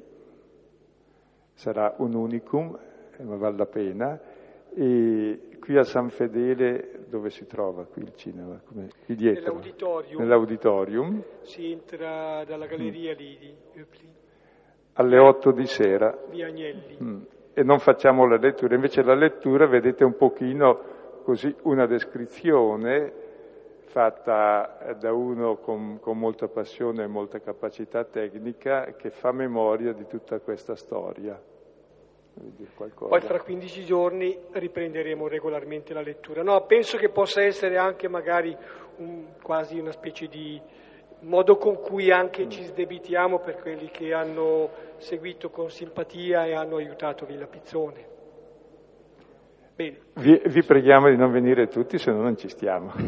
sarà 1.54 1.94
un 1.98 2.14
unicum, 2.14 2.78
ma 3.22 3.36
vale 3.36 3.56
la 3.56 3.66
pena, 3.66 4.20
e 4.74 5.53
qui 5.64 5.78
a 5.78 5.82
San 5.82 6.10
Fedele, 6.10 7.06
dove 7.08 7.30
si 7.30 7.46
trova 7.46 7.86
qui 7.86 8.02
il 8.02 8.12
cinema? 8.16 8.60
Come, 8.66 8.90
qui 9.06 9.14
dietro? 9.14 9.54
Nell'auditorium. 9.54 10.20
Nell'auditorium. 10.20 11.22
Si 11.40 11.72
entra 11.72 12.44
dalla 12.44 12.66
galleria 12.66 13.14
mm. 13.14 13.16
lì 13.16 13.38
di. 13.38 13.54
Alle 14.92 15.18
8 15.18 15.52
di 15.52 15.66
sera. 15.66 16.14
Via 16.28 16.48
Agnelli. 16.48 16.98
Mm. 17.02 17.22
E 17.54 17.62
non 17.62 17.78
facciamo 17.78 18.26
la 18.26 18.36
lettura, 18.36 18.74
invece 18.74 19.02
la 19.02 19.14
lettura 19.14 19.66
vedete 19.66 20.04
un 20.04 20.16
pochino 20.16 20.92
così 21.22 21.54
una 21.62 21.86
descrizione 21.86 23.12
fatta 23.86 24.94
da 24.98 25.14
uno 25.14 25.56
con, 25.56 25.98
con 25.98 26.18
molta 26.18 26.46
passione 26.46 27.04
e 27.04 27.06
molta 27.06 27.40
capacità 27.40 28.04
tecnica 28.04 28.92
che 28.96 29.08
fa 29.08 29.32
memoria 29.32 29.94
di 29.94 30.06
tutta 30.06 30.40
questa 30.40 30.74
storia. 30.74 31.40
Poi 32.98 33.20
fra 33.20 33.40
15 33.40 33.84
giorni 33.84 34.36
riprenderemo 34.50 35.28
regolarmente 35.28 35.94
la 35.94 36.00
lettura. 36.00 36.42
No, 36.42 36.66
penso 36.66 36.96
che 36.96 37.08
possa 37.10 37.42
essere 37.42 37.76
anche 37.78 38.08
magari 38.08 38.56
un, 38.96 39.34
quasi 39.40 39.78
una 39.78 39.92
specie 39.92 40.26
di 40.26 40.60
modo 41.20 41.56
con 41.56 41.80
cui 41.80 42.10
anche 42.10 42.48
ci 42.48 42.64
sdebitiamo 42.64 43.38
per 43.38 43.60
quelli 43.60 43.88
che 43.90 44.12
hanno 44.12 44.70
seguito 44.96 45.48
con 45.50 45.70
simpatia 45.70 46.44
e 46.46 46.54
hanno 46.54 46.76
aiutato 46.76 47.24
Villa 47.24 47.46
Pizzone. 47.46 48.12
Bene. 49.76 49.98
Vi, 50.14 50.42
vi 50.44 50.62
preghiamo 50.64 51.08
di 51.08 51.16
non 51.16 51.30
venire 51.30 51.68
tutti, 51.68 51.98
se 51.98 52.10
no 52.10 52.20
non 52.20 52.36
ci 52.36 52.48
stiamo. 52.48 52.92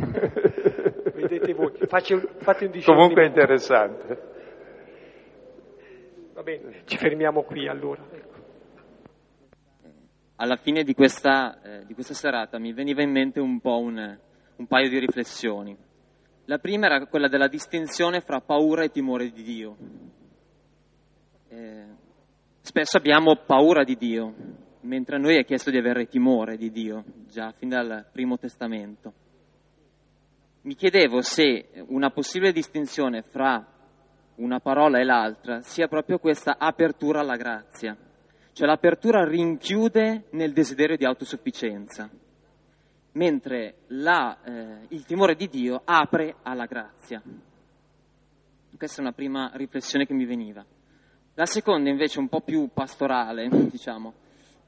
Vedete 1.15 1.53
voi, 1.53 1.73
fate 1.87 2.15
un, 2.15 2.29
fate 2.37 2.67
un 2.67 2.83
Comunque 2.85 3.23
è 3.23 3.27
interessante. 3.27 4.35
Va 6.33 6.43
bene, 6.43 6.83
ci 6.85 6.97
fermiamo 6.97 7.43
qui 7.43 7.67
allora. 7.67 8.03
Ecco 8.13 8.37
alla 10.37 10.57
fine 10.57 10.83
di 10.83 10.95
questa, 10.95 11.61
eh, 11.63 11.87
di 11.87 11.95
questa, 11.95 12.15
serata 12.15 12.59
mi 12.59 12.73
veniva 12.73 13.03
in 13.03 13.11
mente 13.11 13.41
un 13.41 13.61
po' 13.61 13.79
un, 13.79 14.19
un, 14.57 14.67
paio 14.67 14.89
di 14.89 14.99
riflessioni. 14.99 15.77
La 16.45 16.59
prima 16.59 16.87
era 16.87 17.05
quella 17.07 17.29
della 17.29 17.49
distinzione 17.49 18.21
fra 18.21 18.41
paura 18.41 18.85
e 18.85 18.91
timore 18.91 19.31
di 19.31 19.43
Dio. 19.43 19.77
Eh, 21.49 21.85
spesso 22.61 22.99
abbiamo 22.99 23.37
paura 23.47 23.83
di 23.83 23.97
Dio, 23.97 24.35
mentre 24.83 25.17
a 25.17 25.19
noi 25.19 25.37
è 25.37 25.45
chiesto 25.45 25.71
di 25.71 25.79
avere 25.79 26.07
timore 26.07 26.57
di 26.57 26.71
Dio, 26.71 27.05
già 27.29 27.53
fin 27.53 27.71
dal 27.71 28.07
Primo 28.13 28.39
Testamento. 28.39 29.13
mi 30.63 30.75
chiedevo 30.75 31.23
se 31.23 31.85
una 31.89 32.11
possibile 32.11 32.53
distinzione 32.53 33.23
fra 33.23 33.65
una 34.37 34.59
parola 34.61 34.99
e 34.99 35.05
l'altra 35.05 35.63
sia 35.63 35.89
proprio 35.89 36.19
questa 36.19 36.57
apertura 36.59 37.21
alla 37.21 37.37
grazia, 37.37 37.97
cioè 38.57 38.67
l'apertura 38.67 39.23
rinchiude 39.23 40.29
nel 40.31 40.55
desiderio 40.55 40.97
di 40.97 41.05
autosufficienza, 41.05 42.09
mentre 43.13 43.81
la, 43.89 44.39
eh, 44.43 44.87
il 44.89 45.05
timore 45.05 45.35
di 45.35 45.47
Dio 45.49 45.83
apre 45.85 46.37
alla 46.41 46.65
grazia. 46.65 47.23
Questa 48.75 48.97
è 48.97 49.05
una 49.05 49.13
prima 49.13 49.51
riflessione 49.57 50.07
che 50.07 50.15
mi 50.15 50.25
veniva. 50.25 50.65
La 51.35 51.45
seconda 51.45 51.91
invece 51.91 52.19
un 52.19 52.29
po' 52.29 52.41
più 52.41 52.71
pastorale, 52.73 53.47
diciamo. 53.69 54.15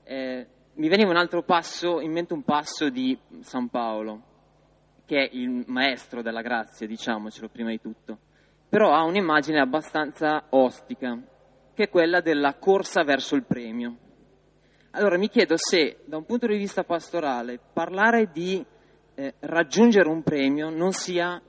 Eh, 0.05 0.47
mi 0.75 0.89
veniva 0.89 1.09
un 1.09 1.17
altro 1.17 1.43
passo, 1.43 2.03
in 2.03 2.13
mente 2.13 2.35
un 2.35 2.43
passo 2.43 2.91
di 2.91 3.19
San 3.41 3.71
Paolo, 3.71 4.23
che 5.07 5.17
è 5.17 5.31
il 5.33 5.65
maestro 5.67 6.21
della 6.21 6.43
grazia, 6.43 6.87
diciamocelo 6.87 7.49
prima 7.49 7.71
di 7.71 7.81
tutto, 7.81 8.19
però 8.69 8.93
ha 8.93 9.03
un'immagine 9.05 9.59
abbastanza 9.59 10.45
ostica, 10.51 11.19
che 11.79 11.85
è 11.85 11.91
quella 11.91 12.21
della 12.21 12.55
corsa 12.55 13.05
verso 13.05 13.37
il 13.37 13.45
premio. 13.45 13.97
Allora 14.91 15.17
mi 15.17 15.29
chiedo 15.29 15.55
se, 15.57 15.99
da 16.07 16.17
un 16.17 16.25
punto 16.25 16.49
di 16.49 16.57
vista 16.57 16.83
pastorale, 16.83 17.61
parlare 17.73 18.31
di 18.33 18.67
eh, 19.15 19.35
raggiungere 19.39 20.09
un 20.09 20.25
premio 20.25 20.71
non 20.71 20.91
sia, 20.91 21.41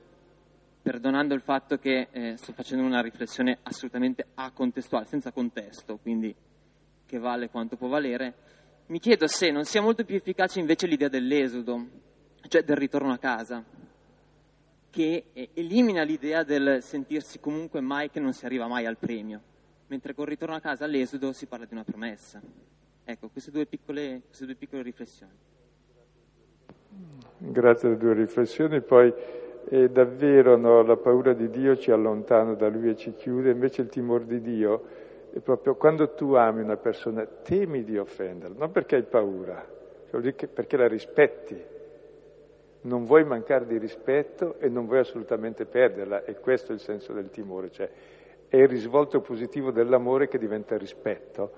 perdonando 0.82 1.34
il 1.34 1.40
fatto 1.40 1.78
che 1.78 2.06
eh, 2.12 2.36
sto 2.36 2.52
facendo 2.52 2.84
una 2.84 3.02
riflessione 3.02 3.58
assolutamente 3.64 4.24
acontestuale, 4.34 5.06
senza 5.06 5.32
contesto, 5.32 5.98
quindi 6.00 6.32
che 7.06 7.18
vale 7.18 7.50
quanto 7.50 7.74
può 7.74 7.88
valere, 7.88 8.34
mi 8.86 9.00
chiedo 9.00 9.26
se 9.26 9.50
non 9.50 9.64
sia 9.64 9.82
molto 9.82 10.04
più 10.04 10.14
efficace 10.14 10.60
invece 10.60 10.86
l'idea 10.86 11.08
dell'esodo, 11.08 11.88
cioè 12.46 12.62
del 12.62 12.76
ritorno 12.76 13.10
a 13.12 13.18
casa, 13.18 13.64
che 14.90 15.24
elimina 15.54 16.04
l'idea 16.04 16.44
del 16.44 16.84
sentirsi 16.84 17.40
comunque 17.40 17.80
mai 17.80 18.10
che 18.10 18.20
non 18.20 18.32
si 18.32 18.44
arriva 18.44 18.68
mai 18.68 18.86
al 18.86 18.96
premio, 18.96 19.42
mentre 19.90 20.14
col 20.14 20.26
ritorno 20.26 20.54
a 20.54 20.60
casa 20.60 20.84
all'esodo 20.84 21.32
si 21.32 21.46
parla 21.46 21.64
di 21.64 21.74
una 21.74 21.84
promessa. 21.84 22.40
Ecco, 23.04 23.28
queste 23.28 23.50
due 23.50 23.66
piccole, 23.66 24.22
queste 24.26 24.44
due 24.46 24.54
piccole 24.54 24.82
riflessioni. 24.82 25.32
Grazie 27.38 27.88
alle 27.88 27.96
due 27.96 28.14
riflessioni, 28.14 28.80
poi 28.82 29.12
è 29.68 29.88
davvero 29.88 30.56
no, 30.56 30.82
la 30.82 30.96
paura 30.96 31.32
di 31.32 31.50
Dio 31.50 31.76
ci 31.76 31.90
allontana 31.90 32.54
da 32.54 32.68
Lui 32.68 32.90
e 32.90 32.96
ci 32.96 33.14
chiude, 33.14 33.50
invece 33.50 33.82
il 33.82 33.88
timore 33.88 34.26
di 34.26 34.40
Dio 34.40 34.84
è 35.32 35.40
proprio 35.40 35.74
quando 35.74 36.14
tu 36.14 36.34
ami 36.34 36.62
una 36.62 36.76
persona, 36.76 37.24
temi 37.26 37.82
di 37.82 37.98
offenderla, 37.98 38.58
non 38.58 38.70
perché 38.70 38.94
hai 38.96 39.02
paura, 39.02 39.66
cioè 40.08 40.32
perché 40.46 40.76
la 40.76 40.88
rispetti 40.88 41.78
non 42.82 43.04
vuoi 43.04 43.24
mancare 43.24 43.66
di 43.66 43.76
rispetto 43.76 44.56
e 44.58 44.68
non 44.68 44.86
vuoi 44.86 45.00
assolutamente 45.00 45.66
perderla 45.66 46.24
e 46.24 46.38
questo 46.38 46.70
è 46.70 46.74
il 46.74 46.80
senso 46.80 47.12
del 47.12 47.30
timore, 47.30 47.70
cioè 47.70 47.90
è 48.50 48.56
il 48.56 48.68
risvolto 48.68 49.20
positivo 49.20 49.70
dell'amore 49.70 50.26
che 50.26 50.36
diventa 50.36 50.76
rispetto. 50.76 51.52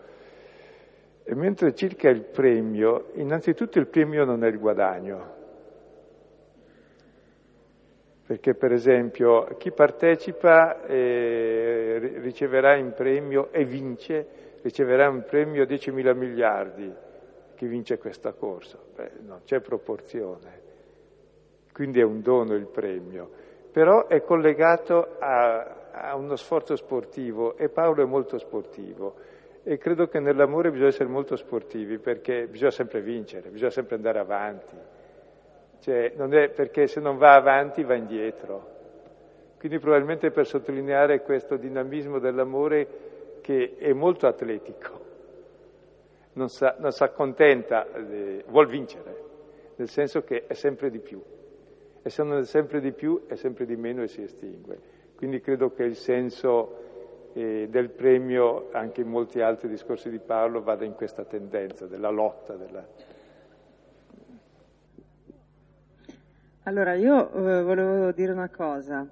E 1.24 1.34
mentre 1.34 1.74
circa 1.74 2.11
il 2.11 2.22
premio, 2.22 3.09
innanzitutto 3.14 3.78
il 3.78 3.86
premio 3.86 4.26
non 4.26 4.45
è 4.45 4.49
il 4.49 4.59
guadagno, 4.59 5.40
perché 8.26 8.55
per 8.55 8.72
esempio 8.72 9.45
chi 9.57 9.72
partecipa 9.72 10.84
eh, 10.84 12.18
riceverà 12.20 12.76
in 12.76 12.93
premio 12.93 13.51
e 13.53 13.64
vince, 13.64 14.26
riceverà 14.61 15.09
un 15.09 15.24
premio 15.24 15.64
10 15.64 15.93
mila 15.93 16.12
miliardi, 16.12 16.93
chi 17.55 17.66
vince 17.66 17.97
questa 17.97 18.32
corsa, 18.32 18.78
Beh, 18.95 19.12
non 19.24 19.40
c'è 19.45 19.61
proporzione. 19.61 20.61
Quindi 21.72 22.01
è 22.01 22.05
un 22.05 22.20
dono 22.20 22.53
il 22.55 22.66
premio, 22.66 23.30
però 23.70 24.07
è 24.09 24.20
collegato 24.22 25.16
a, 25.18 25.82
a 25.93 26.14
uno 26.16 26.36
sforzo 26.36 26.74
sportivo 26.76 27.57
e 27.57 27.68
Paolo 27.68 28.03
è 28.03 28.07
molto 28.07 28.38
sportivo 28.38 29.14
e 29.62 29.78
credo 29.78 30.09
che 30.09 30.18
nell'amore 30.18 30.70
bisogna 30.70 30.88
essere 30.88 31.09
molto 31.09 31.36
sportivi 31.36 31.99
perché 31.99 32.47
bisogna 32.47 32.70
sempre 32.70 33.01
vincere, 33.01 33.51
bisogna 33.51 33.70
sempre 33.70 33.97
andare 33.97 34.18
avanti, 34.18 34.76
cioè, 35.80 36.12
non 36.16 36.34
è 36.34 36.49
perché 36.49 36.86
se 36.86 37.01
non 37.01 37.16
va 37.16 37.34
avanti 37.34 37.82
va 37.84 37.95
indietro. 37.95 38.70
Quindi 39.59 39.78
probabilmente 39.78 40.30
per 40.30 40.47
sottolineare 40.47 41.22
questo 41.22 41.57
dinamismo 41.57 42.18
dell'amore 42.18 43.38
che 43.40 43.76
è 43.78 43.93
molto 43.93 44.26
atletico, 44.26 45.01
non 46.32 46.49
si 46.49 46.64
accontenta, 46.64 47.86
eh, 47.93 48.45
vuol 48.49 48.66
vincere, 48.66 49.22
nel 49.76 49.88
senso 49.88 50.24
che 50.24 50.47
è 50.47 50.55
sempre 50.55 50.90
di 50.90 50.99
più 50.99 51.22
e 52.03 52.11
se 52.11 52.22
non 52.24 52.38
è 52.38 52.45
sempre 52.45 52.80
di 52.80 52.93
più 52.93 53.26
è 53.26 53.36
sempre 53.36 53.64
di 53.64 53.76
meno 53.76 54.03
e 54.03 54.09
si 54.09 54.22
estingue. 54.22 54.91
Quindi 55.23 55.41
credo 55.41 55.73
che 55.73 55.85
il 55.85 55.95
senso 55.95 57.31
eh, 57.35 57.68
del 57.70 57.91
premio, 57.91 58.70
anche 58.73 59.03
in 59.03 59.09
molti 59.09 59.41
altri 59.41 59.68
discorsi 59.68 60.11
di 60.11 60.18
Paolo, 60.18 60.64
vada 60.64 60.85
in 60.85 60.95
questa 60.95 61.23
tendenza 61.23 61.87
della 61.87 62.11
lotta. 62.11 62.55
Della... 62.55 62.85
Allora, 66.64 66.95
io 66.95 67.33
eh, 67.35 67.62
volevo 67.62 68.11
dire 68.11 68.33
una 68.33 68.49
cosa. 68.49 69.07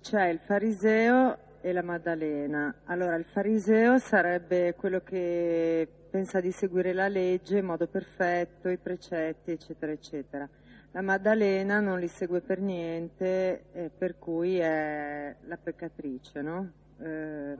C'è 0.00 0.26
il 0.26 0.40
fariseo 0.40 1.36
e 1.60 1.72
la 1.72 1.82
Maddalena. 1.82 2.74
Allora, 2.86 3.14
il 3.14 3.24
fariseo 3.24 3.98
sarebbe 3.98 4.74
quello 4.74 5.00
che 5.04 5.86
pensa 6.10 6.40
di 6.40 6.50
seguire 6.50 6.92
la 6.92 7.06
legge 7.06 7.58
in 7.58 7.66
modo 7.66 7.86
perfetto, 7.86 8.68
i 8.68 8.78
precetti, 8.78 9.52
eccetera, 9.52 9.92
eccetera. 9.92 10.48
La 10.92 11.02
Maddalena 11.02 11.80
non 11.80 11.98
li 11.98 12.08
segue 12.08 12.40
per 12.40 12.60
niente, 12.60 13.64
eh, 13.72 13.90
per 13.90 14.18
cui 14.18 14.58
è 14.58 15.36
la 15.44 15.56
peccatrice, 15.56 16.40
no? 16.40 16.72
Eh, 16.98 17.56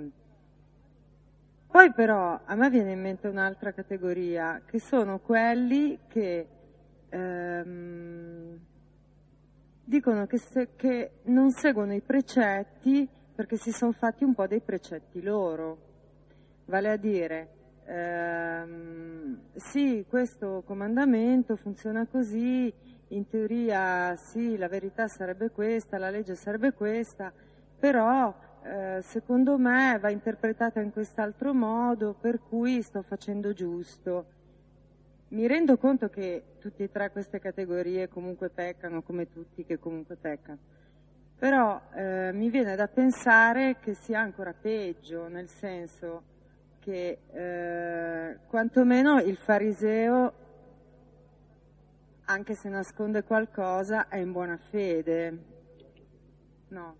poi 1.76 1.92
però 1.92 2.40
a 2.42 2.54
me 2.54 2.70
viene 2.70 2.92
in 2.92 3.00
mente 3.02 3.28
un'altra 3.28 3.72
categoria, 3.72 4.62
che 4.64 4.80
sono 4.80 5.18
quelli 5.18 5.98
che 6.08 6.48
ehm, 7.10 8.58
dicono 9.84 10.26
che, 10.26 10.38
se, 10.38 10.70
che 10.74 11.20
non 11.24 11.50
seguono 11.50 11.92
i 11.92 12.00
precetti 12.00 13.06
perché 13.34 13.56
si 13.58 13.70
sono 13.72 13.92
fatti 13.92 14.24
un 14.24 14.34
po' 14.34 14.46
dei 14.46 14.60
precetti 14.60 15.20
loro. 15.20 15.76
Vale 16.64 16.90
a 16.90 16.96
dire, 16.96 17.48
ehm, 17.84 19.38
sì, 19.54 20.06
questo 20.08 20.62
comandamento 20.64 21.56
funziona 21.56 22.06
così, 22.06 22.72
in 23.09 23.28
teoria 23.28 24.16
sì, 24.16 24.57
la 24.57 24.68
verità 24.68 25.07
sarebbe 25.09 25.50
questa, 25.50 25.98
la 25.98 26.11
legge 26.11 26.34
sarebbe 26.34 26.72
questa, 26.72 27.32
però 27.78 28.34
eh, 28.62 29.00
secondo 29.02 29.59
me 29.59 29.98
va 30.00 30.11
interpretata 30.11 30.80
in 30.80 30.90
quest'altro 30.90 31.54
modo, 31.54 32.14
per 32.18 32.40
cui 32.40 32.82
sto 32.82 33.02
facendo 33.02 33.52
giusto. 33.52 34.26
Mi 35.28 35.46
rendo 35.46 35.76
conto 35.76 36.09
che 36.09 36.57
tutte 36.59 36.84
e 36.84 36.90
tre 36.90 37.11
queste 37.11 37.38
categorie 37.38 38.09
comunque 38.09 38.48
peccano, 38.48 39.02
come 39.02 39.30
tutti 39.30 39.64
che 39.64 39.78
comunque 39.78 40.16
peccano, 40.16 40.59
però 41.38 41.80
eh, 41.94 42.30
mi 42.32 42.48
viene 42.48 42.74
da 42.76 42.88
pensare 42.88 43.76
che 43.80 43.94
sia 43.94 44.20
ancora 44.20 44.52
peggio, 44.52 45.28
nel 45.28 45.48
senso 45.48 46.22
che 46.80 47.18
eh, 47.32 48.38
quantomeno 48.46 49.20
il 49.20 49.36
fariseo 49.36 50.45
anche 52.26 52.54
se 52.54 52.68
nasconde 52.68 53.22
qualcosa, 53.22 54.08
è 54.08 54.18
in 54.18 54.32
buona 54.32 54.56
fede. 54.56 55.38
No. 56.68 56.96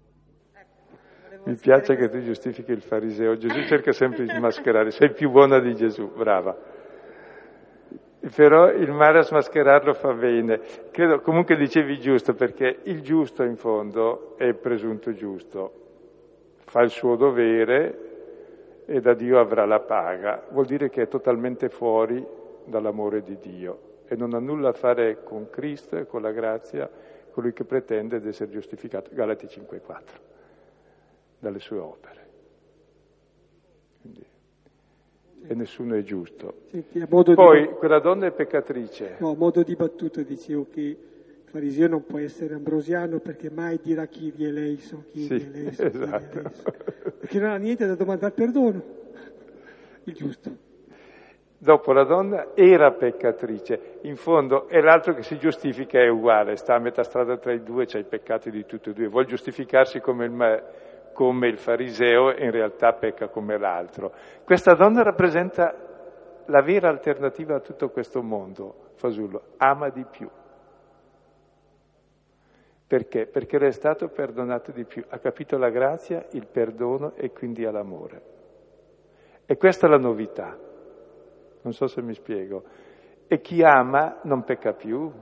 Ecco, 0.53 1.49
Mi 1.51 1.57
piace 1.57 1.97
che 1.97 2.09
tu 2.09 2.21
giustifichi 2.21 2.73
il 2.73 2.83
fariseo. 2.83 3.37
Gesù 3.37 3.61
cerca 3.67 3.93
sempre 3.93 4.25
di 4.25 4.39
mascherare. 4.39 4.91
Sei 4.91 5.13
più 5.13 5.31
buona 5.31 5.59
di 5.59 5.75
Gesù, 5.75 6.13
brava. 6.13 6.57
Però 8.35 8.71
il 8.71 8.91
male 8.93 9.19
a 9.19 9.23
smascherarlo 9.23 9.95
fa 9.95 10.13
bene. 10.13 10.61
Credo, 10.91 11.21
comunque 11.21 11.57
dicevi 11.57 11.99
giusto, 11.99 12.35
perché 12.35 12.81
il 12.85 13.03
giusto 13.03 13.43
in 13.43 13.57
fondo 13.57 14.37
è 14.37 14.53
presunto 14.55 15.13
giusto. 15.13 15.85
Fa 16.65 16.83
il 16.83 16.91
suo 16.91 17.17
dovere 17.17 18.85
e 18.87 19.01
da 19.01 19.15
Dio 19.15 19.39
avrà 19.39 19.65
la 19.65 19.81
paga. 19.81 20.45
Vuol 20.51 20.67
dire 20.67 20.89
che 20.89 21.03
è 21.03 21.09
totalmente 21.09 21.69
fuori 21.69 22.25
dall'amore 22.65 23.23
di 23.23 23.39
Dio 23.39 23.95
e 24.09 24.17
non 24.17 24.35
ha 24.35 24.39
nulla 24.39 24.71
a 24.71 24.73
fare 24.73 25.23
con 25.23 25.51
Cristo 25.51 25.97
e 25.97 26.07
con 26.07 26.23
la 26.23 26.33
grazia, 26.33 26.89
colui 27.31 27.53
che 27.53 27.65
pretende 27.65 28.21
di 28.21 28.29
essere 28.29 28.51
giustificato, 28.51 29.11
Galati 29.13 29.47
5,4, 29.47 30.03
dalle 31.39 31.59
sue 31.59 31.79
opere. 31.79 32.27
Quindi, 34.01 34.25
e 35.49 35.55
nessuno 35.55 35.95
è 35.95 36.03
giusto. 36.03 36.63
Senti, 36.71 37.07
Poi 37.07 37.67
di... 37.67 37.75
quella 37.75 38.01
donna 38.01 38.27
è 38.27 38.33
peccatrice. 38.33 39.17
No, 39.19 39.31
a 39.31 39.37
modo 39.37 39.63
di 39.63 39.75
battuta 39.77 40.23
dicevo 40.23 40.67
che 40.71 40.81
il 40.81 40.97
fariseo 41.45 41.89
non 41.89 42.05
può 42.05 42.19
essere 42.19 42.55
ambrosiano 42.55 43.19
perché 43.21 43.51
mai 43.51 43.79
dirà 43.83 44.07
chi 44.07 44.31
vi 44.31 44.45
è 44.45 44.51
lei, 44.51 44.79
so 44.79 45.05
chi 45.11 45.25
sì, 45.27 45.35
è 45.35 45.49
lei, 45.49 45.73
so 45.73 45.85
esatto. 45.85 46.51
Perché 47.19 47.39
non 47.39 47.51
ha 47.51 47.57
niente 47.57 47.87
da 47.87 47.95
domandare 47.95 48.33
perdono, 48.33 48.83
il 50.05 50.15
giusto. 50.15 50.66
Dopo 51.59 51.93
la 51.93 52.05
donna 52.05 52.49
era 52.55 52.93
peccatrice, 52.93 53.99
in 54.03 54.17
fondo 54.17 54.69
è 54.69 54.79
l'altro 54.81 55.15
che 55.15 55.23
si 55.23 55.39
giustifica 55.39 55.99
è 55.99 56.07
uguale, 56.07 56.57
sta 56.57 56.75
a 56.75 56.79
metà 56.79 57.03
strada 57.03 57.39
tra 57.39 57.53
i 57.53 57.63
due, 57.63 57.87
c'ha 57.87 57.99
i 57.99 58.05
peccati 58.05 58.51
di 58.51 58.67
tutti 58.67 58.91
e 58.91 58.93
due, 58.93 59.09
vuole 59.09 59.25
giustificarsi 59.25 60.01
come 60.01 60.27
il, 60.27 60.65
come 61.15 61.49
il 61.49 61.57
fariseo 61.57 62.35
e 62.35 62.45
in 62.45 62.51
realtà 62.51 62.93
pecca 62.93 63.29
come 63.29 63.59
l'altro. 63.59 64.13
Questa 64.45 64.75
donna 64.75 65.03
rappresenta 65.03 65.75
la 66.45 66.61
vera 66.61 66.91
alternativa 66.91 67.57
a 67.57 67.61
tutto 67.61 67.89
questo 67.89 68.23
mondo, 68.23 68.91
Fasullo, 68.97 69.43
ama 69.57 69.89
di 69.89 70.05
più. 70.05 70.29
Perché? 72.87 73.27
Perché 73.27 73.59
le 73.59 73.69
è 73.69 73.73
stato 73.73 74.09
perdonato 74.09 74.73
di 74.73 74.85
più, 74.85 75.03
ha 75.09 75.19
capito 75.19 75.57
la 75.57 75.71
grazia, 75.71 76.25
il 76.33 76.47
perdono 76.47 77.15
e 77.17 77.33
quindi 77.33 77.65
ha 77.65 77.71
l'amore. 77.71 78.23
E 79.47 79.57
questa 79.57 79.87
è 79.87 79.91
la 79.91 79.99
novità, 79.99 80.57
non 81.67 81.75
so 81.75 81.89
se 81.89 82.01
mi 82.01 82.15
spiego. 82.15 82.63
E 83.27 83.41
chi 83.41 83.63
ama 83.63 84.21
non 84.23 84.45
pecca 84.45 84.73
più. 84.73 85.13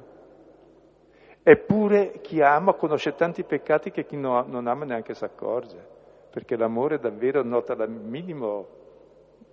Eppure 1.42 2.20
chi 2.20 2.42
ama 2.42 2.74
conosce 2.74 3.14
tanti 3.14 3.44
peccati 3.44 3.90
che 3.90 4.04
chi 4.04 4.16
non 4.16 4.66
ama 4.66 4.84
neanche 4.84 5.14
si 5.14 5.24
accorge, 5.24 5.82
perché 6.30 6.56
l'amore 6.56 6.98
davvero 6.98 7.42
nota 7.42 7.74
la, 7.74 7.86
minimo, 7.86 8.66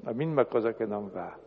la 0.02 0.14
minima 0.14 0.46
cosa 0.46 0.74
che 0.74 0.86
non 0.86 1.10
va 1.10 1.38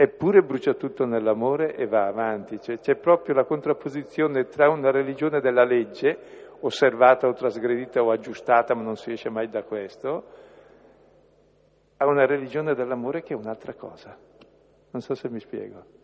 eppure 0.00 0.42
brucia 0.42 0.74
tutto 0.74 1.04
nell'amore 1.06 1.74
e 1.74 1.88
va 1.88 2.06
avanti. 2.06 2.60
Cioè, 2.60 2.78
c'è 2.78 2.94
proprio 2.94 3.34
la 3.34 3.42
contrapposizione 3.42 4.46
tra 4.46 4.70
una 4.70 4.92
religione 4.92 5.40
della 5.40 5.64
legge, 5.64 6.16
osservata 6.60 7.26
o 7.26 7.32
trasgredita 7.32 8.00
o 8.00 8.12
aggiustata, 8.12 8.76
ma 8.76 8.82
non 8.82 8.94
si 8.94 9.10
esce 9.10 9.28
mai 9.28 9.48
da 9.48 9.64
questo, 9.64 10.22
a 11.98 12.06
una 12.06 12.26
religione 12.26 12.74
dell'amore 12.74 13.22
che 13.22 13.34
è 13.34 13.36
un'altra 13.36 13.74
cosa. 13.74 14.16
Non 14.90 15.02
so 15.02 15.14
se 15.14 15.28
mi 15.28 15.40
spiego. 15.40 15.96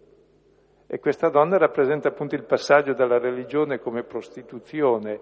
E 0.87 0.99
questa 0.99 1.29
donna 1.29 1.57
rappresenta 1.57 2.09
appunto 2.09 2.35
il 2.35 2.45
passaggio 2.45 2.93
dalla 2.93 3.19
religione 3.19 3.79
come 3.79 4.03
prostituzione, 4.03 5.21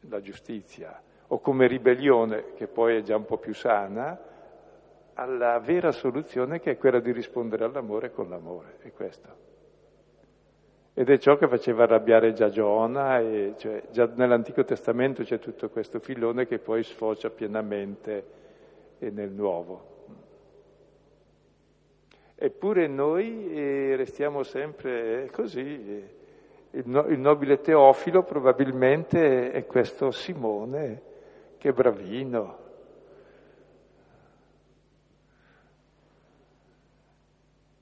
la 0.00 0.20
giustizia, 0.20 1.00
o 1.28 1.40
come 1.40 1.66
ribellione, 1.66 2.52
che 2.54 2.66
poi 2.66 2.96
è 2.96 3.02
già 3.02 3.16
un 3.16 3.24
po' 3.24 3.38
più 3.38 3.54
sana, 3.54 4.18
alla 5.14 5.58
vera 5.60 5.92
soluzione 5.92 6.60
che 6.60 6.72
è 6.72 6.76
quella 6.76 7.00
di 7.00 7.12
rispondere 7.12 7.64
all'amore 7.64 8.10
con 8.10 8.28
l'amore, 8.28 8.78
è 8.80 8.92
questo. 8.92 9.54
Ed 10.98 11.10
è 11.10 11.18
ciò 11.18 11.36
che 11.36 11.46
faceva 11.46 11.82
arrabbiare 11.82 12.32
già 12.32 12.48
Giona, 12.48 13.20
e 13.20 13.52
cioè, 13.58 13.82
già 13.90 14.10
nell'Antico 14.14 14.64
Testamento 14.64 15.24
c'è 15.24 15.38
tutto 15.38 15.68
questo 15.68 15.98
filone 15.98 16.46
che 16.46 16.58
poi 16.58 16.82
sfocia 16.82 17.28
pienamente 17.28 18.24
nel 19.00 19.30
Nuovo. 19.30 20.14
Eppure 22.34 22.86
noi 22.86 23.54
eh, 23.54 23.96
restiamo 23.96 24.42
sempre 24.42 25.28
così. 25.32 25.60
Eh, 25.60 26.78
il, 26.78 26.88
no, 26.88 27.04
il 27.08 27.18
nobile 27.18 27.60
Teofilo 27.60 28.22
probabilmente 28.22 29.50
è 29.50 29.66
questo 29.66 30.10
Simone, 30.10 31.02
che 31.58 31.72
bravino, 31.74 32.58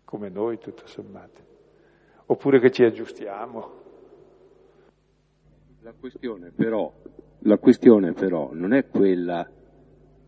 come 0.05 0.29
noi 0.31 0.59
tutto 0.59 0.85
sommato, 0.89 1.54
oppure 2.27 2.61
che 2.61 2.71
ci 2.71 2.85
aggiustiamo. 2.85 3.83
La 5.81 5.93
questione 5.93 6.51
però, 6.51 6.93
la 7.41 7.59
questione 7.59 8.13
però 8.13 8.51
non 8.53 8.73
è 8.73 8.87
quella 8.89 9.49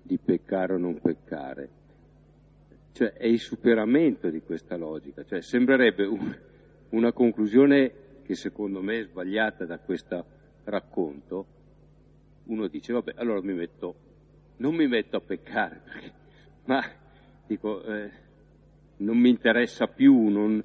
di 0.03 0.19
peccare 0.19 0.75
o 0.75 0.79
non 0.79 1.01
peccare, 1.01 1.69
cioè 2.93 3.13
è 3.13 3.27
il 3.27 3.41
superamento 3.41 4.29
di 4.29 4.43
questa 4.43 4.77
logica, 4.77 5.25
cioè 5.25 5.41
sembrerebbe 5.41 6.05
un, 6.05 6.39
una 6.91 7.13
conclusione 7.13 8.05
che 8.23 8.35
secondo 8.35 8.83
me 8.83 9.01
è 9.01 9.05
sbagliata 9.05 9.65
da 9.65 9.79
questo 9.79 10.25
racconto, 10.65 11.47
uno 12.45 12.69
dice 12.69 12.93
vabbè 12.93 13.15
allora 13.17 13.41
mi 13.41 13.55
metto, 13.55 13.95
non 14.59 14.75
mi 14.75 14.87
metto 14.87 15.17
a 15.17 15.21
peccare, 15.21 15.81
perché, 15.91 16.13
ma 16.65 16.83
dico, 17.47 17.83
eh, 17.83 18.11
non 18.99 19.17
mi 19.17 19.31
interessa 19.31 19.87
più, 19.87 20.29
non... 20.29 20.63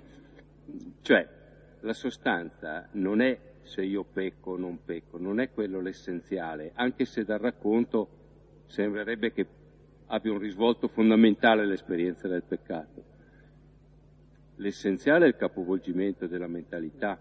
cioè 1.01 1.27
la 1.81 1.93
sostanza 1.93 2.87
non 2.93 3.21
è 3.21 3.37
se 3.63 3.81
io 3.81 4.03
pecco 4.03 4.51
o 4.51 4.57
non 4.57 4.83
pecco, 4.83 5.17
non 5.17 5.39
è 5.39 5.51
quello 5.51 5.79
l'essenziale, 5.79 6.71
anche 6.75 7.05
se 7.05 7.23
dal 7.23 7.39
racconto 7.39 8.07
sembrerebbe 8.67 9.31
che 9.31 9.45
abbia 10.07 10.31
un 10.31 10.39
risvolto 10.39 10.87
fondamentale 10.87 11.65
l'esperienza 11.65 12.27
del 12.27 12.43
peccato. 12.43 13.03
L'essenziale 14.55 15.25
è 15.25 15.27
il 15.29 15.35
capovolgimento 15.35 16.27
della 16.27 16.47
mentalità. 16.47 17.17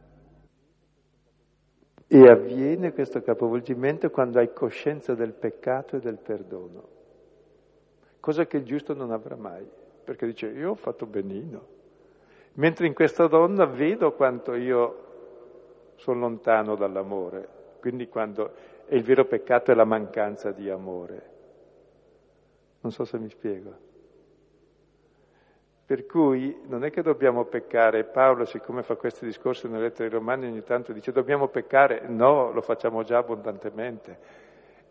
E 2.06 2.28
avviene 2.28 2.92
questo 2.92 3.22
capovolgimento 3.22 4.10
quando 4.10 4.40
hai 4.40 4.52
coscienza 4.52 5.14
del 5.14 5.32
peccato 5.32 5.96
e 5.96 6.00
del 6.00 6.18
perdono, 6.18 6.88
cosa 8.18 8.46
che 8.46 8.56
il 8.56 8.64
giusto 8.64 8.94
non 8.94 9.12
avrà 9.12 9.36
mai 9.36 9.64
perché 10.10 10.26
dice 10.26 10.48
io 10.48 10.70
ho 10.70 10.74
fatto 10.74 11.06
benino, 11.06 11.66
mentre 12.54 12.86
in 12.86 12.94
questa 12.94 13.26
donna 13.26 13.64
vedo 13.66 14.12
quanto 14.12 14.54
io 14.54 15.08
sono 15.96 16.20
lontano 16.20 16.74
dall'amore, 16.74 17.48
quindi 17.80 18.08
quando 18.08 18.52
è 18.86 18.94
il 18.94 19.02
vero 19.02 19.24
peccato 19.24 19.70
è 19.70 19.74
la 19.74 19.84
mancanza 19.84 20.50
di 20.50 20.68
amore. 20.68 21.28
Non 22.80 22.92
so 22.92 23.04
se 23.04 23.18
mi 23.18 23.28
spiego. 23.28 23.88
Per 25.84 26.06
cui 26.06 26.56
non 26.66 26.84
è 26.84 26.90
che 26.90 27.02
dobbiamo 27.02 27.44
peccare, 27.44 28.04
Paolo 28.04 28.44
siccome 28.44 28.82
fa 28.82 28.94
questi 28.94 29.24
discorsi 29.26 29.68
nelle 29.68 29.82
lettere 29.84 30.04
ai 30.04 30.14
Romani 30.14 30.46
ogni 30.46 30.62
tanto 30.62 30.92
dice 30.92 31.10
dobbiamo 31.10 31.48
peccare, 31.48 32.02
no, 32.06 32.52
lo 32.52 32.60
facciamo 32.60 33.02
già 33.02 33.18
abbondantemente. 33.18 34.18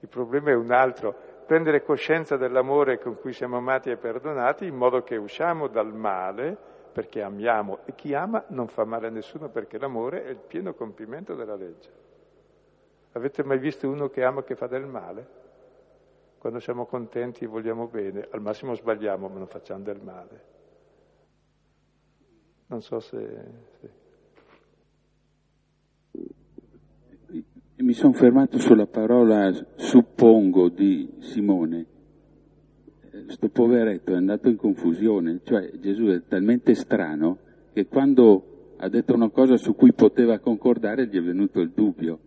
Il 0.02 0.10
problema 0.10 0.52
è 0.52 0.56
un 0.56 0.72
altro, 0.72 1.16
prendere 1.46 1.84
coscienza 1.84 2.38
dell'amore 2.38 3.00
con 3.00 3.18
cui 3.18 3.34
siamo 3.34 3.58
amati 3.58 3.90
e 3.90 3.98
perdonati 3.98 4.66
in 4.66 4.76
modo 4.76 5.02
che 5.02 5.16
usciamo 5.16 5.68
dal 5.68 5.94
male 5.94 6.58
perché 7.00 7.22
amiamo 7.22 7.86
e 7.86 7.96
chi 7.96 8.14
ama 8.14 8.44
non 8.50 8.68
fa 8.68 8.84
male 8.84 9.08
a 9.08 9.10
nessuno 9.10 9.48
perché 9.48 9.78
l'amore 9.78 10.26
è 10.26 10.30
il 10.32 10.40
pieno 10.46 10.74
compimento 10.74 11.34
della 11.34 11.56
legge. 11.56 11.90
Avete 13.14 13.42
mai 13.42 13.58
visto 13.58 13.90
uno 13.90 14.10
che 14.10 14.22
ama 14.22 14.44
che 14.44 14.58
fa 14.58 14.68
del 14.68 14.86
male? 14.86 15.28
Quando 16.40 16.60
siamo 16.60 16.86
contenti 16.86 17.46
e 17.46 17.48
vogliamo 17.48 17.88
bene, 17.88 18.28
al 18.30 18.42
massimo 18.42 18.76
sbagliamo 18.76 19.30
ma 19.30 19.38
non 19.38 19.48
facciamo 19.48 19.82
del 19.82 20.02
male. 20.02 20.44
Non 22.66 22.82
so 22.82 23.00
se... 23.00 23.44
se... 23.80 23.92
mi 27.78 27.94
sono 27.94 28.12
fermato 28.12 28.60
sulla 28.60 28.88
parola 28.88 29.54
suppongo 29.76 30.68
di 30.68 31.16
Simone. 31.22 31.99
Sto 33.30 33.48
poveretto 33.50 34.12
è 34.12 34.16
andato 34.16 34.50
in 34.50 34.56
confusione, 34.56 35.42
cioè 35.44 35.70
Gesù 35.80 36.06
è 36.08 36.24
talmente 36.28 36.74
strano 36.74 37.38
che 37.74 37.86
quando 37.86 38.74
ha 38.78 38.90
detto 38.90 39.14
una 39.14 39.30
cosa 39.30 39.56
su 39.56 39.76
cui 39.76 39.94
poteva 39.94 40.40
concordare 40.40 41.06
gli 41.08 41.16
è 41.16 41.22
venuto 41.22 41.60
il 41.60 41.70
dubbio. 41.70 42.20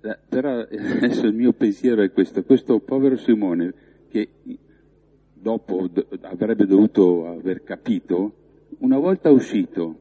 Eh, 0.00 0.18
però 0.26 0.60
adesso 0.64 1.26
il 1.26 1.34
mio 1.34 1.52
pensiero 1.52 2.00
è 2.00 2.10
questo, 2.10 2.42
questo 2.42 2.80
povero 2.80 3.16
Simone 3.16 3.74
che 4.08 4.30
dopo 5.34 5.90
avrebbe 6.22 6.64
dovuto 6.64 7.26
aver 7.26 7.62
capito, 7.62 8.32
una 8.78 8.98
volta 8.98 9.30
uscito, 9.30 9.96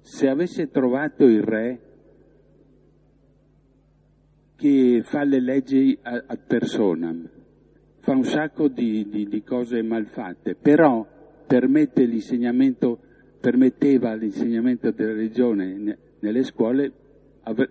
se 0.00 0.28
avesse 0.28 0.70
trovato 0.70 1.24
il 1.24 1.42
re 1.42 1.80
che 4.56 5.02
fa 5.04 5.24
le 5.24 5.40
leggi 5.40 5.98
ad 6.00 6.38
personam, 6.46 7.28
fa 8.06 8.12
un 8.12 8.22
sacco 8.22 8.68
di, 8.68 9.08
di, 9.08 9.26
di 9.26 9.42
cose 9.42 9.82
malfatte, 9.82 10.54
però 10.54 11.04
permette 11.44 12.04
l'insegnamento, 12.04 13.00
permetteva 13.40 14.14
l'insegnamento 14.14 14.92
della 14.92 15.12
religione 15.12 15.98
nelle 16.20 16.44
scuole, 16.44 16.92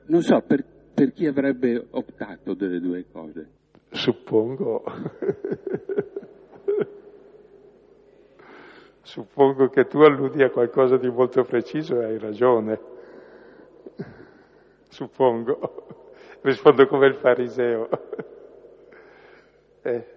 non 0.07 0.21
so 0.21 0.43
per, 0.45 0.65
per 0.93 1.13
chi 1.13 1.25
avrebbe 1.25 1.88
optato 1.91 2.53
delle 2.53 2.81
due 2.81 3.05
cose. 3.09 3.47
Suppongo. 3.91 4.83
Suppongo 9.03 9.69
che 9.69 9.86
tu 9.86 9.99
alludi 9.99 10.43
a 10.43 10.49
qualcosa 10.49 10.97
di 10.97 11.09
molto 11.09 11.43
preciso 11.43 12.01
e 12.01 12.05
hai 12.07 12.19
ragione. 12.19 12.77
Suppongo 14.89 15.86
rispondo 16.43 16.88
come 16.88 17.07
il 17.07 17.15
fariseo. 17.15 17.88
eh. 19.83 20.14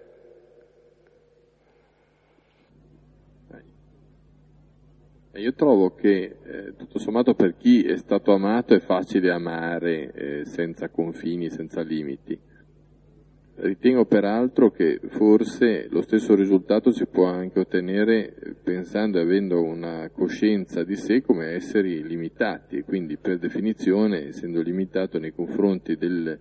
Io 5.39 5.53
trovo 5.53 5.95
che 5.95 6.35
eh, 6.43 6.73
tutto 6.75 6.99
sommato 6.99 7.33
per 7.33 7.55
chi 7.57 7.83
è 7.83 7.97
stato 7.97 8.33
amato 8.33 8.73
è 8.73 8.79
facile 8.79 9.31
amare 9.31 10.11
eh, 10.11 10.45
senza 10.45 10.89
confini, 10.89 11.49
senza 11.49 11.81
limiti. 11.81 12.37
Ritengo 13.55 14.05
peraltro 14.05 14.71
che 14.71 14.99
forse 15.07 15.87
lo 15.89 16.01
stesso 16.01 16.35
risultato 16.35 16.91
si 16.91 17.05
può 17.07 17.25
anche 17.25 17.59
ottenere 17.59 18.33
pensando 18.63 19.17
e 19.17 19.21
avendo 19.21 19.61
una 19.61 20.09
coscienza 20.13 20.83
di 20.83 20.95
sé 20.95 21.21
come 21.21 21.47
esseri 21.47 22.05
limitati 22.05 22.77
e 22.77 22.83
quindi 22.83 23.17
per 23.17 23.37
definizione 23.37 24.27
essendo 24.27 24.61
limitato 24.61 25.19
nei 25.19 25.33
confronti 25.33 25.97
del, 25.97 26.39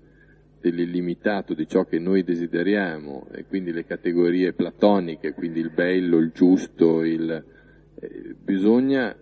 dell'illimitato 0.61 1.55
di 1.55 1.66
ciò 1.66 1.84
che 1.84 1.99
noi 1.99 2.22
desideriamo 2.22 3.26
e 3.32 3.44
quindi 3.46 3.72
le 3.72 3.84
categorie 3.84 4.53
platoniche, 4.53 5.34
quindi 5.34 5.59
il 5.59 5.70
bello, 5.70 6.18
il 6.18 6.30
giusto, 6.32 7.03
il, 7.03 7.44
bisogna 8.42 9.16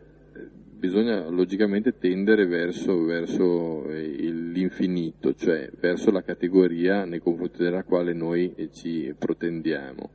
bisogna 0.79 1.29
logicamente 1.29 1.99
tendere 1.99 2.47
verso, 2.47 3.05
verso 3.05 3.89
eh, 3.89 4.31
l'infinito, 4.31 5.35
cioè 5.35 5.70
verso 5.81 6.11
la 6.11 6.22
categoria 6.22 7.05
nei 7.05 7.18
confronti 7.18 7.62
della 7.62 7.83
quale 7.83 8.12
noi 8.12 8.68
ci 8.72 9.12
protendiamo. 9.18 10.11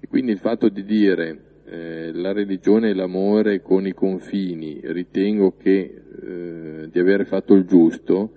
E 0.00 0.06
quindi 0.06 0.32
il 0.32 0.38
fatto 0.38 0.68
di 0.68 0.84
dire 0.84 1.40
eh, 1.66 2.12
la 2.12 2.32
religione 2.32 2.90
e 2.90 2.94
l'amore 2.94 3.60
con 3.60 3.86
i 3.86 3.92
confini, 3.92 4.80
ritengo 4.84 5.56
che 5.56 6.02
eh, 6.22 6.88
di 6.90 6.98
aver 6.98 7.26
fatto 7.26 7.54
il 7.54 7.64
giusto, 7.64 8.32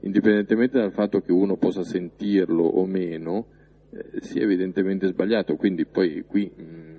indipendentemente 0.00 0.78
dal 0.78 0.92
fatto 0.92 1.20
che 1.20 1.32
uno 1.32 1.56
possa 1.56 1.82
sentirlo 1.82 2.62
o 2.62 2.84
meno, 2.84 3.46
eh, 3.90 4.20
sia 4.20 4.42
evidentemente 4.42 5.08
sbagliato. 5.08 5.56
Quindi 5.56 5.86
poi 5.86 6.22
qui 6.26 6.50
mh, 6.54 6.62
mm, 6.62 6.95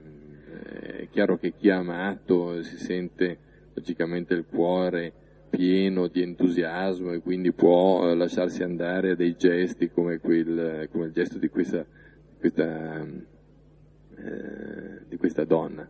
è 0.95 1.07
chiaro 1.09 1.38
che 1.38 1.53
chi 1.57 1.69
ha 1.69 1.77
amato 1.77 2.61
si 2.63 2.77
sente 2.77 3.38
logicamente 3.73 4.33
il 4.33 4.45
cuore 4.45 5.13
pieno 5.49 6.07
di 6.07 6.21
entusiasmo 6.21 7.11
e 7.11 7.19
quindi 7.19 7.51
può 7.51 8.09
eh, 8.09 8.15
lasciarsi 8.15 8.63
andare 8.63 9.11
a 9.11 9.15
dei 9.15 9.35
gesti 9.35 9.89
come, 9.89 10.19
quel, 10.19 10.88
come 10.91 11.05
il 11.05 11.11
gesto 11.11 11.38
di 11.38 11.49
questa, 11.49 11.85
questa, 12.39 13.05
eh, 14.15 15.01
di 15.07 15.17
questa 15.17 15.45
donna. 15.45 15.88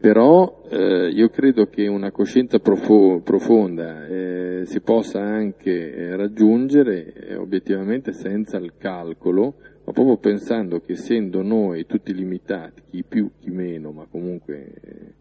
Però 0.00 0.62
eh, 0.70 1.10
io 1.10 1.28
credo 1.28 1.66
che 1.66 1.86
una 1.86 2.10
coscienza 2.10 2.58
profo- 2.58 3.20
profonda 3.22 4.06
eh, 4.06 4.62
si 4.64 4.80
possa 4.80 5.20
anche 5.20 5.94
eh, 5.94 6.16
raggiungere 6.16 7.12
eh, 7.12 7.36
obiettivamente 7.36 8.12
senza 8.12 8.56
il 8.56 8.72
calcolo, 8.78 9.56
ma 9.90 9.92
proprio 9.92 10.18
pensando 10.18 10.80
che 10.80 10.92
essendo 10.92 11.42
noi 11.42 11.84
tutti 11.84 12.14
limitati, 12.14 12.82
chi 12.90 13.02
più, 13.02 13.30
chi 13.40 13.50
meno, 13.50 13.90
ma 13.90 14.06
comunque 14.08 15.14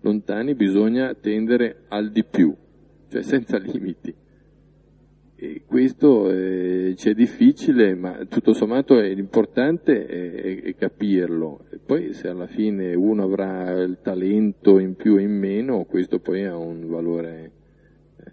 lontani 0.00 0.54
bisogna 0.54 1.12
tendere 1.14 1.82
al 1.88 2.10
di 2.12 2.24
più, 2.24 2.54
cioè 3.08 3.22
senza 3.22 3.58
limiti. 3.58 4.14
E 5.34 5.62
questo 5.66 6.30
eh, 6.30 6.94
ci 6.96 7.10
è 7.10 7.14
difficile, 7.14 7.96
ma 7.96 8.24
tutto 8.26 8.52
sommato 8.52 9.00
è 9.00 9.12
l'importante 9.12 10.06
è, 10.06 10.62
è, 10.62 10.74
capirlo. 10.76 11.64
E 11.70 11.78
poi 11.84 12.12
se 12.12 12.28
alla 12.28 12.46
fine 12.46 12.94
uno 12.94 13.24
avrà 13.24 13.72
il 13.72 13.98
talento 14.02 14.78
in 14.78 14.94
più 14.94 15.16
e 15.16 15.22
in 15.22 15.36
meno, 15.36 15.84
questo 15.84 16.20
poi 16.20 16.44
ha 16.44 16.56
un 16.56 16.86
valore 16.86 17.50
eh, 18.18 18.30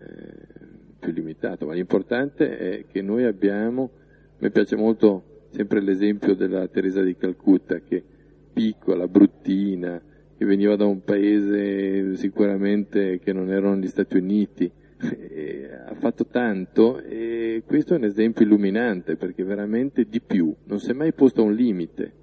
più 1.00 1.12
limitato. 1.12 1.66
Ma 1.66 1.74
l'importante 1.74 2.58
è 2.58 2.86
che 2.86 3.02
noi 3.02 3.24
abbiamo, 3.26 3.90
me 4.38 4.52
piace 4.52 4.76
molto 4.76 5.29
sempre 5.50 5.82
l'esempio 5.82 6.36
della 6.36 6.68
Teresa 6.68 7.02
di 7.02 7.16
Calcutta, 7.16 7.80
che 7.80 8.04
piccola, 8.52 9.08
bruttina, 9.08 10.02
che 10.38 10.46
veniva 10.46 10.76
da 10.76 10.86
un 10.86 11.04
paese 11.04 12.16
sicuramente 12.16 13.20
che 13.20 13.34
non 13.34 13.52
erano 13.52 13.76
gli 13.78 13.88
Stati 13.88 14.18
Uniti, 14.18 14.72
ha 15.02 15.96
fatto 15.96 16.26
tanto 16.26 17.00
e 17.00 17.64
questo 17.66 17.94
è 17.94 17.98
un 17.98 18.04
esempio 18.04 18.46
illuminante 18.46 19.16
perché 19.16 19.44
veramente 19.44 20.06
di 20.08 20.22
più, 20.22 20.54
non 20.66 20.80
si 20.80 20.92
è 20.92 20.94
mai 20.94 21.14
posto 21.14 21.44
un 21.44 21.54
limite. 21.54 22.14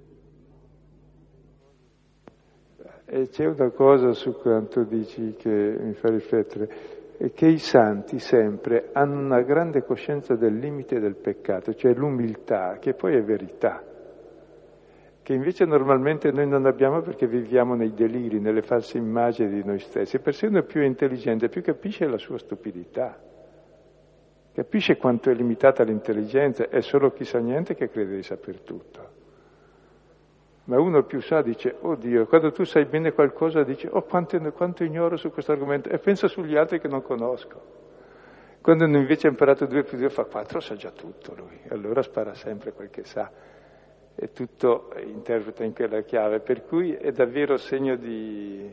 E 3.05 3.29
c'è 3.29 3.45
una 3.45 3.69
cosa 3.69 4.13
su 4.13 4.33
quanto 4.33 4.83
dici 4.83 5.35
che 5.37 5.77
mi 5.79 5.93
fa 5.93 6.09
riflettere, 6.09 6.69
che 7.33 7.47
i 7.47 7.57
santi 7.57 8.19
sempre 8.19 8.89
hanno 8.93 9.19
una 9.19 9.41
grande 9.41 9.83
coscienza 9.83 10.35
del 10.35 10.57
limite 10.57 10.99
del 10.99 11.15
peccato, 11.15 11.73
cioè 11.73 11.93
l'umiltà, 11.93 12.77
che 12.79 12.93
poi 12.93 13.15
è 13.15 13.23
verità 13.23 13.83
che 15.27 15.33
invece 15.33 15.65
normalmente 15.65 16.31
noi 16.31 16.47
non 16.47 16.65
abbiamo 16.65 17.01
perché 17.01 17.27
viviamo 17.27 17.75
nei 17.75 17.93
deliri, 17.93 18.39
nelle 18.39 18.61
false 18.61 18.97
immagini 18.97 19.55
di 19.55 19.61
noi 19.61 19.79
stessi. 19.79 20.19
Persino 20.19 20.63
più 20.63 20.79
è 20.79 20.85
intelligente, 20.85 21.49
più 21.49 21.61
capisce 21.61 22.07
la 22.07 22.17
sua 22.17 22.37
stupidità, 22.37 23.19
capisce 24.53 24.95
quanto 24.95 25.29
è 25.29 25.33
limitata 25.33 25.83
l'intelligenza, 25.83 26.69
è 26.69 26.79
solo 26.79 27.11
chi 27.11 27.25
sa 27.25 27.39
niente 27.39 27.75
che 27.75 27.89
crede 27.89 28.15
di 28.15 28.23
saper 28.23 28.61
tutto. 28.61 29.16
Ma 30.67 30.79
uno 30.81 31.03
più 31.03 31.21
sa 31.21 31.41
dice, 31.41 31.77
oh 31.79 31.95
Dio, 31.95 32.25
quando 32.25 32.51
tu 32.51 32.65
sai 32.65 32.85
bene 32.85 33.13
qualcosa 33.13 33.63
dici, 33.63 33.87
oh 33.89 34.01
quanto, 34.01 34.37
quanto 34.51 34.83
ignoro 34.83 35.15
su 35.15 35.31
questo 35.31 35.53
argomento 35.53 35.87
e 35.87 35.97
pensa 35.97 36.27
sugli 36.27 36.57
altri 36.57 36.81
che 36.81 36.89
non 36.89 37.01
conosco. 37.01 37.75
Quando 38.59 38.83
invece 38.83 39.27
ha 39.27 39.29
imparato 39.29 39.65
due 39.65 39.83
più 39.83 39.97
due 39.97 40.09
fa 40.09 40.25
quattro, 40.25 40.59
sa 40.59 40.75
già 40.75 40.91
tutto 40.91 41.33
lui, 41.37 41.61
allora 41.69 42.01
spara 42.01 42.33
sempre 42.33 42.73
quel 42.73 42.89
che 42.89 43.05
sa. 43.05 43.31
E 44.13 44.31
tutto 44.33 44.91
interpreta 45.05 45.63
in 45.63 45.73
quella 45.73 46.01
chiave, 46.01 46.41
per 46.41 46.65
cui 46.65 46.91
è 46.91 47.11
davvero 47.11 47.55
segno 47.55 47.95
di, 47.95 48.69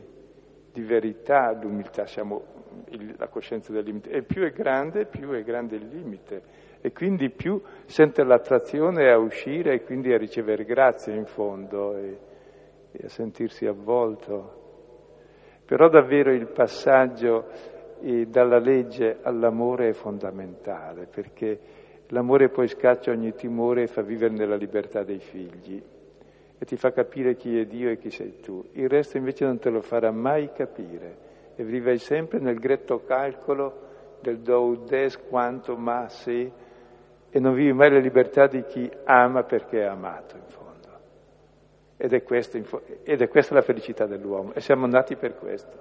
di 0.73 0.81
verità 0.81 1.53
l'umiltà, 1.53 2.05
siamo 2.07 2.43
il, 2.89 3.15
la 3.17 3.29
coscienza 3.29 3.71
del 3.71 3.85
limite, 3.85 4.09
e 4.09 4.21
più 4.23 4.43
è 4.43 4.51
grande, 4.51 5.05
più 5.05 5.31
è 5.31 5.43
grande 5.43 5.77
il 5.77 5.87
limite, 5.87 6.43
e 6.81 6.91
quindi 6.91 7.29
più 7.29 7.61
sente 7.85 8.23
l'attrazione 8.23 9.11
a 9.11 9.17
uscire 9.17 9.73
e 9.73 9.83
quindi 9.83 10.13
a 10.13 10.17
ricevere 10.17 10.63
grazie 10.63 11.15
in 11.15 11.25
fondo 11.25 11.95
e, 11.95 12.17
e 12.91 13.05
a 13.05 13.09
sentirsi 13.09 13.65
avvolto. 13.65 14.63
Però 15.65 15.89
davvero 15.89 16.31
il 16.31 16.47
passaggio 16.47 17.47
eh, 18.01 18.25
dalla 18.27 18.59
legge 18.59 19.17
all'amore 19.21 19.89
è 19.89 19.93
fondamentale, 19.93 21.07
perché 21.07 21.59
L'amore 22.09 22.49
poi 22.49 22.67
scaccia 22.67 23.11
ogni 23.11 23.33
timore 23.33 23.83
e 23.83 23.87
fa 23.87 24.03
vivere 24.03 24.33
nella 24.33 24.55
libertà 24.55 25.03
dei 25.03 25.19
figli 25.19 25.81
e 26.57 26.65
ti 26.65 26.75
fa 26.77 26.91
capire 26.91 27.35
chi 27.35 27.59
è 27.59 27.65
Dio 27.65 27.89
e 27.89 27.97
chi 27.97 28.11
sei 28.11 28.39
tu. 28.41 28.63
Il 28.73 28.87
resto 28.87 29.17
invece 29.17 29.45
non 29.45 29.57
te 29.57 29.71
lo 29.71 29.81
farà 29.81 30.11
mai 30.11 30.51
capire 30.51 31.23
e 31.55 31.63
vivrai 31.63 31.97
sempre 31.97 32.39
nel 32.39 32.59
gretto 32.59 33.03
calcolo 33.03 33.81
del 34.21 34.39
do 34.39 34.83
des 34.87 35.17
quanto 35.17 35.75
ma 35.75 36.07
se 36.09 36.51
e 37.35 37.39
non 37.41 37.53
vivi 37.53 37.73
mai 37.73 37.91
la 37.91 37.99
libertà 37.99 38.47
di 38.47 38.63
chi 38.63 38.89
ama 39.03 39.43
perché 39.43 39.81
è 39.81 39.83
amato 39.83 40.37
in 40.37 40.43
fondo. 40.47 40.87
Ed 41.97 42.13
è, 42.13 42.23
questo, 42.23 42.57
ed 43.03 43.21
è 43.21 43.27
questa 43.27 43.53
la 43.53 43.61
felicità 43.61 44.05
dell'uomo 44.05 44.53
e 44.53 44.61
siamo 44.61 44.85
nati 44.85 45.17
per 45.17 45.35
questo. 45.35 45.77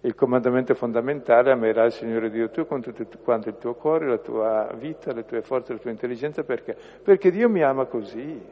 Il 0.00 0.14
comandamento 0.14 0.72
fondamentale 0.72 1.50
è 1.50 1.52
amerai 1.52 1.88
il 1.88 1.92
Signore 1.92 2.30
Dio 2.30 2.48
tuo 2.48 2.64
con 2.64 2.80
tutto 2.80 3.18
quanto 3.22 3.50
il 3.50 3.58
tuo 3.58 3.74
cuore, 3.74 4.06
la 4.06 4.16
tua 4.16 4.72
vita, 4.78 5.12
le 5.12 5.26
tue 5.26 5.42
forze, 5.42 5.74
la 5.74 5.80
tua 5.80 5.90
intelligenza, 5.90 6.44
perché? 6.44 6.74
Perché 7.02 7.30
Dio 7.30 7.50
mi 7.50 7.62
ama 7.62 7.84
così. 7.84 8.42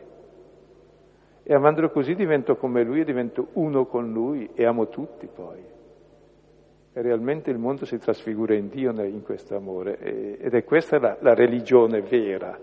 E 1.45 1.55
amandolo 1.55 1.89
così 1.89 2.15
divento 2.15 2.57
come 2.57 2.83
Lui 2.83 3.01
e 3.01 3.05
divento 3.05 3.49
uno 3.55 3.87
con 3.87 4.12
Lui 4.12 4.51
e 4.53 4.67
amo 4.67 4.89
tutti 4.91 5.27
poi. 5.35 5.65
Realmente 6.97 7.51
il 7.51 7.59
mondo 7.59 7.85
si 7.87 7.99
trasfigura 7.99 8.55
in 8.55 8.69
Dio 8.69 8.93
in 9.03 9.23
questo 9.23 9.57
amore 9.57 9.99
ed 10.39 10.55
è 10.55 10.63
questa 10.63 11.01
la, 11.01 11.19
la 11.21 11.35
religione 11.35 12.01
vera, 12.03 12.57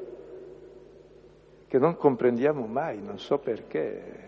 che 1.67 1.77
non 1.77 1.97
comprendiamo 1.97 2.65
mai, 2.65 3.01
non 3.01 3.19
so 3.19 3.39
perché. 3.39 4.19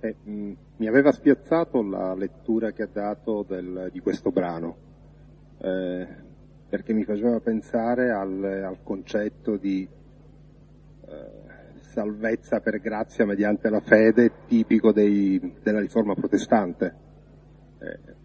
Eh, 0.00 0.16
mh, 0.22 0.52
mi 0.76 0.86
aveva 0.86 1.12
spiazzato 1.12 1.82
la 1.82 2.14
lettura 2.14 2.70
che 2.70 2.84
ha 2.84 2.88
dato 2.90 3.44
del, 3.46 3.90
di 3.92 4.00
questo 4.00 4.30
brano, 4.30 4.76
eh, 5.58 6.06
perché 6.70 6.94
mi 6.94 7.04
faceva 7.04 7.38
pensare 7.40 8.10
al, 8.10 8.42
al 8.42 8.78
concetto 8.82 9.58
di 9.58 9.86
eh, 11.06 11.47
salvezza 11.88 12.60
per 12.60 12.80
grazia 12.80 13.26
mediante 13.26 13.68
la 13.68 13.80
fede 13.80 14.32
tipico 14.46 14.92
dei, 14.92 15.56
della 15.62 15.80
riforma 15.80 16.14
protestante. 16.14 16.94
Eh, 17.80 18.16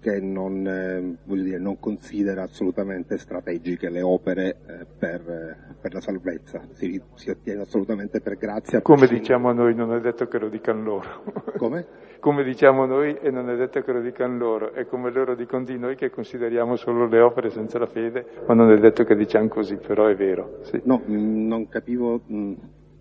che 0.00 0.18
non, 0.18 0.66
eh, 0.66 1.18
dire, 1.24 1.58
non, 1.58 1.78
considera 1.78 2.44
assolutamente 2.44 3.18
strategiche 3.18 3.90
le 3.90 4.00
opere 4.00 4.56
eh, 4.66 4.86
per, 4.98 5.20
eh, 5.20 5.74
per, 5.78 5.92
la 5.92 6.00
salvezza, 6.00 6.62
si, 6.72 7.00
si, 7.14 7.28
ottiene 7.28 7.60
assolutamente 7.60 8.20
per 8.20 8.36
grazia. 8.36 8.80
Come 8.80 9.06
per 9.06 9.18
diciamo 9.18 9.52
noi, 9.52 9.74
non 9.74 9.94
è 9.94 10.00
detto 10.00 10.26
che 10.26 10.38
lo 10.38 10.48
dicano 10.48 10.82
loro. 10.82 11.22
Come? 11.58 12.08
come 12.20 12.44
diciamo 12.44 12.84
noi 12.84 13.16
e 13.20 13.30
non 13.30 13.48
è 13.48 13.56
detto 13.56 13.80
che 13.80 13.92
lo 13.92 14.00
dicano 14.00 14.36
loro, 14.36 14.72
è 14.74 14.86
come 14.86 15.10
loro 15.10 15.34
dicono 15.34 15.64
di 15.64 15.78
noi 15.78 15.96
che 15.96 16.10
consideriamo 16.10 16.76
solo 16.76 17.06
le 17.06 17.18
opere 17.18 17.48
senza 17.48 17.78
la 17.78 17.86
fede, 17.86 18.26
ma 18.46 18.52
non 18.52 18.70
è 18.70 18.78
detto 18.78 19.04
che 19.04 19.16
diciamo 19.16 19.48
così, 19.48 19.76
però 19.76 20.06
è 20.06 20.14
vero. 20.14 20.58
Sì. 20.60 20.80
No, 20.84 21.02
mh, 21.02 21.46
non 21.46 21.66
capivo 21.68 22.20
mh, 22.26 22.52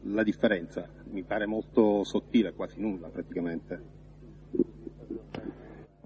la 0.03 0.23
differenza, 0.23 0.87
mi 1.11 1.23
pare 1.23 1.45
molto 1.45 2.03
sottile, 2.03 2.53
quasi 2.53 2.79
nulla 2.79 3.07
praticamente. 3.07 3.97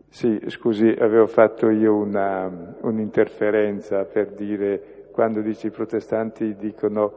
Sì, 0.10 0.40
scusi, 0.48 0.88
avevo 0.88 1.26
fatto 1.26 1.70
io 1.70 1.96
una, 1.96 2.76
un'interferenza 2.82 4.06
per 4.06 4.32
dire 4.32 5.08
quando 5.12 5.42
dice 5.42 5.68
i 5.68 5.72
protestanti 5.72 6.56
dicono 6.56 7.14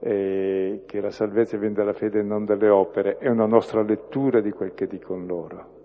eh, 0.00 0.82
che 0.86 1.00
la 1.00 1.10
salvezza 1.10 1.56
viene 1.56 1.74
dalla 1.74 1.92
fede 1.92 2.20
e 2.20 2.22
non 2.22 2.44
dalle 2.44 2.68
opere, 2.68 3.18
è 3.18 3.28
una 3.28 3.46
nostra 3.46 3.82
lettura 3.82 4.40
di 4.40 4.50
quel 4.50 4.74
che 4.74 4.86
dicono 4.86 5.26
loro. 5.26 5.76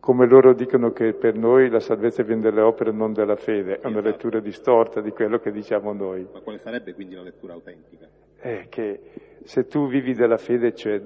Come 0.00 0.26
loro 0.26 0.52
dicono 0.52 0.92
che 0.92 1.14
per 1.14 1.34
noi 1.34 1.70
la 1.70 1.80
salvezza 1.80 2.22
viene 2.22 2.42
dalle 2.42 2.60
opere 2.60 2.90
e 2.90 2.92
non 2.92 3.14
dalla 3.14 3.36
fede, 3.36 3.80
è 3.80 3.86
una 3.86 3.98
esatto. 3.98 4.08
lettura 4.08 4.40
distorta 4.40 5.00
di 5.00 5.10
quello 5.10 5.38
che 5.38 5.50
diciamo 5.50 5.92
noi. 5.94 6.26
Ma 6.30 6.40
quale 6.40 6.58
sarebbe 6.58 6.92
quindi 6.92 7.14
la 7.14 7.22
lettura 7.22 7.54
autentica? 7.54 8.06
È 8.44 8.66
che 8.68 9.00
se 9.44 9.66
tu 9.66 9.88
vivi 9.88 10.12
della 10.12 10.36
fede, 10.36 10.74
cioè 10.74 11.00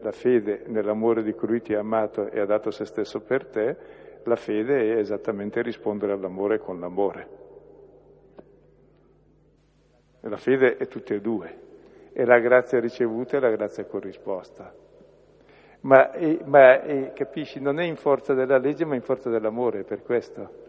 la 0.00 0.12
fede 0.12 0.62
nell'amore 0.66 1.24
di 1.24 1.34
colui 1.34 1.60
ti 1.60 1.74
ha 1.74 1.80
amato 1.80 2.30
e 2.30 2.38
ha 2.38 2.44
dato 2.44 2.70
se 2.70 2.84
stesso 2.84 3.18
per 3.18 3.46
te, 3.46 3.76
la 4.22 4.36
fede 4.36 4.94
è 4.94 4.98
esattamente 4.98 5.60
rispondere 5.60 6.12
all'amore 6.12 6.60
con 6.60 6.78
l'amore. 6.78 7.28
La 10.20 10.36
fede 10.36 10.76
è 10.76 10.86
tutte 10.86 11.16
e 11.16 11.20
due, 11.20 11.58
è 12.12 12.24
la 12.24 12.38
grazia 12.38 12.78
ricevuta 12.78 13.38
e 13.38 13.40
la 13.40 13.50
grazia 13.50 13.84
corrisposta. 13.84 14.72
Ma, 15.80 16.12
e, 16.12 16.38
ma 16.44 16.80
e, 16.80 17.10
capisci, 17.12 17.58
non 17.58 17.80
è 17.80 17.84
in 17.84 17.96
forza 17.96 18.34
della 18.34 18.58
legge 18.58 18.84
ma 18.84 18.94
in 18.94 19.02
forza 19.02 19.28
dell'amore, 19.30 19.82
per 19.82 20.04
questo 20.04 20.66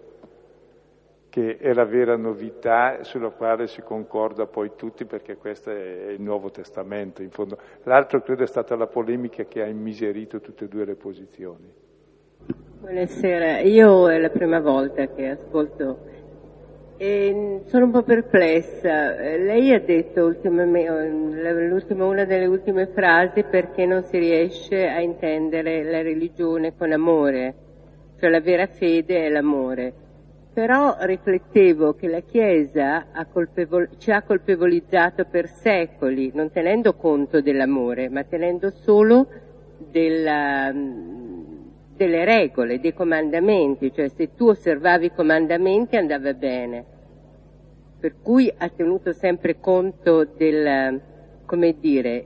che 1.40 1.58
è 1.58 1.72
la 1.72 1.86
vera 1.86 2.18
novità 2.18 3.02
sulla 3.04 3.30
quale 3.30 3.68
si 3.68 3.82
concorda 3.82 4.46
poi 4.46 4.72
tutti 4.76 5.06
perché 5.06 5.38
questo 5.38 5.72
è 5.72 6.10
il 6.10 6.22
Nuovo 6.22 6.52
Testamento 6.52 7.22
in 7.22 7.30
fondo. 7.30 7.58
L'altro 7.84 8.22
credo 8.22 8.44
è 8.44 8.48
stata 8.48 8.76
la 8.76 8.88
polemica 8.88 9.46
che 9.46 9.62
ha 9.62 9.66
immiserito 9.66 10.42
tutte 10.42 10.66
e 10.66 10.68
due 10.68 10.84
le 10.84 10.96
posizioni. 10.96 11.72
Buonasera, 12.82 13.62
io 13.62 14.10
è 14.10 14.20
la 14.20 14.30
prima 14.30 14.60
volta 14.60 15.06
che 15.08 15.30
ascolto 15.30 16.08
e 16.98 17.62
sono 17.68 17.86
un 17.86 17.92
po' 17.92 18.04
perplessa. 18.04 19.14
Lei 19.14 19.74
ha 19.74 19.80
detto 19.80 20.36
una 20.44 22.26
delle 22.26 22.48
ultime 22.48 22.88
frasi 22.88 23.44
perché 23.44 23.86
non 23.86 24.04
si 24.04 24.18
riesce 24.18 24.88
a 24.88 25.00
intendere 25.00 25.84
la 25.84 26.02
religione 26.02 26.76
con 26.76 26.92
amore, 26.92 27.54
cioè 28.20 28.30
la 28.30 28.42
vera 28.42 28.68
fede 28.68 29.26
è 29.26 29.30
l'amore. 29.30 30.08
Però 30.60 30.98
riflettevo 31.00 31.94
che 31.94 32.10
la 32.10 32.20
Chiesa 32.20 33.06
ha 33.14 33.26
colpevol- 33.28 33.92
ci 33.98 34.12
ha 34.12 34.24
colpevolizzato 34.24 35.24
per 35.24 35.48
secoli, 35.48 36.32
non 36.34 36.52
tenendo 36.52 36.96
conto 36.96 37.40
dell'amore, 37.40 38.10
ma 38.10 38.26
tenendo 38.26 38.70
solo 38.70 39.26
della, 39.78 40.70
delle 41.96 42.26
regole, 42.26 42.82
dei 42.82 42.94
comandamenti, 42.94 43.94
cioè 43.94 44.10
se 44.10 44.36
tu 44.36 44.50
osservavi 44.50 45.06
i 45.06 45.14
comandamenti 45.14 45.96
andava 45.96 46.34
bene. 46.34 46.84
Per 47.98 48.16
cui 48.22 48.54
ha 48.58 48.68
tenuto 48.68 49.14
sempre 49.14 49.62
conto 49.62 50.26
del, 50.26 51.02
dire, 51.80 52.26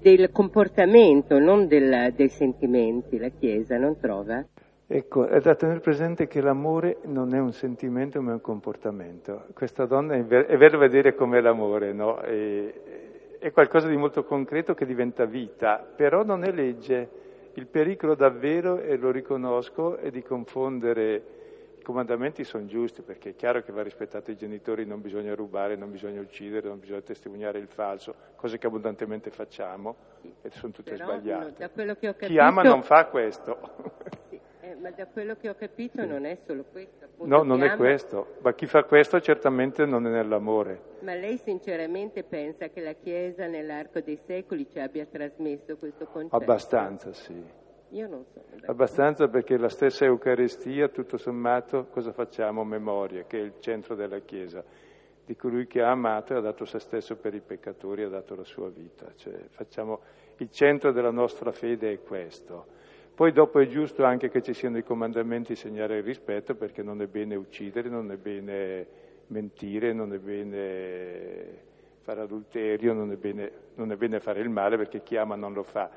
del 0.00 0.30
comportamento, 0.32 1.38
non 1.38 1.66
del, 1.66 2.14
dei 2.16 2.30
sentimenti, 2.30 3.18
la 3.18 3.28
Chiesa, 3.28 3.76
non 3.76 3.98
trova? 4.00 4.42
Ecco, 4.86 5.26
è 5.26 5.40
da 5.40 5.54
tenere 5.54 5.80
presente 5.80 6.26
che 6.26 6.42
l'amore 6.42 6.98
non 7.04 7.34
è 7.34 7.38
un 7.38 7.52
sentimento 7.52 8.20
ma 8.20 8.32
è 8.32 8.34
un 8.34 8.42
comportamento. 8.42 9.46
Questa 9.54 9.86
donna 9.86 10.14
è, 10.14 10.22
ver- 10.22 10.46
è 10.46 10.58
bello 10.58 10.76
vedere 10.76 11.14
com'è 11.14 11.40
l'amore, 11.40 11.94
no? 11.94 12.18
È, 12.18 12.72
è 13.38 13.50
qualcosa 13.50 13.88
di 13.88 13.96
molto 13.96 14.24
concreto 14.24 14.74
che 14.74 14.84
diventa 14.84 15.24
vita, 15.24 15.78
però 15.78 16.22
non 16.22 16.44
è 16.44 16.50
legge. 16.50 17.22
Il 17.54 17.66
pericolo 17.66 18.14
davvero, 18.14 18.78
e 18.78 18.96
lo 18.96 19.10
riconosco, 19.10 19.96
è 19.96 20.10
di 20.10 20.22
confondere 20.22 21.22
i 21.78 21.82
comandamenti 21.82 22.44
sono 22.44 22.66
giusti, 22.66 23.00
perché 23.00 23.30
è 23.30 23.34
chiaro 23.34 23.62
che 23.62 23.72
va 23.72 23.82
rispettato 23.82 24.30
i 24.30 24.36
genitori, 24.36 24.84
non 24.84 25.00
bisogna 25.00 25.34
rubare, 25.34 25.76
non 25.76 25.90
bisogna 25.90 26.20
uccidere, 26.20 26.68
non 26.68 26.78
bisogna 26.78 27.00
testimoniare 27.00 27.58
il 27.58 27.68
falso, 27.68 28.14
cose 28.36 28.58
che 28.58 28.66
abbondantemente 28.66 29.30
facciamo 29.30 29.96
e 30.42 30.50
sono 30.50 30.72
tutte 30.72 30.92
Però, 30.92 31.06
sbagliate. 31.06 31.68
Capito... 31.68 32.14
Chi 32.26 32.38
ama 32.38 32.62
non 32.62 32.82
fa 32.82 33.06
questo. 33.06 34.02
Sì, 34.30 34.40
eh, 34.64 34.74
ma 34.76 34.90
da 34.90 35.06
quello 35.06 35.36
che 35.36 35.50
ho 35.50 35.54
capito 35.54 36.04
non 36.06 36.24
è 36.24 36.38
solo 36.46 36.64
questo. 36.72 37.04
Appunto, 37.04 37.36
no, 37.36 37.42
non 37.42 37.60
ama... 37.60 37.74
è 37.74 37.76
questo, 37.76 38.36
ma 38.40 38.54
chi 38.54 38.66
fa 38.66 38.84
questo 38.84 39.20
certamente 39.20 39.84
non 39.84 40.06
è 40.06 40.10
nell'amore. 40.10 40.80
Ma 41.00 41.14
lei 41.14 41.36
sinceramente 41.36 42.22
pensa 42.22 42.68
che 42.68 42.80
la 42.80 42.94
Chiesa 42.94 43.46
nell'arco 43.46 44.00
dei 44.00 44.18
secoli 44.26 44.66
ci 44.70 44.78
abbia 44.78 45.04
trasmesso 45.04 45.76
questo 45.76 46.06
concetto? 46.06 46.36
Abbastanza, 46.36 47.12
sì. 47.12 47.62
Io 47.90 48.08
non 48.08 48.24
so. 48.32 48.42
Abbastanza 48.64 49.28
perché 49.28 49.58
la 49.58 49.68
stessa 49.68 50.06
Eucaristia, 50.06 50.88
tutto 50.88 51.18
sommato, 51.18 51.86
cosa 51.90 52.12
facciamo? 52.12 52.64
Memoria, 52.64 53.24
che 53.24 53.38
è 53.38 53.42
il 53.42 53.54
centro 53.60 53.94
della 53.94 54.20
Chiesa, 54.20 54.64
di 55.26 55.36
colui 55.36 55.66
che 55.66 55.82
ha 55.82 55.90
amato 55.90 56.32
e 56.32 56.38
ha 56.38 56.40
dato 56.40 56.64
se 56.64 56.78
stesso 56.78 57.16
per 57.16 57.34
i 57.34 57.40
peccatori, 57.40 58.02
ha 58.02 58.08
dato 58.08 58.34
la 58.34 58.44
sua 58.44 58.70
vita. 58.70 59.12
Cioè, 59.14 59.34
facciamo... 59.50 60.00
Il 60.38 60.50
centro 60.50 60.90
della 60.90 61.12
nostra 61.12 61.52
fede 61.52 61.92
è 61.92 62.00
questo. 62.00 62.66
Poi 63.14 63.30
dopo 63.30 63.60
è 63.60 63.66
giusto 63.66 64.02
anche 64.02 64.28
che 64.28 64.42
ci 64.42 64.52
siano 64.52 64.76
i 64.76 64.82
comandamenti 64.82 65.52
di 65.52 65.58
segnare 65.58 65.98
il 65.98 66.02
rispetto 66.02 66.56
perché 66.56 66.82
non 66.82 67.00
è 67.00 67.06
bene 67.06 67.36
uccidere, 67.36 67.88
non 67.88 68.10
è 68.10 68.16
bene 68.16 68.86
mentire, 69.28 69.92
non 69.92 70.12
è 70.12 70.18
bene 70.18 71.62
fare 72.00 72.22
adulterio, 72.22 72.92
non 72.92 73.12
è 73.12 73.16
bene, 73.16 73.52
non 73.76 73.92
è 73.92 73.96
bene 73.96 74.18
fare 74.18 74.40
il 74.40 74.48
male 74.48 74.76
perché 74.76 75.02
chi 75.02 75.16
ama 75.16 75.36
non 75.36 75.52
lo 75.52 75.62
fa. 75.62 75.88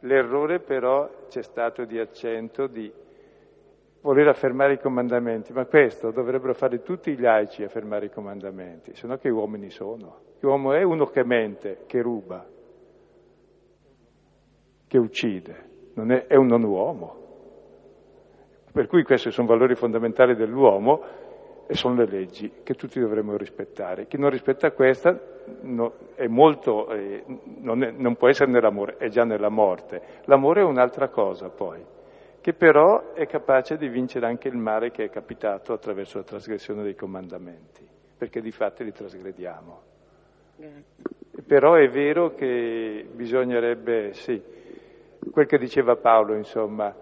L'errore 0.00 0.60
però 0.60 1.08
c'è 1.28 1.42
stato 1.42 1.86
di 1.86 1.98
accento 1.98 2.66
di 2.66 2.92
voler 4.02 4.28
affermare 4.28 4.74
i 4.74 4.78
comandamenti, 4.78 5.54
ma 5.54 5.64
questo 5.64 6.10
dovrebbero 6.10 6.52
fare 6.52 6.82
tutti 6.82 7.12
gli 7.12 7.22
laici 7.22 7.62
affermare 7.62 8.06
i 8.06 8.10
comandamenti, 8.10 8.94
se 8.94 9.06
no 9.06 9.16
che 9.16 9.30
uomini 9.30 9.70
sono. 9.70 10.28
L'uomo 10.40 10.74
è 10.74 10.82
uno 10.82 11.06
che 11.06 11.24
mente, 11.24 11.84
che 11.86 12.02
ruba, 12.02 12.46
che 14.86 14.98
uccide 14.98 15.68
non 16.00 16.12
è, 16.12 16.26
è 16.26 16.36
un 16.36 16.46
non 16.46 16.62
uomo. 16.64 17.16
Per 18.72 18.86
cui 18.86 19.02
questi 19.02 19.30
sono 19.30 19.48
valori 19.48 19.74
fondamentali 19.74 20.34
dell'uomo 20.34 21.02
e 21.66 21.74
sono 21.74 21.94
le 21.94 22.06
leggi 22.06 22.50
che 22.62 22.74
tutti 22.74 22.98
dovremmo 22.98 23.36
rispettare. 23.36 24.06
Chi 24.06 24.16
non 24.16 24.30
rispetta 24.30 24.70
questa 24.72 25.18
no, 25.62 25.94
è 26.14 26.26
molto, 26.26 26.90
eh, 26.90 27.22
non, 27.60 27.82
è, 27.82 27.90
non 27.90 28.16
può 28.16 28.28
essere 28.28 28.50
nell'amore, 28.50 28.96
è 28.96 29.08
già 29.08 29.24
nella 29.24 29.48
morte. 29.48 30.00
L'amore 30.24 30.62
è 30.62 30.64
un'altra 30.64 31.08
cosa 31.08 31.48
poi, 31.48 31.84
che 32.40 32.52
però 32.54 33.12
è 33.12 33.26
capace 33.26 33.76
di 33.76 33.88
vincere 33.88 34.26
anche 34.26 34.48
il 34.48 34.56
male 34.56 34.90
che 34.90 35.04
è 35.04 35.10
capitato 35.10 35.72
attraverso 35.72 36.18
la 36.18 36.24
trasgressione 36.24 36.82
dei 36.82 36.94
comandamenti, 36.94 37.86
perché 38.16 38.40
di 38.40 38.50
fatto 38.50 38.82
li 38.82 38.92
trasgrediamo. 38.92 39.80
Però 41.46 41.74
è 41.74 41.88
vero 41.88 42.34
che 42.34 43.06
bisognerebbe, 43.12 44.12
sì, 44.12 44.40
quel 45.30 45.46
che 45.46 45.58
diceva 45.58 45.96
Paolo, 45.96 46.34
insomma, 46.34 46.94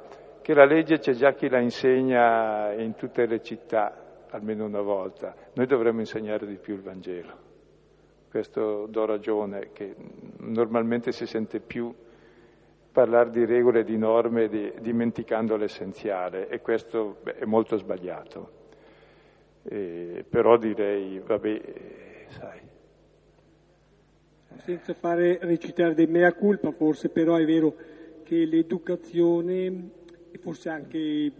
che 0.42 0.54
la 0.54 0.64
legge 0.64 0.98
c'è 0.98 1.12
già 1.12 1.32
chi 1.34 1.48
la 1.48 1.60
insegna 1.60 2.72
in 2.72 2.94
tutte 2.94 3.26
le 3.26 3.42
città, 3.42 4.24
almeno 4.30 4.64
una 4.64 4.80
volta. 4.80 5.34
Noi 5.54 5.66
dovremmo 5.66 6.00
insegnare 6.00 6.46
di 6.46 6.56
più 6.56 6.74
il 6.74 6.82
Vangelo. 6.82 7.46
Questo 8.30 8.86
do 8.86 9.04
ragione, 9.06 9.70
che 9.72 9.94
normalmente 10.38 11.12
si 11.12 11.26
sente 11.26 11.60
più 11.60 11.94
parlare 12.90 13.30
di 13.30 13.44
regole 13.44 13.80
e 13.80 13.84
di 13.84 13.96
norme 13.96 14.48
di, 14.48 14.72
dimenticando 14.80 15.56
l'essenziale 15.56 16.48
e 16.48 16.60
questo 16.60 17.18
beh, 17.22 17.36
è 17.36 17.44
molto 17.44 17.76
sbagliato. 17.76 18.50
Eh, 19.62 20.24
però 20.28 20.56
direi, 20.56 21.20
vabbè, 21.20 21.60
sai. 22.28 22.60
Senza 24.56 24.94
fare 24.94 25.38
recitare 25.42 25.94
dei 25.94 26.06
mea 26.06 26.32
culpa, 26.32 26.72
forse 26.72 27.10
però 27.10 27.36
è 27.36 27.44
vero 27.44 27.74
che 28.28 28.44
l'educazione 28.44 29.90
e 30.30 30.36
forse 30.36 30.68
anche 30.68 31.32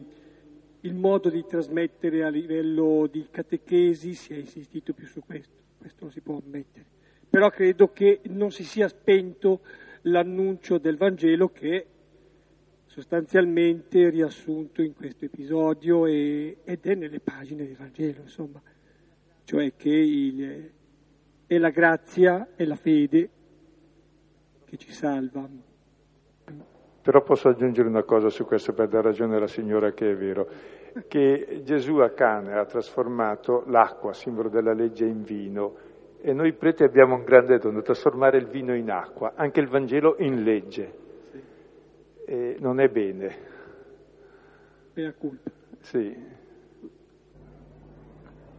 il 0.80 0.94
modo 0.94 1.28
di 1.28 1.44
trasmettere 1.44 2.24
a 2.24 2.30
livello 2.30 3.06
di 3.06 3.26
catechesi 3.30 4.14
si 4.14 4.32
è 4.32 4.38
insistito 4.38 4.94
più 4.94 5.06
su 5.06 5.20
questo, 5.20 5.54
questo 5.76 6.04
non 6.04 6.12
si 6.12 6.22
può 6.22 6.40
ammettere. 6.42 6.86
Però 7.28 7.50
credo 7.50 7.92
che 7.92 8.20
non 8.30 8.50
si 8.52 8.64
sia 8.64 8.88
spento 8.88 9.60
l'annuncio 10.02 10.78
del 10.78 10.96
Vangelo 10.96 11.50
che 11.50 11.86
sostanzialmente 12.86 14.08
riassunto 14.08 14.80
in 14.80 14.94
questo 14.94 15.26
episodio 15.26 16.06
e, 16.06 16.60
ed 16.64 16.86
è 16.86 16.94
nelle 16.94 17.20
pagine 17.20 17.66
del 17.66 17.76
Vangelo, 17.76 18.22
insomma, 18.22 18.62
cioè 19.44 19.74
che 19.76 19.90
il, 19.90 20.72
è 21.46 21.58
la 21.58 21.70
grazia 21.70 22.48
e 22.56 22.64
la 22.64 22.76
fede 22.76 23.30
che 24.64 24.78
ci 24.78 24.90
salva. 24.90 25.67
Però 27.08 27.22
posso 27.22 27.48
aggiungere 27.48 27.88
una 27.88 28.02
cosa 28.02 28.28
su 28.28 28.44
questo 28.44 28.74
per 28.74 28.88
dare 28.88 29.04
ragione 29.04 29.36
alla 29.36 29.46
signora 29.46 29.92
che 29.92 30.10
è 30.10 30.14
vero, 30.14 30.46
che 31.08 31.62
Gesù 31.64 32.00
a 32.00 32.10
Cana 32.10 32.60
ha 32.60 32.66
trasformato 32.66 33.64
l'acqua, 33.68 34.12
simbolo 34.12 34.50
della 34.50 34.74
legge, 34.74 35.06
in 35.06 35.22
vino 35.22 35.74
e 36.20 36.34
noi 36.34 36.52
preti 36.52 36.82
abbiamo 36.82 37.14
un 37.14 37.24
grande 37.24 37.56
dono, 37.56 37.80
trasformare 37.80 38.36
il 38.36 38.48
vino 38.48 38.74
in 38.74 38.90
acqua, 38.90 39.32
anche 39.36 39.58
il 39.58 39.68
Vangelo 39.68 40.16
in 40.18 40.42
legge. 40.42 40.92
E 42.26 42.58
non 42.60 42.78
è 42.78 42.88
bene. 42.88 43.36
Mea 44.92 45.14
colpa. 45.18 45.50
Sì. 45.80 46.14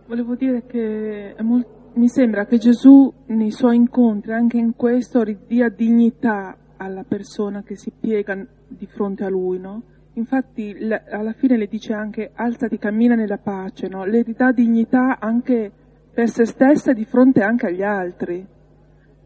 volevo 0.07 0.33
dire 0.33 0.65
che 0.65 1.35
molto, 1.41 1.91
mi 1.93 2.07
sembra 2.07 2.45
che 2.45 2.57
Gesù 2.57 3.13
nei 3.27 3.51
suoi 3.51 3.75
incontri, 3.75 4.33
anche 4.33 4.57
in 4.57 4.75
questo, 4.75 5.21
ridia 5.21 5.69
dignità 5.69 6.57
alla 6.79 7.03
persona 7.03 7.61
che 7.61 7.75
si 7.75 7.91
piega 7.91 8.35
di 8.67 8.87
fronte 8.87 9.23
a 9.23 9.29
lui, 9.29 9.59
no? 9.59 9.83
Infatti 10.13 10.75
alla 11.09 11.33
fine 11.33 11.57
le 11.57 11.67
dice 11.67 11.93
anche 11.93 12.31
alzati, 12.33 12.77
cammina 12.77 13.15
nella 13.15 13.37
pace, 13.37 13.87
no? 13.87 14.05
Le 14.05 14.23
ridà 14.23 14.51
dignità 14.51 15.17
anche 15.19 15.71
per 16.13 16.29
se 16.29 16.45
stessa 16.45 16.93
di 16.93 17.05
fronte 17.05 17.41
anche 17.41 17.67
agli 17.67 17.83
altri. 17.83 18.45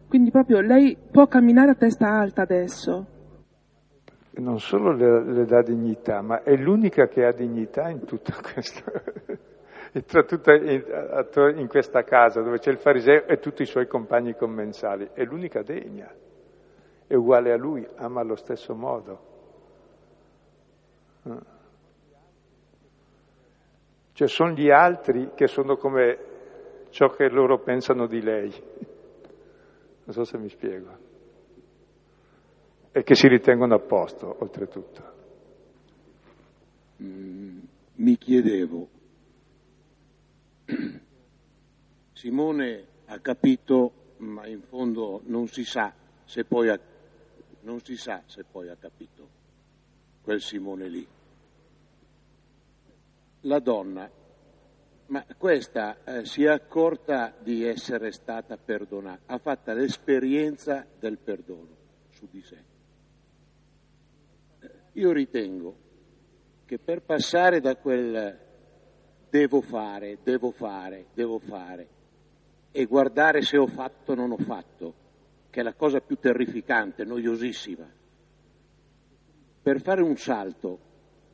Quindi 0.08 0.30
proprio 0.30 0.62
lei 0.62 0.98
può 1.12 1.28
camminare 1.28 1.72
a 1.72 1.76
testa 1.76 2.08
alta 2.08 2.44
adesso. 2.44 3.08
Non 4.36 4.60
solo 4.60 4.92
le, 4.92 5.24
le 5.32 5.46
dà 5.46 5.62
dignità, 5.62 6.22
ma 6.22 6.44
è 6.44 6.56
l'unica 6.56 7.08
che 7.08 7.24
ha 7.24 7.32
dignità 7.32 7.90
in 7.90 8.02
questo. 8.42 8.84
in, 9.94 10.84
in 11.58 11.68
questa 11.68 12.04
casa 12.04 12.42
dove 12.42 12.58
c'è 12.58 12.72
il 12.72 12.80
fariseo 12.80 13.28
e 13.28 13.38
tutti 13.38 13.62
i 13.62 13.68
suoi 13.68 13.88
compagni 13.88 14.36
commensali, 14.36 15.10
è 15.14 15.24
l'unica 15.24 15.62
degna, 15.62 16.12
è 17.08 17.16
uguale 17.16 17.52
a 17.52 17.58
lui, 17.58 17.86
ama 17.96 18.22
allo 18.22 18.36
stesso 18.36 18.74
modo. 18.76 19.32
Cioè 24.14 24.28
sono 24.28 24.52
gli 24.52 24.70
altri 24.70 25.32
che 25.36 25.48
sono 25.48 25.76
come 25.78 26.32
ciò 26.90 27.08
che 27.10 27.30
loro 27.30 27.60
pensano 27.60 28.06
di 28.08 28.22
lei. 28.22 28.52
Non 30.06 30.14
so 30.14 30.24
se 30.24 30.38
mi 30.38 30.50
spiego. 30.50 31.12
E 32.92 33.04
che 33.04 33.16
si 33.16 33.28
ritengono 33.28 33.76
a 33.76 33.80
posto, 33.80 34.36
oltretutto. 34.40 35.12
Mm, 37.02 37.60
mi 37.96 38.18
chiedevo, 38.18 38.88
Simone 42.14 42.88
ha 43.06 43.20
capito, 43.20 43.92
ma 44.18 44.46
in 44.48 44.62
fondo 44.62 45.22
non 45.26 45.48
si 45.48 45.64
sa 45.64 45.92
se 46.26 46.46
poi 46.46 46.70
ha, 46.70 46.80
non 47.64 47.82
si 47.82 47.96
sa 47.98 48.22
se 48.26 48.44
poi 48.44 48.70
ha 48.70 48.76
capito 48.76 49.42
quel 50.22 50.42
Simone 50.42 50.88
lì. 50.88 51.08
La 53.42 53.60
donna, 53.60 54.10
ma 55.08 55.26
questa 55.38 56.04
eh, 56.04 56.26
si 56.26 56.44
è 56.44 56.50
accorta 56.50 57.34
di 57.40 57.66
essere 57.66 58.12
stata 58.12 58.58
perdonata, 58.58 59.34
ha 59.34 59.38
fatto 59.38 59.74
l'esperienza 59.74 60.86
del 60.98 61.18
perdono 61.18 61.76
su 62.10 62.28
di 62.30 62.42
sé. 62.42 62.64
Eh, 64.60 64.72
io 64.94 65.12
ritengo 65.12 65.76
che 66.66 66.80
per 66.80 67.02
passare 67.02 67.60
da 67.60 67.76
quel 67.76 68.40
devo 69.30 69.62
fare, 69.62 70.20
devo 70.24 70.52
fare, 70.52 71.08
devo 71.14 71.40
fare 71.40 71.88
e 72.72 72.86
guardare 72.86 73.42
se 73.42 73.58
ho 73.58 73.68
fatto 73.68 74.14
o 74.14 74.16
non 74.16 74.32
ho 74.32 74.38
fatto, 74.38 74.94
che 75.54 75.60
è 75.60 75.64
la 75.64 75.76
cosa 75.76 76.00
più 76.00 76.16
terrificante, 76.16 77.04
noiosissima, 77.04 77.88
per 79.62 79.82
fare 79.82 80.02
un 80.02 80.16
salto 80.16 80.80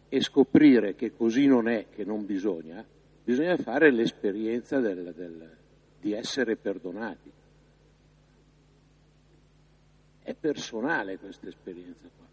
e 0.09 0.19
scoprire 0.19 0.93
che 0.95 1.15
così 1.15 1.45
non 1.45 1.69
è, 1.69 1.85
che 1.89 2.03
non 2.03 2.25
bisogna, 2.25 2.85
bisogna 3.23 3.55
fare 3.55 3.93
l'esperienza 3.93 4.81
del, 4.81 5.13
del, 5.15 5.57
di 6.01 6.11
essere 6.11 6.57
perdonati. 6.57 7.31
È 10.21 10.35
personale 10.35 11.17
questa 11.17 11.47
esperienza 11.47 12.09
qua. 12.13 12.27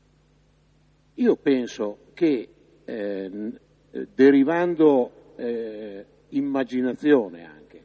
Io 1.15 1.37
penso 1.37 1.99
che 2.15 2.49
eh, 2.85 3.53
derivando 4.13 5.35
eh, 5.37 6.05
immaginazione 6.31 7.45
anche 7.45 7.85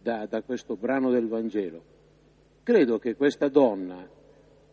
da, 0.00 0.24
da 0.24 0.40
questo 0.40 0.74
brano 0.74 1.10
del 1.10 1.28
Vangelo, 1.28 1.90
credo 2.62 2.98
che 2.98 3.16
questa 3.16 3.48
donna, 3.48 4.08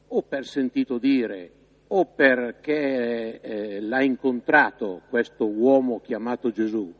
o 0.07 0.21
per 0.21 0.45
sentito 0.45 0.97
dire, 0.97 1.51
o 1.87 2.05
perché 2.05 3.41
eh, 3.41 3.81
l'ha 3.81 4.03
incontrato 4.03 5.01
questo 5.09 5.47
uomo 5.47 5.99
chiamato 5.99 6.51
Gesù, 6.51 6.93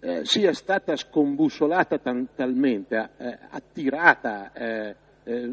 eh, 0.00 0.20
sia 0.24 0.52
stata 0.52 0.96
scombussolata 0.96 1.98
tan- 1.98 2.28
talmente, 2.34 3.10
eh, 3.16 3.38
attirata, 3.50 4.52
eh, 4.52 4.96
eh, 5.24 5.52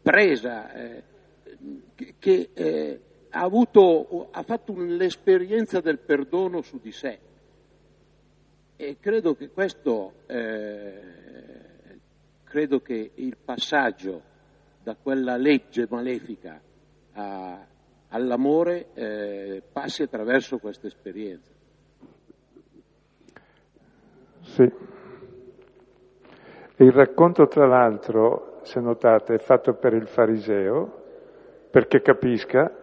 presa, 0.00 0.72
eh, 0.72 1.02
che, 1.94 2.14
che 2.18 3.00
ha, 3.30 3.40
avuto, 3.40 4.28
ha 4.30 4.42
fatto 4.42 4.74
l'esperienza 4.76 5.80
del 5.80 5.98
perdono 5.98 6.62
su 6.62 6.78
di 6.80 6.92
sé. 6.92 7.18
E 8.76 8.96
credo 8.98 9.34
che 9.34 9.48
questo, 9.50 10.12
credo 12.56 12.80
che 12.80 13.10
il 13.16 13.36
passaggio 13.36 14.22
da 14.82 14.96
quella 14.96 15.36
legge 15.36 15.86
malefica 15.90 16.58
a, 17.12 17.66
all'amore 18.08 18.86
eh, 18.94 19.62
passi 19.70 20.04
attraverso 20.04 20.56
questa 20.56 20.86
esperienza. 20.86 21.52
Sì. 24.40 24.72
Il 26.76 26.92
racconto, 26.92 27.46
tra 27.46 27.66
l'altro, 27.66 28.60
se 28.62 28.80
notate, 28.80 29.34
è 29.34 29.38
fatto 29.38 29.74
per 29.74 29.92
il 29.92 30.06
fariseo 30.06 31.04
perché 31.70 32.00
capisca 32.00 32.74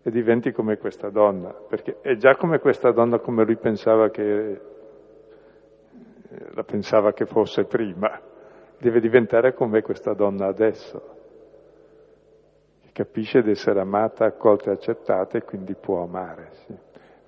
e 0.00 0.10
diventi 0.12 0.52
come 0.52 0.78
questa 0.78 1.10
donna, 1.10 1.52
perché 1.52 1.98
è 2.02 2.14
già 2.14 2.36
come 2.36 2.60
questa 2.60 2.92
donna 2.92 3.18
come 3.18 3.44
lui 3.44 3.56
pensava 3.56 4.10
che 4.10 4.60
la 6.54 6.62
pensava 6.62 7.12
che 7.12 7.26
fosse 7.26 7.64
prima, 7.64 8.20
deve 8.78 9.00
diventare 9.00 9.54
come 9.54 9.82
questa 9.82 10.14
donna 10.14 10.46
adesso 10.46 11.18
capisce 13.00 13.40
di 13.42 13.52
essere 13.52 13.80
amata, 13.80 14.26
accolta 14.26 14.70
e 14.70 14.74
accettata 14.74 15.38
e 15.38 15.42
quindi 15.42 15.74
può 15.74 16.02
amare. 16.02 16.50
Sì. 16.66 16.74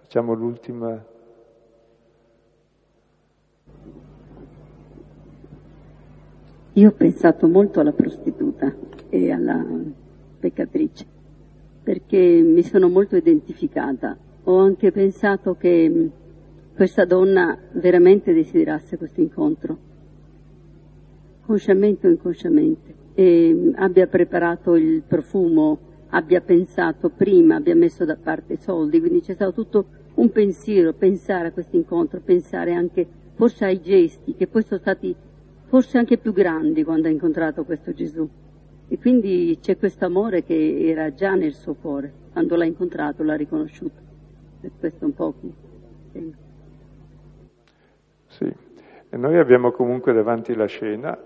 Facciamo 0.02 0.34
l'ultima. 0.34 1.02
Io 6.74 6.88
ho 6.88 6.92
pensato 6.92 7.48
molto 7.48 7.80
alla 7.80 7.92
prostituta 7.92 8.70
e 9.08 9.30
alla 9.30 9.64
peccatrice, 10.40 11.06
perché 11.82 12.18
mi 12.18 12.62
sono 12.62 12.90
molto 12.90 13.16
identificata. 13.16 14.14
Ho 14.44 14.58
anche 14.58 14.90
pensato 14.90 15.54
che 15.54 16.10
questa 16.74 17.04
donna 17.04 17.58
veramente 17.72 18.32
desiderasse 18.32 18.96
questo 18.96 19.20
incontro, 19.20 19.78
consciamente 21.44 22.06
o 22.06 22.10
inconsciamente 22.10 22.94
e 23.14 23.72
abbia 23.76 24.06
preparato 24.06 24.74
il 24.74 25.02
profumo, 25.02 25.78
abbia 26.08 26.40
pensato 26.40 27.10
prima, 27.10 27.56
abbia 27.56 27.74
messo 27.74 28.04
da 28.04 28.16
parte 28.16 28.54
i 28.54 28.58
soldi, 28.58 29.00
quindi 29.00 29.20
c'è 29.20 29.34
stato 29.34 29.52
tutto 29.52 29.86
un 30.14 30.30
pensiero, 30.30 30.92
pensare 30.92 31.48
a 31.48 31.52
questo 31.52 31.76
incontro, 31.76 32.20
pensare 32.20 32.72
anche 32.72 33.06
forse 33.34 33.64
ai 33.64 33.80
gesti 33.80 34.34
che 34.34 34.46
poi 34.46 34.62
sono 34.62 34.80
stati 34.80 35.14
forse 35.66 35.98
anche 35.98 36.18
più 36.18 36.32
grandi 36.32 36.84
quando 36.84 37.08
ha 37.08 37.10
incontrato 37.10 37.64
questo 37.64 37.92
Gesù. 37.92 38.28
E 38.88 38.98
quindi 38.98 39.58
c'è 39.60 39.78
questo 39.78 40.04
amore 40.04 40.44
che 40.44 40.86
era 40.86 41.14
già 41.14 41.34
nel 41.34 41.54
suo 41.54 41.74
cuore, 41.74 42.12
quando 42.32 42.56
l'ha 42.56 42.66
incontrato 42.66 43.22
l'ha 43.22 43.36
riconosciuto. 43.36 44.00
E 44.60 44.70
questo 44.78 45.04
è 45.04 45.06
un 45.06 45.14
po' 45.14 45.32
qui. 45.32 45.54
Sì, 48.42 48.52
e 49.10 49.16
noi 49.16 49.38
abbiamo 49.38 49.70
comunque 49.70 50.12
davanti 50.12 50.54
la 50.56 50.66
scena 50.66 51.16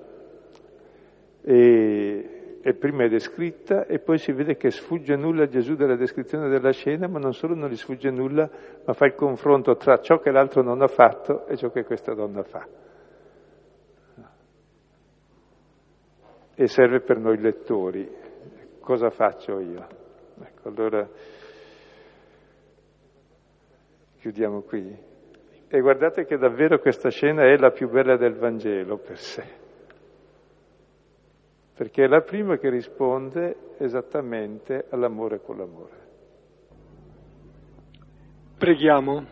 e, 1.40 2.58
e, 2.60 2.74
prima 2.74 3.04
è 3.04 3.08
descritta 3.08 3.86
e 3.86 4.00
poi 4.00 4.18
si 4.18 4.32
vede 4.32 4.56
che 4.56 4.70
sfugge 4.70 5.16
nulla 5.16 5.44
a 5.44 5.48
Gesù 5.48 5.76
della 5.76 5.96
descrizione 5.96 6.50
della 6.50 6.72
scena, 6.72 7.08
ma 7.08 7.18
non 7.18 7.32
solo 7.32 7.54
non 7.54 7.70
gli 7.70 7.76
sfugge 7.76 8.10
nulla, 8.10 8.50
ma 8.84 8.92
fa 8.92 9.06
il 9.06 9.14
confronto 9.14 9.76
tra 9.76 9.98
ciò 9.98 10.18
che 10.18 10.30
l'altro 10.30 10.62
non 10.62 10.82
ha 10.82 10.88
fatto 10.88 11.46
e 11.46 11.56
ciò 11.56 11.70
che 11.70 11.84
questa 11.84 12.12
donna 12.12 12.42
fa. 12.42 12.66
E 16.58 16.66
serve 16.66 17.00
per 17.00 17.18
noi 17.18 17.38
lettori. 17.38 18.10
Cosa 18.80 19.10
faccio 19.10 19.58
io? 19.60 19.86
Ecco, 20.42 20.68
allora 20.68 21.08
chiudiamo 24.18 24.60
qui. 24.62 25.14
E 25.68 25.80
guardate 25.80 26.24
che 26.24 26.36
davvero 26.36 26.78
questa 26.78 27.10
scena 27.10 27.42
è 27.42 27.56
la 27.56 27.70
più 27.70 27.88
bella 27.88 28.16
del 28.16 28.34
Vangelo 28.34 28.98
per 28.98 29.18
sé 29.18 29.64
perché 31.76 32.04
è 32.04 32.06
la 32.06 32.22
prima 32.22 32.56
che 32.56 32.70
risponde 32.70 33.74
esattamente 33.78 34.86
all'amore 34.88 35.42
con 35.42 35.58
l'amore. 35.58 36.04
Preghiamo. 38.56 39.26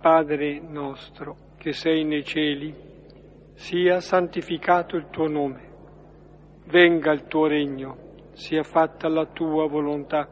Padre 0.00 0.60
nostro 0.60 1.36
che 1.58 1.72
sei 1.72 2.04
nei 2.04 2.24
cieli, 2.24 2.74
sia 3.54 4.00
santificato 4.00 4.96
il 4.96 5.08
tuo 5.10 5.28
nome, 5.28 5.70
venga 6.66 7.12
il 7.12 7.26
tuo 7.26 7.46
regno, 7.46 7.96
sia 8.32 8.64
fatta 8.64 9.08
la 9.08 9.26
tua 9.26 9.68
volontà, 9.68 10.28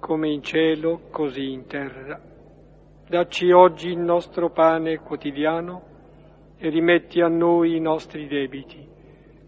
come 0.00 0.30
in 0.30 0.42
cielo, 0.42 1.02
così 1.10 1.52
in 1.52 1.66
terra. 1.66 2.18
Dacci 3.06 3.50
oggi 3.52 3.88
il 3.88 3.98
nostro 3.98 4.50
pane 4.50 4.98
quotidiano 4.98 5.82
e 6.56 6.68
rimetti 6.70 7.20
a 7.20 7.28
noi 7.28 7.76
i 7.76 7.80
nostri 7.80 8.26
debiti, 8.26 8.88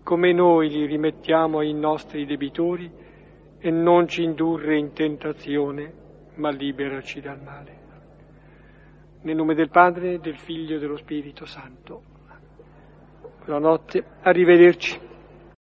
come 0.03 0.33
noi 0.33 0.69
li 0.69 0.87
rimettiamo 0.87 1.59
ai 1.59 1.73
nostri 1.73 2.27
debitori, 2.27 2.91
e 3.59 3.71
non 3.71 4.09
ci 4.09 4.25
indurre 4.25 4.77
in 4.77 4.93
tentazione, 4.93 5.93
ma 6.35 6.51
liberaci 6.51 7.21
dal 7.21 7.41
male. 7.41 7.81
Nel 9.23 9.37
nome 9.37 9.55
del 9.55 9.71
Padre, 9.71 10.19
del 10.19 10.37
Figlio 10.37 10.77
e 10.77 10.79
dello 10.81 10.97
Spirito 10.97 11.45
Santo. 11.45 12.03
Buonanotte, 13.45 14.05
arrivederci. 14.23 15.11